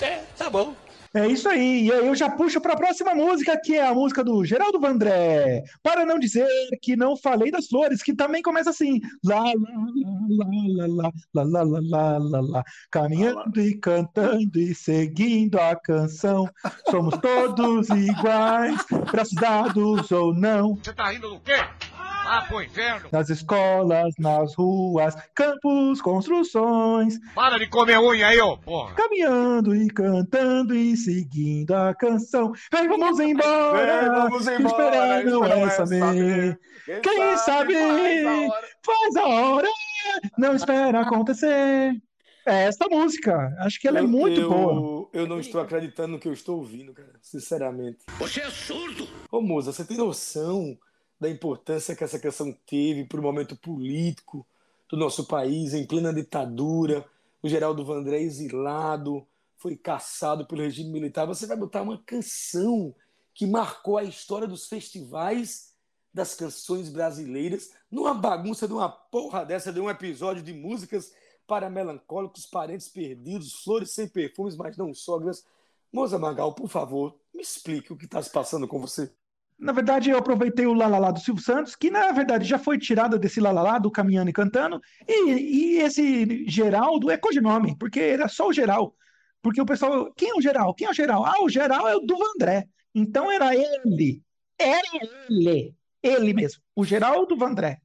É, 0.00 0.22
tá 0.36 0.48
bom. 0.48 0.74
É 1.12 1.26
isso 1.26 1.48
aí, 1.48 1.86
e 1.86 1.92
aí 1.92 2.06
eu 2.06 2.14
já 2.14 2.30
puxo 2.30 2.60
para 2.60 2.74
a 2.74 2.76
próxima 2.76 3.12
música, 3.12 3.60
que 3.60 3.74
é 3.74 3.84
a 3.84 3.92
música 3.92 4.22
do 4.22 4.44
Geraldo 4.44 4.78
Vandré. 4.78 5.64
Para 5.82 6.06
não 6.06 6.20
dizer 6.20 6.46
que 6.80 6.94
não 6.94 7.16
falei 7.16 7.50
das 7.50 7.66
flores, 7.66 8.00
que 8.00 8.14
também 8.14 8.40
começa 8.40 8.70
assim. 8.70 9.00
Lá, 9.24 9.42
lá, 9.42 9.52
lá, 10.28 11.10
lá, 11.34 11.42
lá, 11.42 11.44
lá, 11.44 11.62
lá, 11.62 11.62
lá, 11.64 11.80
lá, 11.82 12.18
lá, 12.18 12.40
lá. 12.40 12.64
Caminhando 12.92 13.60
e 13.60 13.76
cantando 13.76 14.56
e 14.56 14.72
seguindo 14.72 15.58
a 15.58 15.74
canção. 15.74 16.48
Somos 16.88 17.18
todos 17.18 17.88
iguais, 17.88 18.80
braços 19.10 19.34
dados 19.34 20.12
ou 20.12 20.32
não. 20.32 20.76
Você 20.76 20.92
tá 20.92 21.10
rindo 21.10 21.28
do 21.28 21.40
quê? 21.40 21.58
Ah, 22.32 22.42
pro 22.46 22.62
inferno. 22.62 23.08
Nas 23.10 23.28
escolas, 23.28 24.14
nas 24.16 24.54
ruas, 24.54 25.16
campos, 25.34 26.00
construções. 26.00 27.18
Para 27.34 27.58
de 27.58 27.66
comer 27.66 27.98
unha 27.98 28.28
aí, 28.28 28.40
ô 28.40 28.56
porra. 28.56 28.94
Caminhando 28.94 29.74
e 29.74 29.88
cantando 29.88 30.72
e 30.76 30.96
seguindo 30.96 31.74
a 31.74 31.92
canção. 31.92 32.52
Vem, 32.72 32.86
vamos 32.86 33.18
embora. 33.18 34.00
Vem, 34.00 34.10
vamos 34.10 34.46
embora. 34.46 34.86
Esperar 34.86 35.24
não 35.24 35.42
Esperar 35.42 35.58
é 35.58 35.62
é 35.64 35.70
saber. 35.70 36.60
Quem 37.02 37.36
sabe 37.38 37.74
faz 37.74 38.26
a 38.26 38.36
hora. 38.46 38.68
faz 38.86 39.16
a 39.16 39.26
hora. 39.26 39.68
Não 40.38 40.54
espera 40.54 41.00
acontecer. 41.00 42.00
É 42.46 42.64
esta 42.64 42.86
música. 42.88 43.52
Acho 43.58 43.80
que 43.80 43.88
ela 43.88 43.98
é 43.98 44.02
Eu- 44.02 44.08
muito 44.08 44.40
eu, 44.40 44.48
boa. 44.48 45.08
Eu 45.12 45.26
não 45.26 45.40
estou 45.40 45.60
acreditando 45.60 46.12
no 46.12 46.18
que 46.20 46.28
eu 46.28 46.32
estou 46.32 46.58
ouvindo, 46.58 46.92
cara. 46.92 47.10
Sinceramente. 47.20 47.98
Você 48.20 48.40
é 48.40 48.50
surdo. 48.50 49.08
Ô, 49.32 49.40
Moza, 49.40 49.72
você 49.72 49.84
tem 49.84 49.96
noção 49.96 50.76
da 51.20 51.28
importância 51.28 51.94
que 51.94 52.02
essa 52.02 52.18
canção 52.18 52.56
teve 52.66 53.04
para 53.04 53.20
o 53.20 53.22
momento 53.22 53.54
político 53.54 54.46
do 54.88 54.96
nosso 54.96 55.26
país, 55.26 55.74
em 55.74 55.86
plena 55.86 56.12
ditadura? 56.12 57.04
O 57.42 57.48
Geraldo 57.48 57.84
Vandré 57.84 58.20
exilado, 58.20 59.26
foi 59.56 59.76
caçado 59.76 60.46
pelo 60.46 60.62
regime 60.62 60.90
militar. 60.90 61.26
Você 61.26 61.46
vai 61.46 61.56
botar 61.56 61.82
uma 61.82 61.98
canção 61.98 62.94
que 63.34 63.46
marcou 63.46 63.98
a 63.98 64.04
história 64.04 64.48
dos 64.48 64.66
festivais 64.66 65.74
das 66.12 66.34
canções 66.34 66.88
brasileiras 66.88 67.70
numa 67.90 68.14
bagunça 68.14 68.66
de 68.66 68.72
uma 68.72 68.88
porra 68.88 69.44
dessa, 69.44 69.72
de 69.72 69.78
um 69.78 69.88
episódio 69.88 70.42
de 70.42 70.52
músicas 70.52 71.12
para 71.46 71.68
melancólicos, 71.68 72.46
parentes 72.46 72.88
perdidos, 72.88 73.62
flores 73.62 73.90
sem 73.90 74.08
perfumes, 74.08 74.56
mas 74.56 74.76
não 74.76 74.94
sogras. 74.94 75.44
Moça 75.92 76.18
Magal, 76.18 76.54
por 76.54 76.68
favor, 76.68 77.16
me 77.34 77.42
explique 77.42 77.92
o 77.92 77.96
que 77.96 78.06
está 78.06 78.22
se 78.22 78.30
passando 78.30 78.66
com 78.66 78.80
você. 78.80 79.12
Na 79.60 79.72
verdade, 79.72 80.08
eu 80.08 80.16
aproveitei 80.16 80.66
o 80.66 80.72
Lalalá 80.72 81.10
do 81.10 81.20
Silvio 81.20 81.44
Santos, 81.44 81.76
que 81.76 81.90
na 81.90 82.10
verdade 82.12 82.46
já 82.46 82.58
foi 82.58 82.78
tirada 82.78 83.18
desse 83.18 83.40
Lalalá 83.40 83.78
do 83.78 83.90
Caminhando 83.90 84.30
e 84.30 84.32
Cantando, 84.32 84.80
e, 85.06 85.30
e 85.32 85.78
esse 85.80 86.48
Geraldo 86.48 87.10
é 87.10 87.18
codinome, 87.18 87.76
porque 87.78 88.00
era 88.00 88.26
só 88.26 88.48
o 88.48 88.52
Geral. 88.52 88.94
Porque 89.42 89.60
o 89.60 89.66
pessoal, 89.66 90.10
quem 90.14 90.30
é 90.30 90.34
o 90.34 90.40
Geral? 90.40 90.74
Quem 90.74 90.86
é 90.86 90.90
o 90.90 90.94
Geral? 90.94 91.24
Ah, 91.26 91.42
o 91.42 91.48
Geral 91.48 91.86
é 91.86 91.94
o 91.96 92.00
do 92.00 92.16
Vandré. 92.16 92.66
Então 92.94 93.30
era 93.30 93.54
ele. 93.54 94.22
Era 94.58 94.82
ele. 95.28 95.74
Ele 96.02 96.32
mesmo. 96.34 96.62
O 96.74 96.84
Geraldo 96.84 97.36
Vandré. 97.36 97.80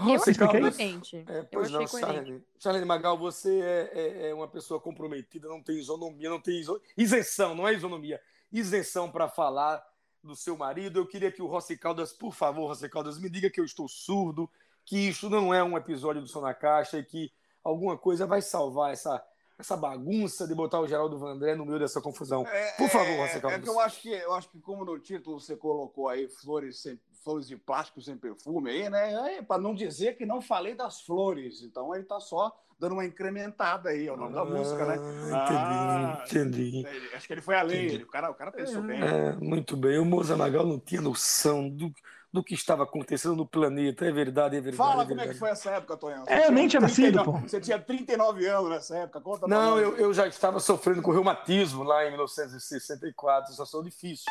Eu 0.00 0.18
Você 0.18 0.30
achei 0.30 0.46
coerente. 0.46 1.24
É, 1.28 1.38
Eu 1.40 1.44
pois 1.52 1.66
achei 1.74 1.78
não. 1.80 1.86
Charlene. 1.86 2.42
Charlene 2.58 2.86
Magal, 2.86 3.18
você 3.18 3.60
é, 3.60 3.90
é- 3.94 4.30
é 4.30 4.34
uma 4.34 4.48
pessoa 4.48 4.80
comprometida, 4.80 5.48
não 5.48 5.62
tem 5.62 5.78
isonomia, 5.78 6.28
não 6.30 6.40
tem 6.40 6.58
iso... 6.58 6.80
isenção, 6.96 7.54
não 7.54 7.68
é 7.68 7.74
isonomia, 7.74 8.20
isenção 8.50 9.10
para 9.10 9.28
falar 9.28 9.82
do 10.22 10.36
seu 10.36 10.56
marido. 10.56 10.98
Eu 11.00 11.06
queria 11.06 11.30
que 11.32 11.42
o 11.42 11.46
Rossi 11.46 11.76
Caldas, 11.76 12.12
por 12.12 12.32
favor, 12.34 12.66
Rossi 12.68 12.88
Caldas, 12.88 13.18
me 13.18 13.28
diga 13.28 13.50
que 13.50 13.60
eu 13.60 13.64
estou 13.64 13.88
surdo, 13.88 14.48
que 14.84 14.96
isso 14.98 15.28
não 15.28 15.52
é 15.52 15.62
um 15.62 15.76
episódio 15.76 16.20
do 16.22 16.28
Som 16.28 16.40
na 16.40 16.54
Caixa 16.54 16.98
e 16.98 17.04
que 17.04 17.32
alguma 17.62 17.96
coisa 17.96 18.26
vai 18.26 18.40
salvar 18.42 18.92
essa, 18.92 19.24
essa 19.58 19.76
bagunça 19.76 20.46
de 20.46 20.54
botar 20.54 20.80
o 20.80 20.86
Geraldo 20.86 21.18
Vandré 21.18 21.54
no 21.54 21.64
meio 21.66 21.78
dessa 21.78 22.00
confusão. 22.00 22.44
Por 22.76 22.88
favor, 22.88 23.16
Rossi 23.18 23.36
É, 23.36 23.40
Caldas. 23.40 23.58
é 23.58 23.62
que 23.62 23.68
eu 23.68 23.80
acho 23.80 24.00
que 24.00 24.10
eu 24.12 24.32
acho 24.34 24.48
que 24.48 24.60
como 24.60 24.84
no 24.84 24.98
título 24.98 25.38
você 25.40 25.56
colocou 25.56 26.08
aí 26.08 26.28
flores 26.28 26.80
sem 26.80 26.98
flores 27.24 27.46
de 27.46 27.56
plástico 27.56 28.00
sem 28.02 28.16
perfume 28.16 28.68
aí, 28.70 28.90
né? 28.90 29.36
É, 29.36 29.42
para 29.42 29.62
não 29.62 29.72
dizer 29.76 30.16
que 30.16 30.26
não 30.26 30.40
falei 30.42 30.74
das 30.74 31.02
flores. 31.02 31.62
Então 31.62 31.94
ele 31.94 32.02
tá 32.04 32.18
só 32.18 32.52
dando 32.82 32.94
uma 32.94 33.04
incrementada 33.04 33.90
aí, 33.90 34.08
é 34.08 34.12
o 34.12 34.16
nome 34.16 34.34
da 34.34 34.44
música, 34.44 34.84
né? 34.84 34.96
Ah, 35.32 36.24
entendi, 36.26 36.78
entendi. 36.78 36.86
É, 37.12 37.16
Acho 37.16 37.28
que 37.28 37.32
ele 37.32 37.40
foi 37.40 37.54
além, 37.54 37.86
Entendi. 37.86 38.02
o 38.02 38.08
cara, 38.08 38.28
o 38.28 38.34
cara 38.34 38.50
pensou 38.50 38.82
bem. 38.82 39.00
É, 39.00 39.32
muito 39.34 39.76
bem. 39.76 40.00
O 40.00 40.04
Moza 40.04 40.36
Magal 40.36 40.66
não 40.66 40.80
tinha 40.80 41.00
noção 41.00 41.68
do, 41.68 41.92
do 42.32 42.42
que 42.42 42.54
estava 42.54 42.82
acontecendo 42.82 43.36
no 43.36 43.46
planeta. 43.46 44.04
É 44.04 44.10
verdade, 44.10 44.56
é 44.56 44.60
verdade. 44.60 44.76
Fala 44.76 45.04
é 45.04 45.06
como 45.06 45.20
é 45.20 45.22
que 45.22 45.28
verdade. 45.28 45.38
foi 45.38 45.50
essa 45.50 45.70
época, 45.70 45.96
Tonhão. 45.96 46.24
É, 46.26 46.48
eu 46.48 46.50
nem 46.50 46.66
tinha 46.66 46.80
nascido, 46.80 47.12
39 47.12 47.40
pô. 47.40 47.48
Você 47.48 47.60
tinha 47.60 47.78
39 47.78 48.46
anos 48.48 48.70
nessa 48.70 48.96
época, 48.96 49.20
conta 49.20 49.46
Não, 49.46 49.78
eu, 49.78 49.96
eu 49.96 50.12
já 50.12 50.26
estava 50.26 50.58
sofrendo 50.58 51.02
com 51.02 51.12
reumatismo 51.12 51.84
lá 51.84 52.04
em 52.04 52.10
1964. 52.10 53.52
Situação 53.52 53.80
difícil. 53.84 54.24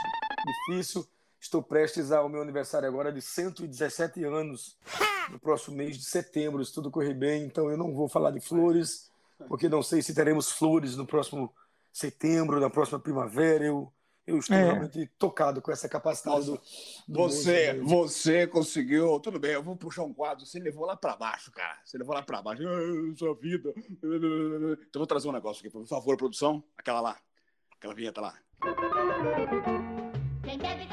Difícil. 0.67 1.07
Estou 1.41 1.63
prestes 1.63 2.11
ao 2.11 2.29
meu 2.29 2.39
aniversário 2.43 2.87
agora 2.87 3.11
de 3.11 3.19
117 3.19 4.23
anos, 4.23 4.77
no 5.31 5.39
próximo 5.39 5.75
mês 5.75 5.97
de 5.97 6.05
setembro, 6.05 6.63
se 6.63 6.71
tudo 6.71 6.91
correr 6.91 7.15
bem. 7.15 7.43
Então 7.45 7.67
eu 7.69 7.75
não 7.75 7.91
vou 7.95 8.07
falar 8.07 8.29
de 8.29 8.39
flores, 8.39 9.09
porque 9.47 9.67
não 9.67 9.81
sei 9.81 10.03
se 10.03 10.13
teremos 10.13 10.51
flores 10.51 10.95
no 10.95 11.05
próximo 11.05 11.51
setembro, 11.91 12.59
na 12.59 12.69
próxima 12.69 12.99
primavera. 12.99 13.65
Eu, 13.65 13.91
eu 14.27 14.37
estou 14.37 14.55
É. 14.55 14.65
realmente 14.65 15.09
tocado 15.17 15.63
com 15.63 15.71
essa 15.71 15.89
capacidade 15.89 16.45
do, 16.45 16.61
do 17.07 17.19
Você, 17.23 17.73
você 17.81 18.45
conseguiu. 18.45 19.19
Tudo 19.19 19.39
bem, 19.39 19.53
eu 19.53 19.63
vou 19.63 19.75
puxar 19.75 20.03
um 20.03 20.13
quadro. 20.13 20.45
Você 20.45 20.59
levou 20.59 20.85
lá 20.85 20.95
pra 20.95 21.15
baixo, 21.15 21.51
cara. 21.51 21.75
Você 21.83 21.97
levou 21.97 22.13
lá 22.13 22.21
pra 22.21 22.39
baixo. 22.43 22.61
Ah, 22.67 23.17
sua 23.17 23.33
vida. 23.33 23.73
Então 23.75 24.11
eu 24.13 24.77
vou 24.93 25.07
trazer 25.07 25.27
um 25.27 25.31
negócio 25.33 25.59
aqui, 25.61 25.71
por 25.71 25.87
favor, 25.87 26.15
produção. 26.15 26.63
Aquela 26.77 27.01
lá. 27.01 27.17
Aquela 27.79 27.95
vinheta 27.95 28.21
lá. 28.21 28.37
Quem 30.43 30.57
grapete, 30.57 30.87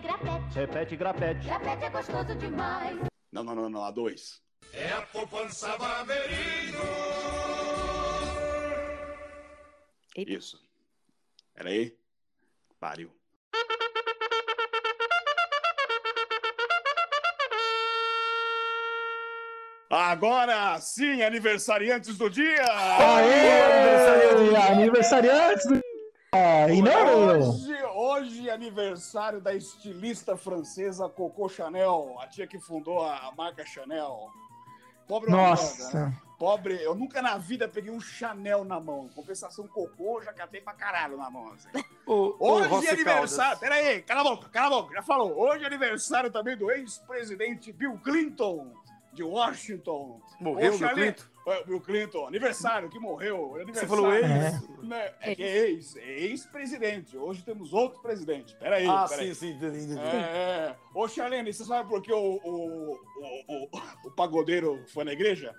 grapete, 0.00 0.54
Repete, 0.54 0.96
grapete. 0.96 1.46
grapete 1.46 1.84
é 1.84 1.90
gostoso 1.90 2.34
demais. 2.36 2.98
Não, 3.32 3.44
não, 3.44 3.54
não, 3.54 3.70
não. 3.70 3.84
A 3.84 3.90
dois. 3.90 4.40
Eita. 10.16 10.32
Isso. 10.32 10.58
Peraí. 11.54 11.96
Pariu. 12.78 13.10
Agora 19.92 20.78
sim, 20.80 21.20
aniversariantes 21.22 22.16
do 22.16 22.30
dia! 22.30 22.64
Aê! 22.64 24.56
Aniversariantes 24.70 25.66
do. 25.66 25.80
Ah, 26.32 26.68
e 26.70 26.80
não 26.80 26.92
eu. 27.32 27.40
Hoje, 27.40 27.69
hoje 28.20 28.48
é 28.48 28.52
aniversário 28.52 29.40
da 29.40 29.54
estilista 29.54 30.36
francesa 30.36 31.08
Coco 31.08 31.48
Chanel, 31.48 32.16
a 32.20 32.26
tia 32.26 32.46
que 32.46 32.58
fundou 32.58 33.02
a 33.04 33.32
marca 33.36 33.64
Chanel. 33.64 34.28
Pobre 35.08 35.30
merda, 35.30 35.44
né? 35.44 35.50
Nossa. 35.50 36.12
Pobre, 36.38 36.82
eu 36.82 36.94
nunca 36.94 37.20
na 37.20 37.36
vida 37.36 37.68
peguei 37.68 37.90
um 37.90 38.00
Chanel 38.00 38.64
na 38.64 38.78
mão. 38.80 39.08
Compensação 39.14 39.66
Cocô, 39.66 40.22
já 40.22 40.32
catei 40.32 40.60
pra 40.60 40.72
caralho 40.72 41.16
na 41.16 41.28
mão. 41.30 41.52
assim. 41.52 41.68
Ô, 42.06 42.34
Hoje 42.38 42.86
é 42.86 42.90
aniversário. 42.92 43.36
Caldas. 43.36 43.58
Pera 43.58 43.74
aí, 43.74 44.02
cala 44.02 44.20
a 44.20 44.24
boca, 44.24 44.48
cala 44.48 44.66
a 44.78 44.82
boca. 44.82 44.94
Já 44.94 45.02
falou. 45.02 45.38
Hoje 45.38 45.64
é 45.64 45.66
aniversário 45.66 46.30
também 46.30 46.56
do 46.56 46.70
ex-presidente 46.70 47.72
Bill 47.72 47.98
Clinton, 48.02 48.72
de 49.12 49.22
Washington. 49.22 50.20
Morreu 50.40 50.72
Ô, 50.72 50.76
o 50.76 50.78
Charlie- 50.78 51.12
Clinton? 51.12 51.30
É, 51.50 51.64
Bill 51.64 51.80
Clinton, 51.80 52.26
aniversário 52.26 52.88
que 52.88 52.98
morreu. 52.98 53.48
Você 53.50 53.62
Aniversário. 53.62 53.88
falou 53.88 54.14
ex? 54.14 54.24
É. 54.24 54.60
Né, 54.82 55.12
É 55.20 55.34
que 55.34 55.42
é 55.42 55.56
ex, 55.68 55.96
é 55.96 56.20
ex-presidente. 56.20 57.16
Hoje 57.16 57.42
temos 57.42 57.72
outro 57.72 58.00
presidente. 58.00 58.54
Pera 58.56 58.76
aí, 58.76 58.86
Ah, 58.86 59.06
pera 59.08 59.22
aí. 59.22 59.34
sim, 59.34 59.34
sim, 59.34 59.56
entendi. 59.56 59.78
entendi. 59.84 59.98
É, 60.00 60.74
é. 60.74 60.76
Ô, 60.94 61.06
Charlene, 61.08 61.52
você 61.52 61.64
sabe 61.64 61.88
por 61.88 62.00
que 62.02 62.12
o, 62.12 62.18
o, 62.44 62.92
o, 62.94 63.64
o, 63.64 63.68
o 64.06 64.10
pagodeiro 64.12 64.82
foi 64.92 65.04
na 65.04 65.12
igreja? 65.12 65.54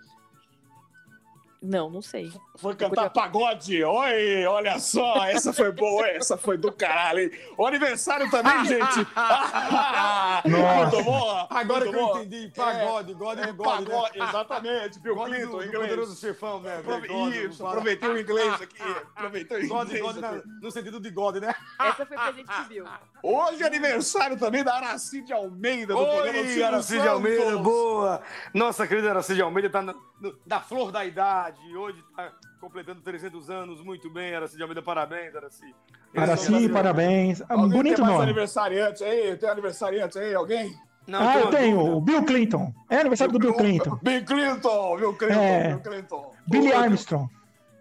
Não, 1.64 1.92
não 1.92 2.02
sei. 2.02 2.34
Foi 2.56 2.74
cantar 2.76 3.12
pagode. 3.12 3.84
Oi, 3.84 4.46
olha 4.48 4.80
só, 4.80 5.26
essa 5.28 5.54
foi 5.54 5.72
boa, 5.72 6.08
essa 6.08 6.36
foi 6.36 6.58
do 6.58 6.72
caralho, 6.72 7.20
hein? 7.20 7.32
O 7.56 7.68
aniversário 7.68 8.32
também, 8.32 8.66
gente. 8.66 9.08
Nossa. 9.16 10.42
Muito 10.46 11.04
boa. 11.04 11.48
Agora 11.52 11.86
muito 11.86 11.98
que 11.98 12.04
eu 12.04 12.24
entendi. 12.24 12.52
Pagode, 12.56 13.14
God 13.14 13.38
É, 13.40 13.52
God, 13.52 13.66
né? 13.80 13.86
pagode, 13.86 14.20
exatamente. 14.24 15.00
Bill 15.00 15.16
God 15.16 15.30
Clinton, 15.30 15.46
do, 15.52 15.58
do 15.58 15.64
inglês. 15.66 15.82
poderoso 15.84 16.16
chefão, 16.20 16.60
né? 16.62 16.78
Aprove- 16.80 17.08
God, 17.08 17.34
Isso, 17.36 17.68
aproveitei 17.68 18.10
o 18.10 18.20
inglês 18.20 18.54
aqui. 18.62 18.82
Aproveitei 19.16 19.66
o 19.66 19.68
God, 19.68 19.88
inglês 19.88 20.04
God 20.04 20.16
na- 20.18 20.30
aqui. 20.30 20.48
no 20.62 20.72
sentido 20.72 21.00
de 21.00 21.10
God, 21.12 21.36
né? 21.38 21.54
Essa 21.80 22.06
foi 22.08 22.18
presente 22.18 22.48
que 22.48 22.70
viu. 22.74 22.86
Hoje 23.24 23.62
é 23.64 23.68
aniversário 23.68 24.36
também 24.38 24.64
da 24.64 24.74
Aracide 24.76 25.32
Almeida, 25.32 25.94
do 25.94 26.00
Oi, 26.00 26.64
Aracide. 26.64 27.08
Almeida, 27.08 27.58
boa! 27.60 28.22
Nossa 28.54 28.88
querida 28.88 29.12
Aracide 29.12 29.42
Almeida 29.44 29.70
tá 29.70 29.82
na, 29.84 29.94
da 30.46 30.60
flor 30.60 30.92
da 30.92 31.04
idade, 31.06 31.60
hoje 31.76 32.04
tá 32.16 32.32
completando 32.60 33.02
300 33.02 33.50
anos, 33.50 33.82
muito 33.84 34.10
bem, 34.10 34.36
Aracide 34.36 34.62
Almeida, 34.62 34.82
parabéns, 34.82 35.36
Aracide. 35.36 35.76
Araci, 36.16 36.70
parabéns. 36.70 37.42
Ah, 37.44 37.54
Alguém 37.54 37.70
Bonito 37.70 37.96
tem 37.96 38.04
mais 38.06 38.14
nome. 38.18 38.24
aniversariantes 38.26 39.02
aí? 39.02 39.36
Tem 39.38 39.50
aniversariantes 39.50 40.18
aí? 40.18 40.34
Alguém? 40.36 40.76
Não, 41.08 41.20
Ah, 41.28 41.40
eu 41.40 41.50
tenho. 41.50 41.78
dúvida. 41.78 41.96
O 41.96 42.02
Bill 42.02 42.24
Clinton. 42.26 42.74
É 42.90 42.98
aniversário 42.98 43.34
do 43.34 43.40
Bill 43.40 43.54
Clinton. 43.56 43.98
Bill 44.04 44.26
Clinton, 44.26 44.98
Bill 44.98 45.14
Clinton, 45.18 45.40
É. 45.40 45.68
Bill 45.70 45.80
Clinton. 45.80 46.36
Billy 46.48 46.74
Armstrong. 46.74 47.30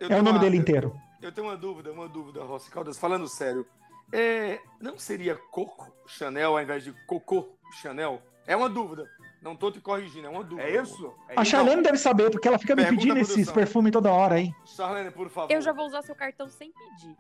Eu 0.01 0.09
É 0.09 0.15
o 0.15 0.23
nome 0.23 0.31
uma- 0.31 0.39
dele 0.39 0.57
inteiro. 0.57 0.95
Eu 1.21 1.31
tenho 1.31 1.47
uma 1.49 1.57
dúvida, 1.57 1.93
uma 1.93 2.09
dúvida, 2.09 2.43
Rossi 2.43 2.71
Caldas, 2.71 2.97
falando 2.99 3.29
sério. 3.29 3.67
É, 4.13 4.59
não 4.81 4.99
seria 4.99 5.37
Coco 5.51 5.93
Chanel 6.07 6.53
ao 6.57 6.63
invés 6.63 6.83
de 6.83 6.93
Cocô 7.07 7.51
Chanel? 7.83 8.23
É 8.47 8.57
uma 8.57 8.69
dúvida. 8.71 9.07
Não 9.41 9.57
tô 9.57 9.71
te 9.71 9.81
corrigindo, 9.81 10.27
é 10.27 10.31
uma 10.31 10.45
dúvida. 10.45 10.69
É 10.69 10.83
isso? 10.83 11.15
É 11.29 11.35
A? 11.41 11.45
Charlene 11.45 11.83
deve 11.83 11.97
saber, 11.97 12.31
porque 12.31 12.47
ela 12.47 12.59
fica 12.59 12.77
me 12.77 12.85
pedindo 12.87 13.17
esses 13.19 13.51
perfumes 13.51 13.91
toda 13.91 14.13
hora, 14.13 14.39
hein? 14.39 14.55
Charlene, 14.67 15.11
por 15.11 15.31
favor. 15.31 15.51
Eu 15.53 15.63
já 15.63 15.73
vou 15.73 15.87
usar 15.87 16.03
seu 16.03 16.15
cartão 16.15 16.49
sem 16.49 16.71
pedir. 16.73 17.17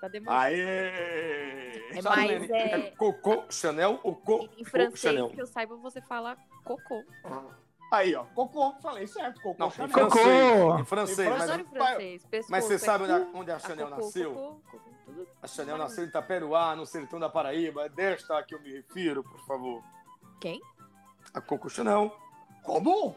Tá 0.00 0.08
demorando. 0.08 0.40
Aê! 0.42 1.90
É 1.92 2.02
Charlene, 2.02 2.48
mais 2.48 2.50
é, 2.50 2.90
Cocô 2.96 3.44
Chanel 3.50 4.00
ou 4.02 4.14
Coco 4.16 4.48
em 4.58 4.64
francês 4.64 5.00
Chanel? 5.00 5.28
que 5.30 5.40
eu 5.40 5.46
saiba 5.46 5.76
você 5.76 6.00
fala 6.00 6.36
cocô. 6.64 7.04
Aí, 7.92 8.14
ó. 8.14 8.24
Cocô, 8.34 8.72
falei 8.80 9.06
certo. 9.06 9.40
Cocô 9.42 9.56
Não, 9.58 9.70
Chanel. 9.70 9.92
Cocô. 9.92 10.08
francês. 10.18 10.80
Em 10.80 10.84
francês, 10.84 11.18
Em 11.26 11.30
mas, 11.30 11.42
Adoro 11.42 11.60
em 11.60 11.64
francês. 11.70 12.24
Pescoço, 12.26 12.50
mas 12.50 12.64
você 12.64 12.74
é 12.74 12.78
sabe 12.78 13.04
cu, 13.06 13.12
onde 13.12 13.22
a, 13.22 13.38
onde 13.40 13.50
a 13.50 13.56
a 13.56 13.58
Chanel 13.58 13.88
cocô, 13.88 14.00
nasceu? 14.04 14.32
cocô, 14.34 14.60
cocô, 14.70 14.90
tudo. 15.04 15.28
A 15.42 15.46
Chanel 15.46 15.76
nasceu 15.78 16.04
em 16.04 16.08
Itaperuá, 16.08 16.74
no 16.76 16.86
sertão 16.86 17.18
da 17.20 17.28
Paraíba. 17.28 17.84
É 17.84 17.88
desta 17.88 18.42
que 18.42 18.54
eu 18.54 18.60
me 18.62 18.72
refiro, 18.72 19.22
por 19.22 19.40
favor. 19.46 19.82
Quem? 20.40 20.60
A 21.34 21.40
Coco 21.40 21.68
Chanel. 21.70 22.14
Como? 22.62 23.16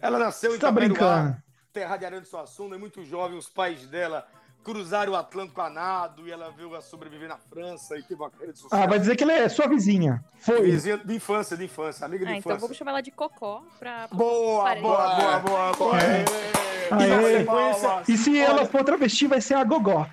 Ela 0.00 0.18
nasceu 0.18 0.50
Você 0.50 0.56
em 0.56 0.60
tá 0.60 0.70
brincando. 0.70 1.36
terra 1.72 1.96
de 1.96 2.04
Arana 2.04 2.22
de 2.22 2.28
Suassuna, 2.28 2.76
é 2.76 2.78
muito 2.78 3.04
jovem. 3.04 3.38
Os 3.38 3.48
pais 3.48 3.86
dela 3.86 4.26
cruzaram 4.64 5.12
o 5.12 5.16
Atlântico 5.16 5.60
a 5.60 5.70
nado 5.70 6.26
e 6.26 6.32
ela 6.32 6.50
veio 6.50 6.74
a 6.74 6.80
sobreviver 6.82 7.28
na 7.28 7.38
França 7.38 7.96
e 7.96 8.02
teve 8.02 8.20
uma 8.20 8.30
carreira 8.30 8.52
de 8.52 8.58
sucesso. 8.58 8.82
Ah, 8.82 8.86
vai 8.86 8.98
dizer 8.98 9.16
que 9.16 9.24
ele 9.24 9.32
é 9.32 9.48
sua 9.48 9.66
vizinha. 9.68 10.22
Foi. 10.40 10.62
Vizinha 10.62 10.98
de 10.98 11.14
infância, 11.14 11.56
de 11.56 11.64
infância, 11.64 12.04
amiga 12.04 12.24
de 12.26 12.32
Ah, 12.32 12.36
então 12.36 12.50
infância. 12.52 12.60
vamos 12.60 12.76
chamar 12.76 12.90
ela 12.92 13.00
de 13.02 13.10
cocó 13.10 13.62
pra. 13.78 14.08
Boa, 14.08 14.74
boa, 14.76 15.14
boa, 15.16 15.38
boa, 15.40 15.72
boa. 15.72 15.96
É. 16.00 16.24
E 16.90 17.12
Aê. 17.12 17.38
sequência, 17.38 18.02
E 18.12 18.16
se 18.16 18.38
ela 18.38 18.64
for 18.66 18.82
travesti, 18.82 19.26
vai 19.26 19.40
ser 19.40 19.54
a 19.54 19.64
Gogó. 19.64 20.06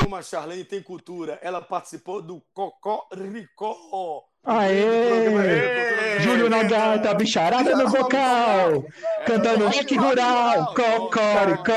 como 0.00 0.16
a 0.16 0.22
Charlene 0.22 0.64
tem 0.64 0.82
cultura, 0.82 1.38
ela 1.40 1.62
participou 1.62 2.20
do 2.20 2.42
Cocó 2.52 3.08
Ricó. 3.14 4.24
Aê! 4.44 6.20
Júlio 6.20 6.48
na 6.50 6.62
gaita, 6.64 7.14
bicharada 7.14 7.74
no 7.76 7.88
vocal, 7.88 8.84
cantando 9.26 9.66
rock 9.66 9.96
rural, 9.96 10.74
cocoricó, 10.74 11.72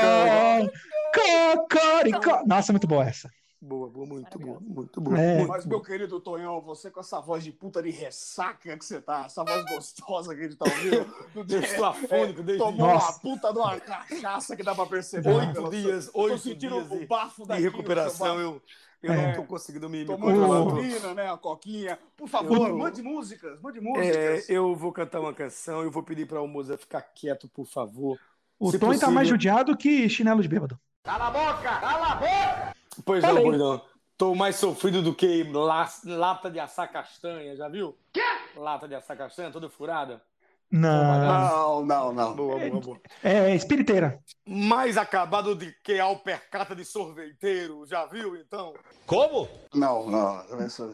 cocoricó. 1.14 2.42
Nossa, 2.46 2.72
muito 2.72 2.86
boa 2.86 3.04
essa. 3.04 3.30
Boa, 3.60 3.88
boa, 3.88 4.06
muito 4.06 4.38
boa, 4.38 4.58
muito 4.60 5.00
boa. 5.00 5.18
É. 5.18 5.36
muito 5.38 5.48
Mas, 5.48 5.64
boa. 5.64 5.78
meu 5.78 5.80
querido 5.84 6.20
Tonhão, 6.20 6.60
você 6.60 6.90
com 6.90 7.00
essa 7.00 7.20
voz 7.20 7.42
de 7.42 7.50
puta 7.50 7.82
de 7.82 7.90
ressaca 7.90 8.76
que 8.76 8.84
você 8.84 9.00
tá, 9.00 9.24
essa 9.26 9.42
voz 9.42 9.64
gostosa 9.64 10.34
que 10.34 10.40
a 10.40 10.44
gente 10.44 10.56
tá 10.56 10.66
ouvindo. 10.66 11.06
Eu 11.34 11.60
estou 11.60 11.84
afônico 11.86 12.42
desde 12.42 12.62
Tomou 12.62 12.86
Nossa. 12.86 13.12
uma 13.12 13.18
puta 13.20 13.52
de 13.52 13.58
uma 13.58 13.80
cachaça 13.80 14.54
que 14.56 14.62
dá 14.62 14.74
pra 14.74 14.86
perceber. 14.86 15.30
oito 15.30 15.52
pelo- 15.54 15.70
dias, 15.70 16.06
Tô 16.12 16.20
oito 16.20 16.38
sentindo 16.38 16.82
dias 16.84 17.02
o 17.02 17.06
bafo 17.06 17.42
o 17.42 17.46
recuperação. 17.46 18.38
Eu, 18.38 18.62
eu 19.08 19.12
É. 19.14 19.22
não 19.22 19.30
estou 19.30 19.44
conseguindo 19.44 19.88
me, 19.88 19.98
me 20.00 20.04
Tomou 20.06 20.30
controlar. 20.30 20.60
uma 20.60 20.70
Tô- 20.70 20.76
gasolina, 20.76 21.14
né? 21.14 21.24
Uma 21.30 21.38
coquinha. 21.38 21.98
Por 22.16 22.28
favor, 22.28 22.68
Eu- 22.68 22.76
mande 22.78 23.02
músicas, 23.02 23.60
mande 23.60 23.78
É, 23.78 23.80
músicas. 23.80 24.48
eu 24.50 24.74
vou 24.74 24.92
cantar 24.92 25.20
uma 25.20 25.32
canção, 25.34 25.82
eu 25.82 25.90
vou 25.90 26.02
pedir 26.02 26.26
para 26.26 26.40
o 26.40 26.46
Moza 26.48 26.76
ficar 26.76 27.00
quieto, 27.02 27.48
por 27.48 27.66
favor. 27.66 28.18
O 28.58 28.70
Se 28.70 28.78
Tony 28.78 28.98
tá 28.98 29.06
mais 29.06 29.28
possível. 29.28 29.34
judiado 29.34 29.76
que 29.76 30.08
chinelo 30.08 30.40
de 30.42 30.48
bêbado. 30.48 30.78
Cala 31.04 31.26
a 31.28 31.30
boca! 31.30 31.78
Cala 31.80 32.12
a 32.12 32.16
boca! 32.16 32.76
Pois 33.04 33.22
não, 33.22 33.28
Falei. 33.30 33.44
pois 33.44 33.58
não. 33.58 33.82
Tô 34.18 34.34
mais 34.34 34.56
sofrido 34.56 35.02
do 35.02 35.14
que 35.14 35.42
la- 35.44 35.90
lata 36.04 36.50
de 36.50 36.58
assar 36.58 36.90
castanha, 36.90 37.54
já 37.54 37.68
viu? 37.68 37.94
Quê? 38.12 38.22
Lata 38.56 38.88
de 38.88 38.94
assar 38.94 39.14
castanha, 39.16 39.50
toda 39.50 39.68
furada. 39.68 40.22
Não. 40.70 41.82
Não, 41.82 41.84
não, 41.86 42.12
não. 42.12 42.34
Boa, 42.36 42.58
boa, 42.58 42.80
boa. 42.80 43.00
É 43.22 43.54
espiriteira. 43.54 44.18
Mais 44.46 44.96
acabado 44.96 45.54
do 45.54 45.66
que 45.82 45.98
alpercata 45.98 46.74
de 46.74 46.84
sorveteiro, 46.84 47.86
já 47.86 48.04
viu 48.06 48.36
então? 48.36 48.74
Como? 49.06 49.48
Não, 49.74 50.10
não. 50.10 50.60
Essa- 50.60 50.92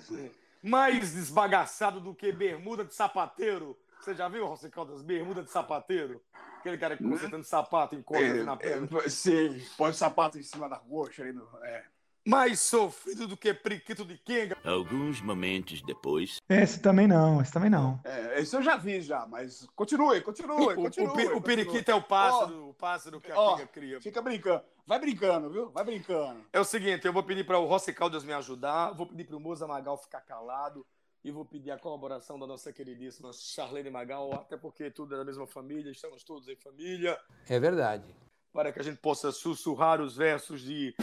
Mais 0.63 1.13
desbagaçado 1.15 2.01
do 2.01 2.15
que 2.15 2.31
bermuda 2.33 2.85
de 2.85 2.95
sapateiro. 2.95 3.77
Você 4.01 4.15
já 4.15 4.29
viu, 4.29 4.47
Rossi 4.47 4.69
Caldas, 4.69 5.03
bermuda 5.03 5.43
de 5.43 5.51
sapateiro? 5.51 6.21
Aquele 6.59 6.77
cara 6.79 6.97
que 6.97 7.03
consertando 7.03 7.45
sapato 7.45 7.95
em 7.95 8.03
corda 8.03 8.27
aqui 8.27 8.43
na 8.45 8.57
perna. 8.57 8.89
É, 9.01 9.07
é, 9.07 9.09
sim, 9.09 9.61
põe 9.77 9.91
o 9.91 9.95
sapato 9.95 10.39
em 10.39 10.43
cima 10.43 10.69
da 10.69 10.77
coxa 10.77 11.23
ali 11.23 11.33
no. 11.33 11.49
É. 11.63 11.85
Mais 12.25 12.61
sofrido 12.61 13.27
do 13.27 13.37
que 13.37 13.53
priquito 13.53 14.05
de 14.05 14.17
quenga. 14.17 14.57
Alguns 14.65 15.21
momentos 15.21 15.83
depois. 15.83 16.37
Esse 16.49 16.81
também 16.81 17.09
não, 17.09 17.41
esse 17.43 17.53
também 17.53 17.69
não. 17.69 18.01
É, 18.05 18.41
esse 18.41 18.55
eu 18.55 18.63
já 18.63 18.77
vi 18.77 19.01
já, 19.01 19.27
mas 19.27 19.67
continue, 19.75 20.21
continue, 20.21 20.53
O, 20.73 20.75
continue. 20.77 21.09
o, 21.09 21.13
pe- 21.15 21.23
o 21.27 21.31
continue. 21.33 21.43
periquito 21.43 21.91
é 21.91 21.95
o 21.95 22.03
pássaro, 22.03 22.69
o 22.69 22.75
pássaro 22.75 23.21
que 23.21 23.33
a 23.33 23.35
quenga 23.35 23.67
cria. 23.67 24.01
Fica 24.01 24.23
brincando. 24.23 24.63
Vai 24.87 25.01
brincando, 25.01 25.51
viu? 25.51 25.71
Vai 25.71 25.85
brincando. 25.85 26.45
É 26.53 26.61
o 26.61 26.65
seguinte, 26.65 27.05
eu 27.05 27.13
vou 27.13 27.25
pedir 27.25 27.45
para 27.45 27.59
o 27.59 27.67
Rossi 27.67 27.93
Caldas 27.93 28.23
me 28.25 28.33
ajudar, 28.33 28.93
vou 28.93 29.07
pedir 29.07 29.25
para 29.25 29.37
o 29.37 29.41
Moza 29.41 29.67
Magal 29.67 29.97
ficar 29.97 30.21
calado 30.21 30.87
e 31.25 31.31
vou 31.33 31.45
pedir 31.45 31.73
a 31.73 31.79
colaboração 31.79 32.39
da 32.39 32.47
nossa 32.47 32.73
queridíssima 32.73 33.33
Charlene 33.33 33.91
Magal, 33.91 34.33
até 34.35 34.57
porque 34.57 34.91
tudo 34.93 35.15
é 35.17 35.19
da 35.19 35.25
mesma 35.25 35.47
família, 35.47 35.91
estamos 35.91 36.23
todos 36.23 36.47
em 36.49 36.57
família, 36.57 37.19
É 37.49 37.59
verdade. 37.59 38.15
para 38.53 38.73
que 38.73 38.79
a 38.79 38.83
gente 38.85 38.99
possa 38.99 39.33
sussurrar 39.33 40.01
os 40.01 40.17
versos 40.17 40.61
de 40.61 40.95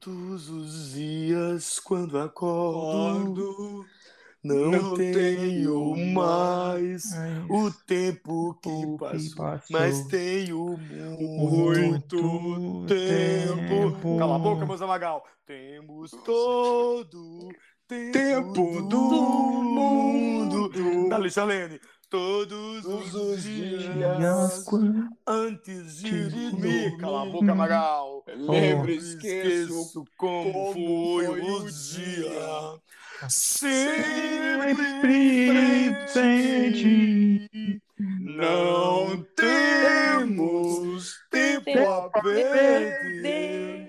Todos 0.00 0.48
os 0.48 0.92
dias 0.92 1.80
quando 1.80 2.18
acordo, 2.18 3.84
não, 4.42 4.70
Não 4.70 4.94
tenho 4.94 5.96
mais 6.14 7.12
Ai, 7.12 7.44
o 7.50 7.70
tempo 7.86 8.54
que 8.62 8.68
o 8.68 8.96
que 8.96 8.96
passou, 8.98 9.36
passou. 9.36 9.66
mas 9.70 10.06
tenho 10.06 10.76
muito 10.78 12.16
Muito 12.22 12.86
tempo. 12.86 13.92
tempo. 14.00 14.18
Cala 14.18 14.36
a 14.36 14.38
boca, 14.38 14.64
Moza 14.66 14.86
Magal. 14.86 15.24
Temos 15.44 16.10
todo 16.24 17.48
tempo, 17.88 18.12
Tempo 18.12 18.82
do 18.82 18.88
do 18.88 19.22
mundo. 19.22 20.70
mundo. 20.72 21.08
Dali, 21.08 21.30
Chalene. 21.30 21.80
Todos 22.10 22.86
os 22.86 23.14
os 23.14 23.42
dias 23.42 23.82
Dias 23.82 24.64
antes 25.26 25.98
de 25.98 26.28
dormir. 26.30 26.96
Cala 26.96 27.22
a 27.22 27.26
boca, 27.26 27.54
Magal. 27.54 28.24
Lembro, 28.26 28.86
Não 28.86 28.94
esqueço 28.94 30.04
como, 30.16 30.52
como 30.52 30.72
foi, 30.72 31.28
o 31.28 31.70
dia. 31.70 32.80
Sempre 33.28 34.74
Sempre 34.74 34.74
presente. 36.06 37.80
Não 37.98 39.26
temos 39.36 41.14
tempo 41.30 41.78
a 41.90 42.08
perder. 42.22 43.87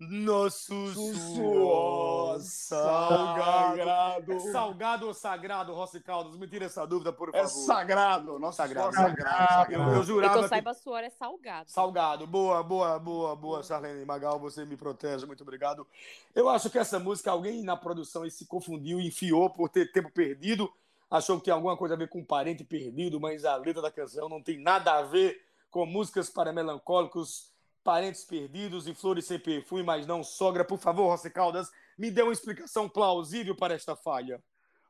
Nosso 0.00 0.92
suor 1.14 2.40
salgado. 2.40 4.32
É 4.32 4.38
salgado 4.52 5.06
ou 5.06 5.14
sagrado, 5.14 5.72
Rossi 5.72 6.00
Caldas? 6.00 6.36
Me 6.36 6.48
tira 6.48 6.66
essa 6.66 6.84
dúvida, 6.86 7.12
por 7.12 7.28
É 7.30 7.32
favor. 7.32 7.48
sagrado. 7.48 8.38
Nosso 8.38 8.56
Sagrado. 8.56 8.92
suor 8.94 9.06
sagrado. 9.08 9.72
Eu, 9.72 9.76
sagrado. 9.76 9.92
eu 9.92 9.96
E 9.96 10.00
que 10.00 10.06
jurava 10.06 10.36
eu 10.38 10.42
que... 10.42 10.48
saiba, 10.48 10.74
suor 10.74 11.04
é 11.04 11.10
salgado. 11.10 11.70
Salgado. 11.70 12.26
Boa, 12.26 12.62
boa, 12.62 12.98
boa, 12.98 13.36
boa, 13.36 13.62
Charlene 13.62 14.04
Magal, 14.04 14.38
você 14.40 14.64
me 14.64 14.76
protege, 14.76 15.26
muito 15.26 15.42
obrigado. 15.42 15.86
Eu 16.34 16.48
acho 16.48 16.68
que 16.68 16.78
essa 16.78 16.98
música, 16.98 17.30
alguém 17.30 17.62
na 17.62 17.76
produção 17.76 18.22
aí 18.24 18.30
se 18.30 18.46
confundiu, 18.46 19.00
enfiou 19.00 19.48
por 19.48 19.68
ter 19.68 19.92
tempo 19.92 20.10
perdido, 20.10 20.70
achou 21.08 21.38
que 21.38 21.44
tem 21.44 21.54
alguma 21.54 21.76
coisa 21.76 21.94
a 21.94 21.96
ver 21.96 22.08
com 22.08 22.18
um 22.18 22.24
parente 22.24 22.64
perdido, 22.64 23.20
mas 23.20 23.44
a 23.44 23.54
letra 23.56 23.80
da 23.80 23.92
canção 23.92 24.28
não 24.28 24.42
tem 24.42 24.58
nada 24.58 24.92
a 24.94 25.02
ver 25.02 25.40
com 25.70 25.86
músicas 25.86 26.28
para 26.28 26.52
melancólicos, 26.52 27.53
parentes 27.84 28.24
perdidos 28.24 28.88
e 28.88 28.94
flores 28.94 29.26
sem 29.26 29.38
perfume, 29.38 29.82
mas 29.82 30.06
não 30.06 30.24
sogra. 30.24 30.64
Por 30.64 30.78
favor, 30.78 31.08
Rossi 31.08 31.30
Caldas, 31.30 31.70
me 31.96 32.10
dê 32.10 32.22
uma 32.22 32.32
explicação 32.32 32.88
plausível 32.88 33.54
para 33.54 33.74
esta 33.74 33.94
falha. 33.94 34.42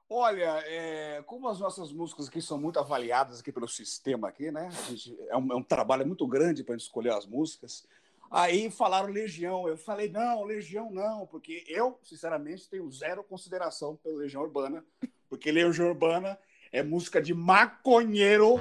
Olha, 0.09 0.63
é, 0.67 1.23
como 1.27 1.49
as 1.49 1.59
nossas 1.59 1.91
músicas 1.91 2.29
aqui 2.29 2.41
são 2.41 2.59
muito 2.59 2.79
avaliadas 2.79 3.41
aqui 3.41 3.51
pelo 3.51 3.67
sistema 3.67 4.29
aqui, 4.29 4.51
né? 4.53 4.71
Gente- 4.89 5.17
é, 5.29 5.37
um, 5.37 5.53
é 5.53 5.57
um 5.57 5.63
trabalho 5.63 6.07
muito 6.07 6.27
grande 6.27 6.63
para 6.63 6.77
escolher 6.77 7.13
as 7.13 7.27
músicas. 7.27 7.85
Aí 8.31 8.71
falaram 8.71 9.09
Legião. 9.09 9.67
Eu 9.67 9.77
falei, 9.77 10.09
não, 10.09 10.45
Legião 10.45 10.91
não, 10.91 11.27
porque 11.27 11.65
eu, 11.67 11.99
sinceramente, 12.03 12.69
tenho 12.69 12.91
zero 12.93 13.25
consideração 13.25 13.97
pela 13.97 14.19
Legião 14.19 14.43
Urbana, 14.43 14.85
porque 15.29 15.51
Legião 15.51 15.89
Urbana 15.89 16.39
é 16.71 16.83
música 16.83 17.21
de 17.21 17.35
maconheiro 17.35 18.57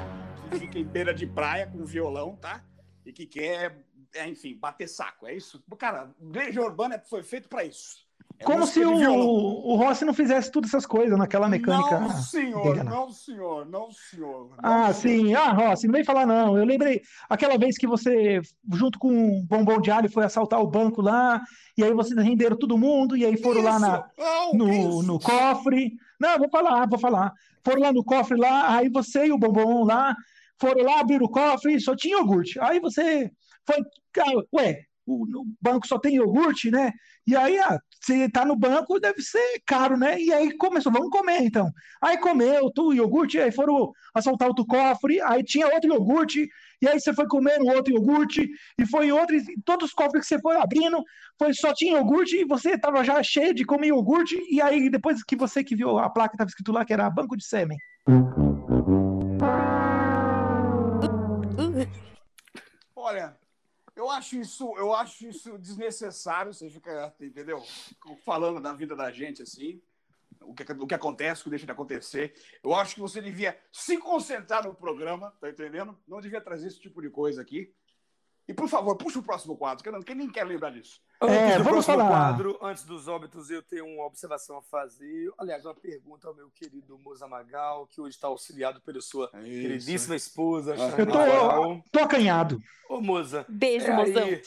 que 0.50 0.60
fica 0.60 0.80
em 0.80 0.86
beira 0.86 1.14
de 1.14 1.28
praia 1.28 1.68
com 1.68 1.86
violão, 1.86 2.36
tá? 2.36 2.64
E 3.06 3.12
que 3.12 3.26
quer, 3.26 3.84
é, 4.14 4.28
enfim, 4.28 4.56
bater 4.58 4.88
saco. 4.88 5.28
É 5.28 5.34
isso. 5.36 5.64
Cara, 5.78 6.10
Legião 6.22 6.66
Urbana 6.66 7.02
foi 7.10 7.24
feito 7.24 7.48
para 7.50 7.64
isso. 7.64 8.04
É 8.40 8.46
Como 8.46 8.66
se 8.66 8.84
o, 8.84 8.92
o 8.92 9.76
Rossi 9.76 10.04
não 10.06 10.14
fizesse 10.14 10.52
todas 10.52 10.70
essas 10.72 10.86
coisas 10.88 11.18
naquela 11.18 11.48
mecânica. 11.48 12.00
Não, 12.00 12.10
senhor, 12.10 12.64
dele, 12.64 12.84
né? 12.84 12.90
não, 12.90 13.12
senhor, 13.12 13.66
não, 13.66 13.92
senhor. 13.92 14.50
não, 14.50 14.58
Ah, 14.58 14.92
senhor. 14.92 15.26
sim. 15.28 15.34
Ah, 15.36 15.52
Rossi, 15.52 15.86
não 15.88 15.94
vem 15.94 16.04
falar 16.04 16.26
não. 16.26 16.58
Eu 16.58 16.66
lembrei 16.66 17.02
aquela 17.30 17.58
vez 17.58 17.78
que 17.78 17.86
você, 17.86 18.42
junto 18.74 18.98
com 18.98 19.40
o 19.40 19.44
Bombom 19.44 19.80
de 19.80 19.92
Alho, 19.92 20.12
foi 20.12 20.26
assaltar 20.26 20.60
o 20.62 20.68
banco 20.68 21.02
lá, 21.02 21.42
e 21.78 21.84
aí 21.84 21.94
vocês 21.94 22.20
renderam 22.24 22.58
todo 22.58 22.78
mundo, 22.78 23.16
e 23.16 23.24
aí 23.24 23.38
foram 23.38 23.62
lá 23.62 23.78
na, 23.80 23.98
Isso, 24.18 24.18
não, 24.18 24.54
no, 24.54 24.74
isso? 24.74 25.04
no 25.04 25.20
cofre. 25.20 25.94
Não, 26.20 26.38
vou 26.40 26.50
falar, 26.50 26.88
vou 26.88 27.00
falar. 27.00 27.32
Foram 27.64 27.82
lá 27.84 27.94
no 27.94 28.04
cofre 28.04 28.38
lá, 28.38 28.78
aí 28.78 28.90
você 28.90 29.28
e 29.28 29.32
o 29.32 29.38
Bombom 29.38 29.84
lá 29.86 30.16
foram 30.60 30.84
lá, 30.84 31.02
abriram 31.02 31.26
o 31.26 31.30
cofre, 31.30 31.80
só 31.80 31.96
tinha 31.96 32.18
iogurte. 32.18 32.60
Aí 32.60 32.80
você 32.80 33.32
foi, 33.66 33.78
ué, 34.56 34.86
o, 35.06 35.46
banco 35.62 35.88
só 35.88 36.00
tem 36.00 36.16
iogurte, 36.16 36.72
né? 36.72 36.92
E 37.28 37.36
aí, 37.36 37.58
ah, 37.60 37.80
você 38.02 38.30
tá 38.30 38.46
no 38.46 38.56
banco, 38.56 39.00
deve 39.00 39.22
ser 39.22 39.62
caro, 39.66 39.98
né? 39.98 40.20
E 40.20 40.34
aí 40.34 40.56
começou, 40.58 40.92
vamos 40.92 41.10
comer 41.10 41.42
então. 41.42 41.70
Aí 42.02 42.18
comeu 42.18 42.70
tu 42.72 42.94
iogurte, 42.94 43.40
aí 43.40 43.52
foram 43.52 43.92
assaltar 44.14 44.50
outro 44.50 44.66
cofre, 44.66 45.22
aí 45.22 45.44
tinha 45.44 45.68
outro 45.68 45.94
iogurte, 45.94 46.48
e 46.82 46.88
aí 46.88 47.00
você 47.00 47.14
foi 47.14 47.28
comer 47.28 47.62
um 47.62 47.70
outro 47.70 47.94
iogurte, 47.94 48.50
e 48.78 48.86
foi 48.86 49.12
outro, 49.12 49.36
e 49.36 49.44
todos 49.64 49.90
os 49.90 49.94
cofres 49.94 50.24
que 50.24 50.28
você 50.28 50.42
foi 50.42 50.58
abrindo, 50.58 51.02
foi 51.38 51.54
só 51.54 51.74
tinha 51.74 51.98
iogurte, 51.98 52.38
e 52.38 52.46
você 52.46 52.78
tava 52.78 53.04
já 53.04 53.22
cheio 53.24 53.54
de 53.54 53.66
comer 53.66 53.88
iogurte, 53.88 54.38
e 54.50 54.62
aí 54.62 54.90
depois 54.90 55.24
que 55.24 55.36
você 55.36 55.64
que 55.64 55.76
viu 55.76 55.98
a 55.98 56.10
placa, 56.10 56.38
tava 56.38 56.50
escrito 56.50 56.72
lá 56.72 56.84
que 56.84 56.94
era 56.94 57.10
banco 57.10 57.38
de 57.38 57.46
sêmen. 57.46 57.78
Olha, 58.08 58.53
acho 64.14 64.38
isso, 64.38 64.74
eu 64.78 64.94
acho 64.94 65.28
isso 65.28 65.58
desnecessário, 65.58 66.54
você 66.54 66.70
fica, 66.70 67.14
entendeu? 67.20 67.64
Falando 68.24 68.62
da 68.62 68.74
vida 68.74 68.96
da 68.96 69.12
gente 69.12 69.42
assim, 69.42 69.82
o 70.42 70.54
que, 70.54 70.64
o 70.72 70.88
que 70.88 70.96
acontece, 70.96 71.42
o 71.42 71.44
que 71.46 71.50
deixa 71.50 71.66
de 71.66 71.72
acontecer. 71.72 72.34
Eu 72.64 72.74
acho 72.74 72.96
que 72.96 73.02
você 73.02 73.22
devia 73.22 73.58
se 73.72 73.98
concentrar 73.98 74.64
no 74.64 74.74
programa, 74.74 75.32
tá 75.40 75.50
entendendo? 75.50 75.98
Não 76.08 76.22
devia 76.22 76.42
trazer 76.42 76.68
esse 76.68 76.80
tipo 76.80 77.02
de 77.02 77.10
coisa 77.10 77.42
aqui. 77.42 77.74
E 78.48 78.54
por 78.54 78.68
favor, 78.68 78.98
puxa 78.98 79.20
o 79.20 79.24
próximo 79.24 79.56
quadro, 79.56 80.04
que 80.04 80.14
nem 80.16 80.30
quer 80.30 80.44
lembrar 80.44 80.70
disso. 80.72 81.00
É, 81.22 81.58
vamos 81.60 81.86
falar. 81.86 82.10
quadro, 82.10 82.60
antes 82.62 82.84
dos 82.84 83.08
óbitos, 83.08 83.50
eu 83.50 83.62
tenho 83.64 83.86
uma 83.86 84.06
observação 84.06 84.58
a 84.58 84.62
fazer. 84.62 85.32
Aliás, 85.38 85.64
uma 85.64 85.74
pergunta 85.74 86.28
ao 86.28 86.36
meu 86.36 86.50
querido 86.52 86.98
Moza 87.00 87.26
Magal, 87.26 87.88
que 87.88 88.02
hoje 88.02 88.16
está 88.16 88.28
auxiliado 88.28 88.82
pela 88.82 89.00
sua 89.00 89.30
queridíssima 89.30 90.16
esposa, 90.18 90.76
Ah. 90.78 91.00
Eu 91.00 91.08
tô, 91.08 91.82
tô 91.92 92.00
acanhado. 92.04 92.62
Ô, 92.90 93.00
Moza, 93.00 93.46
Beijo, 93.48 93.86
é 93.88 93.96
mozão. 93.96 94.24
aí, 94.26 94.42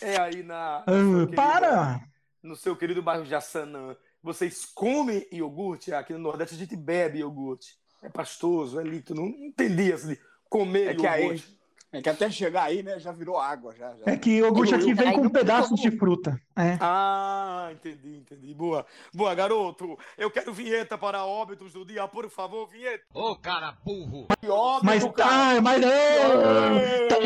é 0.00 0.20
aí 0.20 0.42
na... 0.44 0.84
Ah, 0.86 0.92
nossa 0.92 1.24
querida- 1.26 1.36
para! 1.42 2.00
no 2.40 2.54
seu 2.54 2.76
querido 2.76 3.02
bairro 3.02 3.24
Jaçanã, 3.24 3.96
vocês 4.22 4.64
comem 4.66 5.26
iogurte? 5.32 5.92
Aqui 5.92 6.12
no 6.12 6.18
Nordeste 6.20 6.54
a 6.54 6.58
gente 6.58 6.76
bebe 6.76 7.18
iogurte. 7.18 7.76
É 8.02 8.08
pastoso, 8.08 8.78
é 8.78 8.84
líquido. 8.84 9.14
Não 9.16 9.26
entendi 9.26 9.92
assim, 9.92 10.08
de 10.08 10.20
comer 10.48 10.88
É 10.90 10.94
que 10.94 11.06
aí, 11.06 11.22
iogurte. 11.24 11.58
É 11.98 12.02
que 12.02 12.08
até 12.08 12.30
chegar 12.30 12.64
aí, 12.64 12.82
né, 12.82 12.98
já 12.98 13.12
virou 13.12 13.38
água, 13.38 13.74
já. 13.76 13.94
já. 13.96 14.12
É 14.12 14.16
que 14.16 14.30
iogurte 14.38 14.74
aqui 14.74 14.92
vem 14.94 15.12
com 15.12 15.22
não 15.24 15.30
pedaços 15.30 15.80
de 15.80 15.90
fruta. 15.90 16.40
É. 16.56 16.76
Ah, 16.80 17.68
entendi, 17.72 18.16
entendi. 18.16 18.54
Boa. 18.54 18.84
Boa, 19.12 19.34
garoto. 19.34 19.98
Eu 20.16 20.30
quero 20.30 20.52
vinheta 20.52 20.96
para 20.98 21.24
óbitos 21.24 21.72
do 21.72 21.84
dia, 21.84 22.06
por 22.08 22.28
favor, 22.30 22.66
vinheta. 22.68 23.04
Ô, 23.12 23.34
cara 23.36 23.76
burro. 23.84 24.26
Que 24.40 24.48
óbvio, 24.48 24.84
Mas 24.86 25.02
cara. 25.04 25.14
tá, 25.14 25.60
mas 25.60 25.82
é, 25.82 27.06
tá, 27.08 27.16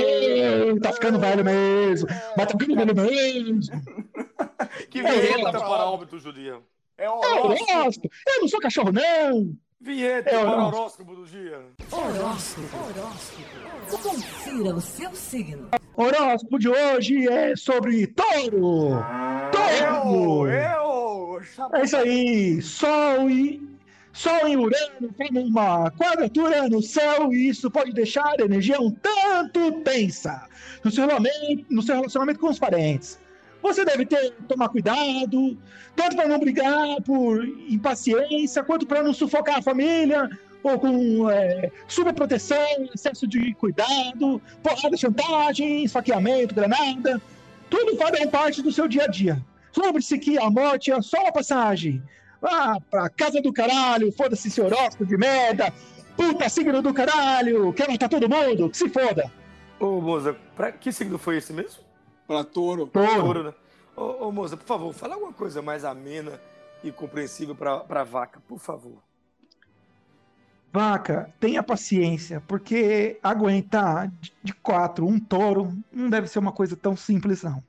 tá 0.82 0.92
ficando 0.92 1.18
velho 1.18 1.44
mesmo. 1.44 2.08
Mas 2.36 2.46
tá 2.46 2.58
ficando 2.58 2.76
velho 2.76 2.94
mesmo. 2.94 3.60
Que 4.90 5.00
É, 5.00 5.02
vinheta 5.20 5.50
pra 5.50 5.60
para 5.60 5.68
óbito. 5.68 5.94
óbitos 5.94 6.22
do 6.24 6.32
dia. 6.32 6.58
É 6.96 7.04
É 7.04 7.10
horóscopo. 7.10 7.72
horóscopo. 7.72 8.08
Eu 8.26 8.40
não 8.40 8.48
sou 8.48 8.60
cachorro, 8.60 8.90
não. 8.92 9.52
Vinheta 9.80 10.30
É 10.30 10.32
para 10.32 10.50
horóscopo. 10.50 10.76
horóscopo 10.76 11.14
do 11.14 11.24
dia. 11.24 11.60
Confira 14.02 14.74
o 14.74 14.80
seu 14.80 15.14
signo. 15.14 15.68
O 15.96 16.02
horóscopo 16.02 16.58
de 16.58 16.68
hoje 16.68 17.28
é 17.28 17.54
sobre 17.54 18.08
touro. 18.08 18.98
Touro. 19.52 20.48
Eu, 20.48 21.40
eu, 21.40 21.40
É 21.74 21.84
isso 21.84 21.96
aí. 21.96 22.60
Sol 22.60 23.30
e 23.30 23.62
Sol 24.12 24.48
em 24.48 24.56
Urano 24.56 25.14
formam 25.16 25.44
uma 25.44 25.90
quadratura 25.92 26.68
no 26.68 26.82
céu 26.82 27.32
e 27.32 27.48
isso 27.48 27.70
pode 27.70 27.92
deixar 27.92 28.34
a 28.40 28.44
energia 28.44 28.80
um 28.80 28.90
tanto 28.90 29.70
tensa 29.82 30.48
no 30.82 30.90
seu 30.90 31.06
relacionamento, 31.06 31.66
no 31.70 31.82
seu 31.82 31.94
relacionamento 31.94 32.40
com 32.40 32.48
os 32.48 32.58
parentes. 32.58 33.20
Você 33.62 33.84
deve 33.84 34.06
ter 34.06 34.32
tomar 34.46 34.68
cuidado, 34.68 35.56
tanto 35.96 36.16
para 36.16 36.28
não 36.28 36.38
brigar 36.38 37.02
por 37.04 37.44
impaciência, 37.68 38.62
quanto 38.62 38.86
para 38.86 39.02
não 39.02 39.12
sufocar 39.12 39.58
a 39.58 39.62
família, 39.62 40.28
ou 40.62 40.78
com 40.78 41.30
é, 41.30 41.70
superproteção, 41.86 42.88
excesso 42.94 43.26
de 43.26 43.54
cuidado, 43.54 44.40
porrada, 44.62 44.96
chantagem, 44.96 45.84
esfaqueamento, 45.84 46.54
granada. 46.54 47.20
Tudo 47.68 47.96
farão 47.96 48.28
parte 48.28 48.62
do 48.62 48.72
seu 48.72 48.88
dia 48.88 49.04
a 49.04 49.08
dia. 49.08 49.42
Lembre-se 49.76 50.18
que 50.18 50.38
a 50.38 50.50
morte 50.50 50.90
é 50.90 51.00
só 51.02 51.20
uma 51.20 51.32
passagem. 51.32 52.02
Ah, 52.42 52.78
pra 52.90 53.08
casa 53.08 53.40
do 53.40 53.52
caralho, 53.52 54.12
foda-se 54.12 54.48
esse 54.48 54.60
horóscopo 54.60 55.04
de 55.04 55.16
merda, 55.16 55.72
puta 56.16 56.48
signo 56.48 56.80
do 56.80 56.94
caralho, 56.94 57.72
quer 57.72 57.88
matar 57.88 58.08
todo 58.08 58.28
mundo, 58.28 58.70
que 58.70 58.76
se 58.76 58.88
foda. 58.88 59.30
Ô, 59.78 60.00
moça, 60.00 60.36
pra 60.56 60.72
que 60.72 60.92
signo 60.92 61.18
foi 61.18 61.38
esse 61.38 61.52
mesmo? 61.52 61.87
Pra 62.28 62.44
touro. 62.44 62.86
Touro, 62.86 63.42
né? 63.42 63.54
Ô, 63.96 64.28
ô, 64.28 64.30
moça, 64.32 64.56
por 64.56 64.66
favor, 64.66 64.92
fala 64.94 65.14
alguma 65.14 65.32
coisa 65.32 65.60
mais 65.60 65.84
amena 65.84 66.40
e 66.84 66.92
compreensível 66.92 67.56
pra, 67.56 67.80
pra 67.80 68.04
vaca, 68.04 68.40
por 68.46 68.60
favor. 68.60 69.02
Vaca, 70.72 71.32
tenha 71.40 71.62
paciência, 71.62 72.40
porque 72.46 73.18
aguentar 73.22 74.08
de- 74.08 74.32
de 74.42 74.52
quatro 74.52 75.06
um 75.06 75.18
touro 75.18 75.72
não 75.90 76.10
deve 76.10 76.28
ser 76.28 76.38
uma 76.38 76.52
coisa 76.52 76.76
tão 76.76 76.94
simples, 76.96 77.42
não. 77.42 77.64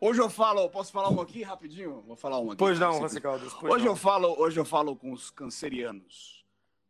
Hoje 0.00 0.20
eu 0.20 0.28
falo, 0.28 0.68
posso 0.68 0.92
falar 0.92 1.08
um 1.08 1.20
aqui 1.20 1.42
rapidinho? 1.42 2.02
Vou 2.06 2.16
falar 2.16 2.38
um 2.40 2.48
aqui. 2.48 2.58
Pois 2.58 2.78
não, 2.78 3.08
Caldas, 3.20 3.54
pois 3.54 3.72
Hoje 3.72 3.84
não. 3.84 3.92
eu 3.92 3.96
falo, 3.96 4.34
hoje 4.38 4.58
eu 4.60 4.64
falo 4.64 4.94
com 4.96 5.12
os 5.12 5.30
cancerianos. 5.30 6.44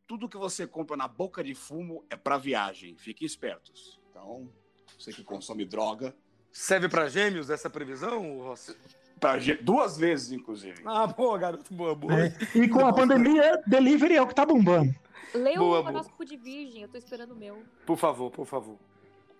Tudo 0.07 0.29
que 0.29 0.37
você 0.37 0.67
compra 0.67 0.97
na 0.97 1.07
boca 1.07 1.45
de 1.45 1.55
fumo 1.55 2.03
é 2.11 2.17
para 2.17 2.37
viagem. 2.39 2.97
Fiquem 2.97 3.25
espertos. 3.27 4.01
Então, 4.11 4.49
você 4.99 5.13
que 5.13 5.25
consome 5.25 5.65
droga, 5.65 6.15
Serve 6.55 6.89
pra 6.89 7.09
gêmeos 7.09 7.51
essa 7.51 7.69
previsão, 7.69 8.39
Rossi? 8.39 8.77
pra 9.19 9.37
duas 9.61 9.97
vezes 9.97 10.31
inclusive. 10.31 10.83
Ah, 10.85 11.07
boa, 11.07 11.37
garoto, 11.37 11.75
boa, 11.75 11.95
boa. 11.95 12.27
É, 12.27 12.33
E 12.55 12.69
com 12.69 12.87
a 12.87 12.93
pandemia, 12.93 13.61
delivery 13.67 14.17
é 14.17 14.23
o 14.23 14.27
que 14.27 14.35
tá 14.35 14.47
bombando. 14.47 14.95
Lê 15.35 15.55
o 15.55 15.59
boa. 15.59 15.81
horóscopo 15.81 16.25
de 16.25 16.37
virgem, 16.37 16.83
eu 16.83 16.89
tô 16.89 16.97
esperando 16.97 17.33
o 17.33 17.37
meu. 17.37 17.63
Por 17.85 17.97
favor, 17.97 18.31
por 18.31 18.47
favor. 18.47 18.79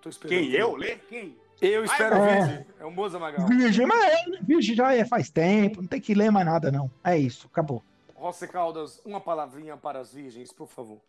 Tô 0.03 0.09
esperando. 0.09 0.41
Quem 0.41 0.51
eu 0.53 0.75
lê? 0.75 0.97
Quem? 0.97 1.37
Eu 1.61 1.85
espero 1.85 2.17
é. 2.17 2.41
virgem. 2.41 2.67
É 2.81 2.85
o 2.85 2.91
Moza 2.91 3.19
Magal. 3.19 3.47
Virgem, 3.47 3.87
mas 3.87 4.05
é, 4.05 4.25
virgem 4.43 4.75
já 4.75 4.93
é 4.93 5.05
faz 5.05 5.31
tempo, 5.31 5.81
não 5.81 5.89
tem 5.89 6.01
que 6.01 6.15
ler 6.15 6.33
mais 6.33 6.47
nada, 6.47 6.73
não. 6.73 6.91
É 7.05 7.17
isso, 7.17 7.47
acabou. 7.47 7.81
Rossi 8.15 8.49
Caldas, 8.49 9.01
uma 9.05 9.21
palavrinha 9.21 9.77
para 9.77 10.01
as 10.01 10.13
virgens, 10.13 10.53
por 10.53 10.67
favor. 10.67 11.01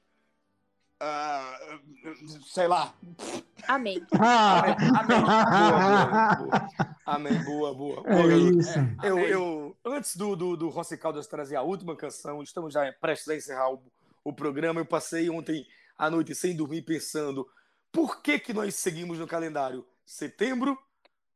Ah, 1.08 1.60
sei 2.48 2.68
lá. 2.68 2.96
Amém. 3.68 4.02
Ah, 4.18 4.76
Boa, 5.06 6.06
boa, 6.08 6.36
boa. 6.36 6.70
Amém, 7.06 7.44
boa, 7.44 7.74
boa. 7.76 8.02
boa 8.02 8.34
é 8.34 8.38
isso. 8.38 8.80
Eu, 9.04 9.20
eu, 9.20 9.78
antes 9.86 10.18
do, 10.18 10.36
do, 10.36 10.58
do 10.58 10.70
Rossi 10.70 10.98
Caldas 10.98 11.28
trazer 11.28 11.58
a 11.58 11.62
última 11.62 11.96
canção, 11.96 12.41
estamos 12.41 12.74
já 12.74 12.91
prestes 12.94 13.30
a 13.30 13.36
encerrar 13.36 13.72
o, 13.72 13.84
o 14.24 14.34
programa. 14.34 14.82
Eu 14.82 14.86
passei 14.86 15.30
ontem 15.30 15.68
à 15.96 16.10
noite 16.10 16.34
sem 16.34 16.56
dormir 16.56 16.82
pensando 16.82 17.48
por 17.91 18.24
que, 18.24 18.39
que 18.39 18.54
nós 18.54 18.74
seguimos 18.74 19.20
no 19.20 19.28
calendário 19.28 19.86
setembro, 20.04 20.76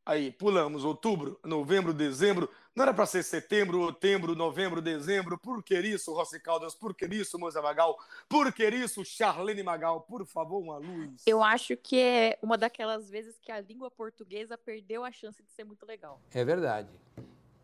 aí 0.04 0.32
pulamos 0.32 0.84
outubro, 0.84 1.40
novembro, 1.44 1.94
dezembro. 1.94 2.50
Não 2.80 2.84
era 2.84 2.94
para 2.94 3.06
ser 3.06 3.24
setembro, 3.24 3.82
outubro, 3.82 4.34
novembro, 4.38 4.82
dezembro. 4.82 5.38
Por 5.38 5.62
que 5.62 5.78
isso, 5.78 6.14
Rossi 6.14 6.40
Caldas? 6.40 6.74
Por 6.74 6.96
que 6.96 7.06
isso, 7.08 7.38
Moza 7.38 7.62
Magal? 7.62 8.00
Por 8.30 8.54
que 8.54 8.66
isso, 8.70 9.04
Charlene 9.04 9.62
Magal? 9.62 10.00
Por 10.00 10.26
favor, 10.26 10.60
uma 10.62 10.78
luz. 10.78 11.22
Eu 11.28 11.44
acho 11.44 11.76
que 11.76 12.00
é 12.00 12.40
uma 12.42 12.58
daquelas 12.58 13.10
vezes 13.10 13.38
que 13.38 13.52
a 13.52 13.60
língua 13.60 13.92
portuguesa 13.92 14.58
perdeu 14.58 15.04
a 15.04 15.12
chance 15.12 15.44
de 15.44 15.52
ser 15.52 15.66
muito 15.66 15.86
legal. 15.86 16.22
É 16.34 16.46
verdade. 16.46 16.88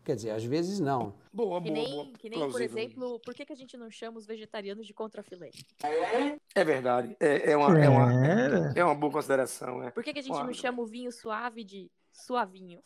Quer 0.04 0.16
dizer, 0.16 0.32
às 0.32 0.44
vezes 0.44 0.80
não. 0.80 1.14
Boa, 1.32 1.62
Que 1.62 1.70
boa, 1.70 1.82
nem, 1.82 1.90
boa. 1.90 2.06
que 2.18 2.28
nem 2.28 2.38
por 2.38 2.48
Plausível. 2.50 2.78
exemplo, 2.78 3.20
por 3.20 3.34
que, 3.34 3.46
que 3.46 3.52
a 3.54 3.56
gente 3.56 3.74
não 3.78 3.90
chama 3.90 4.18
os 4.18 4.26
vegetarianos 4.26 4.86
de 4.86 4.92
contrafilé? 4.92 5.48
É 6.54 6.62
verdade. 6.62 7.16
É, 7.18 7.52
é, 7.52 7.56
uma, 7.56 7.78
é, 7.82 7.88
uma, 7.88 8.26
É. 8.26 8.80
é 8.80 8.84
uma 8.84 8.94
boa 8.94 9.10
consideração, 9.10 9.82
é. 9.82 9.90
Por 9.90 10.04
que, 10.04 10.12
que 10.12 10.18
a 10.18 10.22
gente 10.22 10.36
não 10.38 10.52
chama 10.52 10.82
o 10.82 10.86
vinho 10.86 11.10
suave 11.10 11.64
de 11.64 11.90
suavinho? 12.12 12.82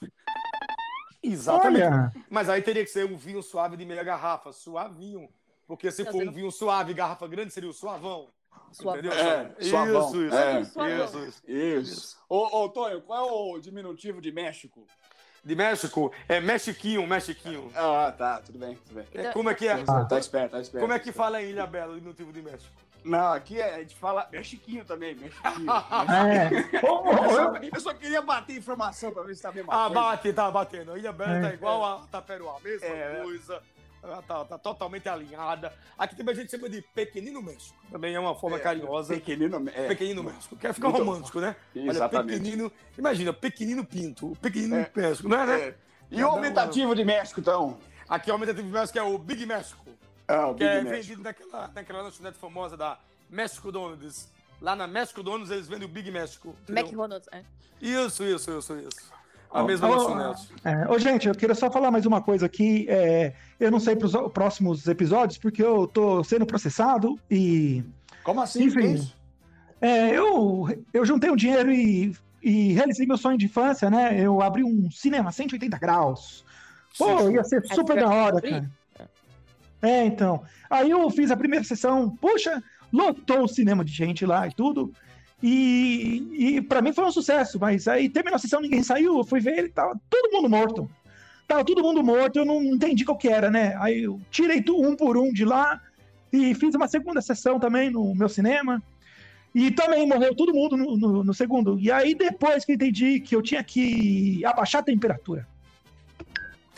Exatamente. 1.23 1.85
Olha, 1.85 2.13
Mas 2.31 2.49
aí 2.49 2.63
teria 2.63 2.85
que 2.85 2.91
ser 2.91 3.05
um 3.05 3.17
vinho 3.17 3.43
suave 3.43 3.77
de 3.77 3.85
meia 3.85 4.03
garrafa, 4.03 4.53
suavinho. 4.53 5.29
Porque 5.67 5.91
se 5.93 6.05
for 6.05 6.23
um 6.23 6.33
vinho 6.33 6.51
suave, 6.51 6.93
garrafa 6.95 7.29
grande, 7.29 7.53
seria 7.53 7.69
o 7.71 7.73
suavão. 7.73 8.29
Suavão. 8.73 9.01
Entendeu? 9.01 9.13
É, 9.19 9.55
Isso, 9.59 9.71
suavão. 9.71 10.09
isso, 10.27 10.35
É, 10.35 10.65
suavão. 10.65 11.05
isso, 11.05 11.19
isso. 11.25 11.43
Isso. 11.47 12.19
Ô, 12.29 12.63
ô, 12.65 12.69
Tonho, 12.69 13.01
qual 13.03 13.29
é 13.29 13.33
o 13.57 13.61
diminutivo 13.61 14.21
de 14.21 14.33
México? 14.33 14.87
De 15.43 15.55
México, 15.57 16.13
é 16.29 16.39
Mexiquinho, 16.39 17.07
Mexiquinho. 17.07 17.71
Ah, 17.75 18.13
tá, 18.17 18.43
tudo 18.43 18.59
bem, 18.59 18.77
tudo 18.77 18.97
bem. 18.97 19.07
É, 19.15 19.33
como 19.33 19.49
é 19.49 19.55
que 19.55 19.67
é? 19.67 19.83
Tá, 19.83 20.05
tá 20.05 20.19
esperto, 20.19 20.53
tá 20.53 20.61
esperto. 20.61 20.83
Como 20.83 20.93
é 20.93 20.99
que 20.99 21.13
fala 21.13 21.43
em 21.43 21.49
Ilha 21.51 21.67
Bela, 21.67 21.93
o 21.93 21.95
diminutivo 21.95 22.31
de 22.33 22.43
México? 22.43 22.71
Não, 23.05 23.33
aqui 23.33 23.61
é- 23.61 23.77
a 23.77 23.79
gente 23.81 23.95
fala 23.97 24.29
Mexiquinho 24.31 24.85
também, 24.85 25.15
Mexiquinho. 25.15 25.67
é. 26.83 26.87
Ô, 26.87 27.03
ô, 27.03 27.11
Eu 27.11 27.31
só, 27.31 27.57
eu 27.75 27.81
só 27.81 27.95
queria 27.95 28.23
bater 28.23 28.57
informação 28.57 29.11
pra 29.13 29.23
ver 29.23 29.35
se 29.35 29.43
tá 29.43 29.51
mesma 29.53 29.73
Ah, 29.73 29.87
coisa. 29.87 29.95
bate, 30.01 30.33
tá 30.33 30.51
batendo. 30.51 30.93
A 30.93 30.99
Ilha 30.99 31.13
Bela 31.13 31.37
É. 31.39 31.41
tá 31.43 31.55
igual 31.55 31.85
a 31.85 32.07
Taperoá, 32.11 32.57
mesma 32.63 32.87
É. 32.87 33.21
coisa. 33.23 33.63
Ela 34.03 34.23
tá, 34.23 34.45
tá 34.47 34.57
totalmente 34.57 35.07
alinhada. 35.11 35.75
Aqui 35.99 36.17
também 36.17 36.35
a 36.35 36.39
gente 36.39 36.51
chama 36.51 36.71
de 36.71 36.81
Pequenino 36.81 37.43
México. 37.43 37.77
Também 37.93 38.15
é 38.15 38.21
uma 38.21 38.35
forma 38.35 38.59
carinhosa. 38.59 39.13
Pequenino, 39.13 39.63
é. 39.75 39.89
Pequenino 39.89 40.23
México. 40.23 40.57
Quer 40.57 40.73
ficar 40.73 40.89
Muito- 40.89 41.05
romântico, 41.05 41.39
né? 41.39 41.55
Olha, 41.77 41.91
Exatamente. 41.91 42.39
pequenino. 42.41 42.73
Imagina, 42.97 43.31
pequenino 43.33 43.85
pinto. 43.85 44.33
Pequenino 44.41 44.77
É. 44.77 44.91
México, 44.97 45.29
não 45.29 45.39
é, 45.43 45.47
né? 45.47 45.61
É. 45.61 45.75
E 46.11 46.25
o 46.25 46.29
aumentativo 46.29 46.95
de 46.95 47.05
México, 47.05 47.41
então? 47.41 47.77
Aqui 48.09 48.31
é 48.31 48.33
o 48.33 48.37
aumentativo 48.37 48.67
de 48.67 48.73
México 48.73 48.99
é 48.99 49.03
o 49.03 49.19
Big 49.19 49.45
México. 49.45 49.85
Ah, 50.31 50.47
o 50.47 50.55
que 50.55 50.65
Big 50.65 50.77
é 50.77 50.83
vendido 50.83 51.23
naquela, 51.23 51.69
naquela 51.75 52.03
lanchonete 52.03 52.39
famosa 52.39 52.77
da 52.77 52.99
México 53.29 53.73
Donuts. 53.73 54.29
Lá 54.61 54.77
na 54.77 54.87
México 54.87 55.23
Donuts 55.23 55.51
eles 55.51 55.67
vendem 55.67 55.89
o 55.89 55.91
Big 55.91 56.09
México. 56.11 56.55
McDonald's, 56.69 57.29
é. 57.33 57.43
Isso, 57.81 58.23
isso, 58.23 58.57
isso, 58.57 58.77
isso. 58.77 59.13
A 59.51 59.65
mesma 59.65 59.89
ó, 59.89 59.97
lanchonete. 59.97 60.55
É, 60.65 60.89
ô, 60.89 60.99
gente, 60.99 61.27
eu 61.27 61.35
queria 61.35 61.57
só 61.57 61.69
falar 61.69 61.91
mais 61.91 62.07
uma 62.07 62.23
coisa 62.23 62.47
aqui. 62.47 62.87
é, 62.89 63.33
eu 63.59 63.73
não 63.73 63.81
sei 63.81 63.97
para 63.97 64.07
os 64.07 64.33
próximos 64.33 64.87
episódios, 64.87 65.37
porque 65.37 65.63
eu 65.63 65.89
tô 65.89 66.23
sendo 66.23 66.47
processado 66.47 67.19
e. 67.29 67.83
Como 68.23 68.41
assim? 68.41 68.65
Enfim. 68.65 68.95
Isso? 68.95 69.17
é, 69.81 70.17
eu, 70.17 70.69
eu 70.93 71.05
juntei 71.05 71.31
um 71.31 71.37
dinheiro 71.37 71.73
e, 71.73 72.15
e 72.41 72.73
realizei 72.75 73.05
meu 73.05 73.17
sonho 73.17 73.37
de 73.37 73.47
infância, 73.47 73.91
né? 73.91 74.21
Eu 74.21 74.41
abri 74.41 74.63
um 74.63 74.89
cinema 74.93 75.33
180 75.33 75.77
graus. 75.79 76.45
Pô, 76.97 77.31
ia 77.31 77.43
ser 77.43 77.67
super 77.67 77.99
da 77.99 78.09
hora, 78.09 78.41
cara. 78.41 78.71
É, 79.83 80.05
então. 80.05 80.43
Aí 80.69 80.91
eu 80.91 81.09
fiz 81.11 81.31
a 81.31 81.37
primeira 81.37 81.65
sessão, 81.65 82.11
puxa, 82.17 82.63
lotou 82.93 83.45
o 83.45 83.49
cinema 83.49 83.85
de 83.85 83.93
gente 83.93 84.27
lá 84.27 84.47
e 84.47 84.53
tudo. 84.53 84.93
E, 85.43 86.27
e 86.57 86.61
para 86.63 86.83
mim 86.83 86.93
foi 86.93 87.05
um 87.05 87.11
sucesso, 87.13 87.59
mas 87.59 87.89
aí 87.89 88.09
terminou 88.11 88.37
a 88.37 88.39
sessão, 88.39 88.61
ninguém 88.61 88.83
saiu, 88.83 89.17
eu 89.19 89.25
fui 89.25 89.41
ver 89.41 89.65
e 89.65 89.69
tava 89.71 89.99
todo 90.11 90.31
mundo 90.33 90.49
morto. 90.51 90.91
Tava 91.49 91.65
todo 91.65 91.83
mundo 91.83 92.03
morto, 92.05 92.39
eu 92.39 92.45
não 92.45 92.63
entendi 92.63 93.05
qual 93.05 93.17
que 93.19 93.27
era, 93.29 93.51
né? 93.51 93.75
Aí 93.81 94.03
eu 94.03 94.21
tirei 94.31 94.63
um 94.69 94.95
por 94.95 95.17
um 95.17 95.33
de 95.33 95.45
lá 95.45 95.81
e 96.33 96.55
fiz 96.55 96.75
uma 96.75 96.87
segunda 96.87 97.21
sessão 97.23 97.59
também 97.59 97.91
no 97.91 98.15
meu 98.15 98.29
cinema. 98.29 98.83
E 99.53 99.71
também 99.73 100.07
morreu 100.07 100.33
todo 100.35 100.55
mundo 100.55 100.77
no, 100.77 100.97
no- 100.97 101.25
no 101.25 101.35
segundo. 101.35 101.77
E 101.81 101.91
aí 101.91 102.15
depois 102.15 102.65
que 102.65 102.71
eu 102.73 102.77
entendi 102.77 103.19
que 103.19 103.35
eu 103.35 103.43
tinha 103.43 103.65
que 103.65 104.45
abaixar 104.45 104.81
a 104.81 104.85
temperatura. 104.85 105.49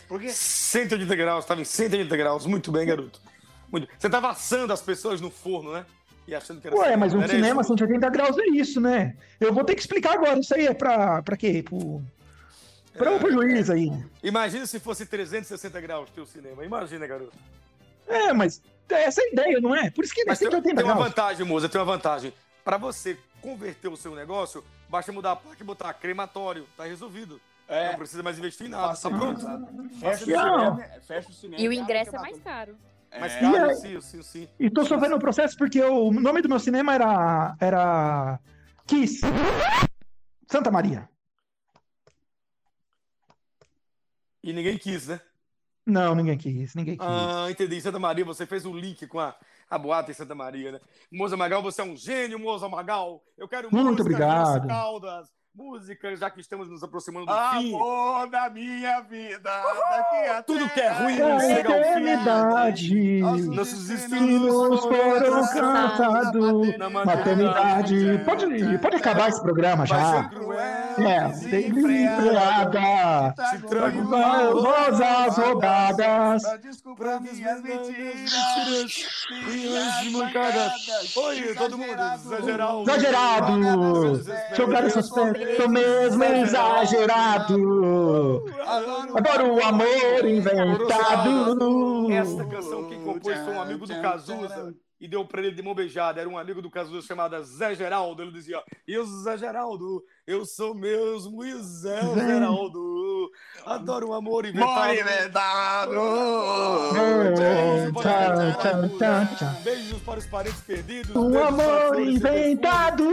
Por 0.07 0.19
quê? 0.19 0.29
180 0.29 1.15
graus, 1.15 1.43
estava 1.43 1.61
em 1.61 1.65
180 1.65 2.17
graus. 2.17 2.45
Muito 2.45 2.71
bem, 2.71 2.85
garoto. 2.85 3.19
Muito. 3.71 3.87
Você 3.97 4.07
estava 4.07 4.29
assando 4.29 4.71
as 4.71 4.81
pessoas 4.81 5.19
no 5.19 5.31
forno, 5.31 5.73
né? 5.73 5.85
E 6.27 6.33
achando 6.33 6.61
que 6.61 6.67
era 6.67 6.75
Ué, 6.75 6.95
mas 6.95 7.13
um 7.13 7.21
era 7.21 7.33
cinema 7.33 7.61
isso? 7.61 7.69
180 7.69 8.09
graus 8.09 8.37
é 8.37 8.45
isso, 8.47 8.79
né? 8.79 9.15
Eu 9.39 9.53
vou 9.53 9.63
ter 9.63 9.75
que 9.75 9.81
explicar 9.81 10.13
agora. 10.13 10.39
Isso 10.39 10.53
aí 10.55 10.67
é 10.67 10.73
pra, 10.73 11.21
pra 11.21 11.35
quê? 11.35 11.63
Pro, 11.63 12.01
pra, 12.97 13.19
pro 13.19 13.31
juiz 13.31 13.69
aí. 13.69 13.91
Imagina 14.23 14.65
se 14.65 14.79
fosse 14.79 15.05
360 15.05 15.81
graus 15.81 16.09
teu 16.11 16.25
cinema. 16.25 16.63
Imagina, 16.63 17.05
garoto. 17.05 17.33
É, 18.07 18.31
mas 18.31 18.61
essa 18.89 19.21
é 19.21 19.25
a 19.25 19.31
ideia, 19.31 19.59
não 19.59 19.75
é? 19.75 19.89
Por 19.89 20.03
isso 20.03 20.13
que 20.13 20.21
é 20.21 20.25
Mas 20.25 20.39
tem, 20.39 20.49
180 20.49 20.75
tem 20.75 20.85
uma 20.85 20.93
graus. 20.93 21.07
vantagem, 21.09 21.45
moça, 21.45 21.67
tem 21.67 21.79
uma 21.79 21.85
vantagem. 21.85 22.33
Para 22.63 22.77
você 22.77 23.17
converter 23.41 23.89
o 23.89 23.97
seu 23.97 24.15
negócio, 24.15 24.63
basta 24.87 25.11
mudar 25.11 25.33
a 25.33 25.35
placa 25.35 25.57
e 25.59 25.65
botar 25.65 25.93
crematório. 25.93 26.65
Tá 26.77 26.85
resolvido. 26.85 27.41
É. 27.73 27.89
Não 27.91 27.97
precisa 27.97 28.21
mais 28.23 28.37
investir 28.37 28.67
em 28.67 28.69
nada. 28.69 28.95
Tá 28.95 29.09
pronto. 29.09 29.41
Fecha 29.99 30.25
o. 30.25 31.01
Fecha 31.01 31.29
o 31.29 31.33
cinema. 31.33 31.61
E 31.61 31.67
o 31.67 31.73
ingresso 31.73 32.15
é 32.15 32.19
mais 32.19 32.39
caro. 32.39 32.77
Mas 33.19 33.33
É. 33.33 33.39
caro, 33.39 33.55
E 33.55 33.57
aí- 33.69 33.75
sim, 33.75 34.01
sim, 34.01 34.21
sim. 34.23 34.47
E 34.59 34.69
tô 34.69 34.85
sofrendo 34.85 35.15
um 35.15 35.19
processo 35.19 35.57
porque 35.57 35.81
o 35.81 36.11
nome 36.11 36.41
do 36.41 36.49
meu 36.49 36.59
cinema 36.59 36.93
era. 36.95 37.55
Era. 37.59 38.39
Kiss. 38.87 39.21
Santa 40.49 40.69
Maria. 40.71 41.09
E 44.43 44.51
ninguém 44.51 44.77
quis, 44.77 45.07
né? 45.07 45.21
Não, 45.85 46.15
ninguém 46.15 46.37
quis, 46.37 46.75
ninguém 46.75 46.97
quis. 46.97 47.07
Ah, 47.07 47.47
entendi. 47.49 47.79
Santa 47.81 47.99
Maria, 47.99 48.23
você 48.25 48.45
fez 48.45 48.65
o 48.65 48.73
link 48.73 49.05
com 49.07 49.19
a, 49.19 49.35
a 49.69 49.77
boate 49.77 50.11
em 50.11 50.13
Santa 50.13 50.33
Maria, 50.35 50.73
né? 50.73 50.79
Moza 51.11 51.35
Magal, 51.37 51.61
você 51.61 51.81
é 51.81 51.83
um 51.83 51.95
gênio, 51.95 52.39
Moza 52.39 52.67
Magal. 52.69 53.23
Eu 53.37 53.47
quero 53.47 53.69
Muito 53.73 54.01
obrigado. 54.01 54.67
Caldas. 54.67 55.27
Música, 55.55 56.15
já 56.15 56.31
que 56.31 56.41
estamos 56.41 56.67
nos 56.67 56.81
aproximando 56.83 57.27
do 57.27 57.31
fim. 57.51 57.75
Amor 57.75 58.27
da 58.27 58.49
minha 58.49 59.01
vida. 59.01 59.51
Daqui 59.91 60.15
a 60.29 60.41
Tudo 60.41 60.67
que 60.69 60.79
é 60.81 60.89
ruim 60.91 61.19
não 61.19 61.39
chega 61.39 61.69
ao 61.69 61.75
fim. 61.75 61.89
eternidade. 61.89 63.19
Nossos 63.21 63.85
Sinos 63.85 63.87
destinos 63.87 64.79
foram 64.81 65.47
cantados. 65.53 66.77
Maternidade. 67.05 68.21
Pode, 68.25 68.77
pode 68.79 68.95
acabar 68.95 69.29
esse 69.29 69.41
programa 69.43 69.85
Vai 69.85 69.99
já. 69.99 70.23
ser 70.23 70.29
cruel. 70.29 70.82
É, 70.97 71.27
desenfreada. 71.27 73.33
Se 73.49 73.59
tranca 73.67 74.49
Rosas 74.51 75.37
roubadas. 75.37 76.43
Pra 76.43 76.57
desculpar 76.57 77.21
minhas 77.21 77.61
mentiras. 77.61 79.05
De 80.01 80.09
mancadas. 80.11 80.73
Oi, 81.15 81.53
todo 81.55 81.77
mundo. 81.77 82.17
Zé 82.27 82.41
Geraldo. 82.43 82.91
Exagerado. 82.91 84.23
Jogar 84.55 84.85
essas 84.85 85.09
pedras. 85.09 85.57
Tô 85.57 85.67
mesmo 85.69 86.23
exagerado. 86.23 88.43
Adoro 89.15 89.53
o 89.55 89.63
amor 89.63 90.25
inventado. 90.25 91.57
Esta 92.11 92.45
canção 92.45 92.83
quem 92.85 93.01
compôs 93.03 93.37
foi 93.39 93.53
um 93.53 93.61
amigo 93.61 93.87
do 93.87 94.01
Cazuza 94.01 94.73
e 95.03 95.07
deu 95.07 95.25
pra 95.25 95.41
ele 95.41 95.51
de 95.51 95.61
mão 95.61 95.75
beijada. 95.75 96.21
Era 96.21 96.29
um 96.29 96.37
amigo 96.37 96.61
do 96.61 96.71
Cazuza 96.71 97.05
chamado 97.05 97.35
Zé 97.43 97.75
Geraldo. 97.75 98.21
Ele 98.23 98.31
dizia: 98.31 98.63
Eu, 98.87 99.05
Zé 99.05 99.37
Geraldo, 99.37 100.01
eu 100.25 100.45
sou 100.45 100.73
mesmo 100.73 101.43
e 101.43 101.53
Zé 101.61 101.99
Geraldo. 102.15 103.29
Adoro 103.65 104.09
o 104.09 104.13
amor 104.13 104.45
inventado. 104.45 105.91
Beijos 109.61 110.01
para 110.03 110.19
os 110.19 110.25
parentes 110.25 110.61
perdidos. 110.61 111.13
Um 111.13 111.31
para 111.33 111.47
amor 111.47 111.99
inventado. 111.99 113.03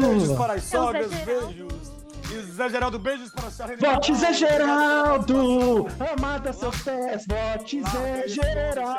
Beijos 0.00 0.32
para 0.38 0.54
as 0.54 0.72
É 0.72 0.80
o 0.80 0.92
Zé 0.92 1.02
sogras, 1.02 1.10
Geraldo. 1.10 1.46
beijos. 1.46 1.90
E 2.32 2.42
Zé 2.52 2.68
Geraldo, 2.70 2.98
beijos 2.98 3.30
para 3.32 3.48
a 3.48 3.50
Charlene. 3.50 3.82
Vote 3.82 4.14
Zé 4.14 4.32
Geraldo, 4.32 5.86
amada 6.16 6.50
seus 6.54 6.80
pés, 6.82 7.26
vote 7.26 7.82
Zé 7.82 8.28
Geraldo. 8.28 8.94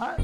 は、 0.00 0.16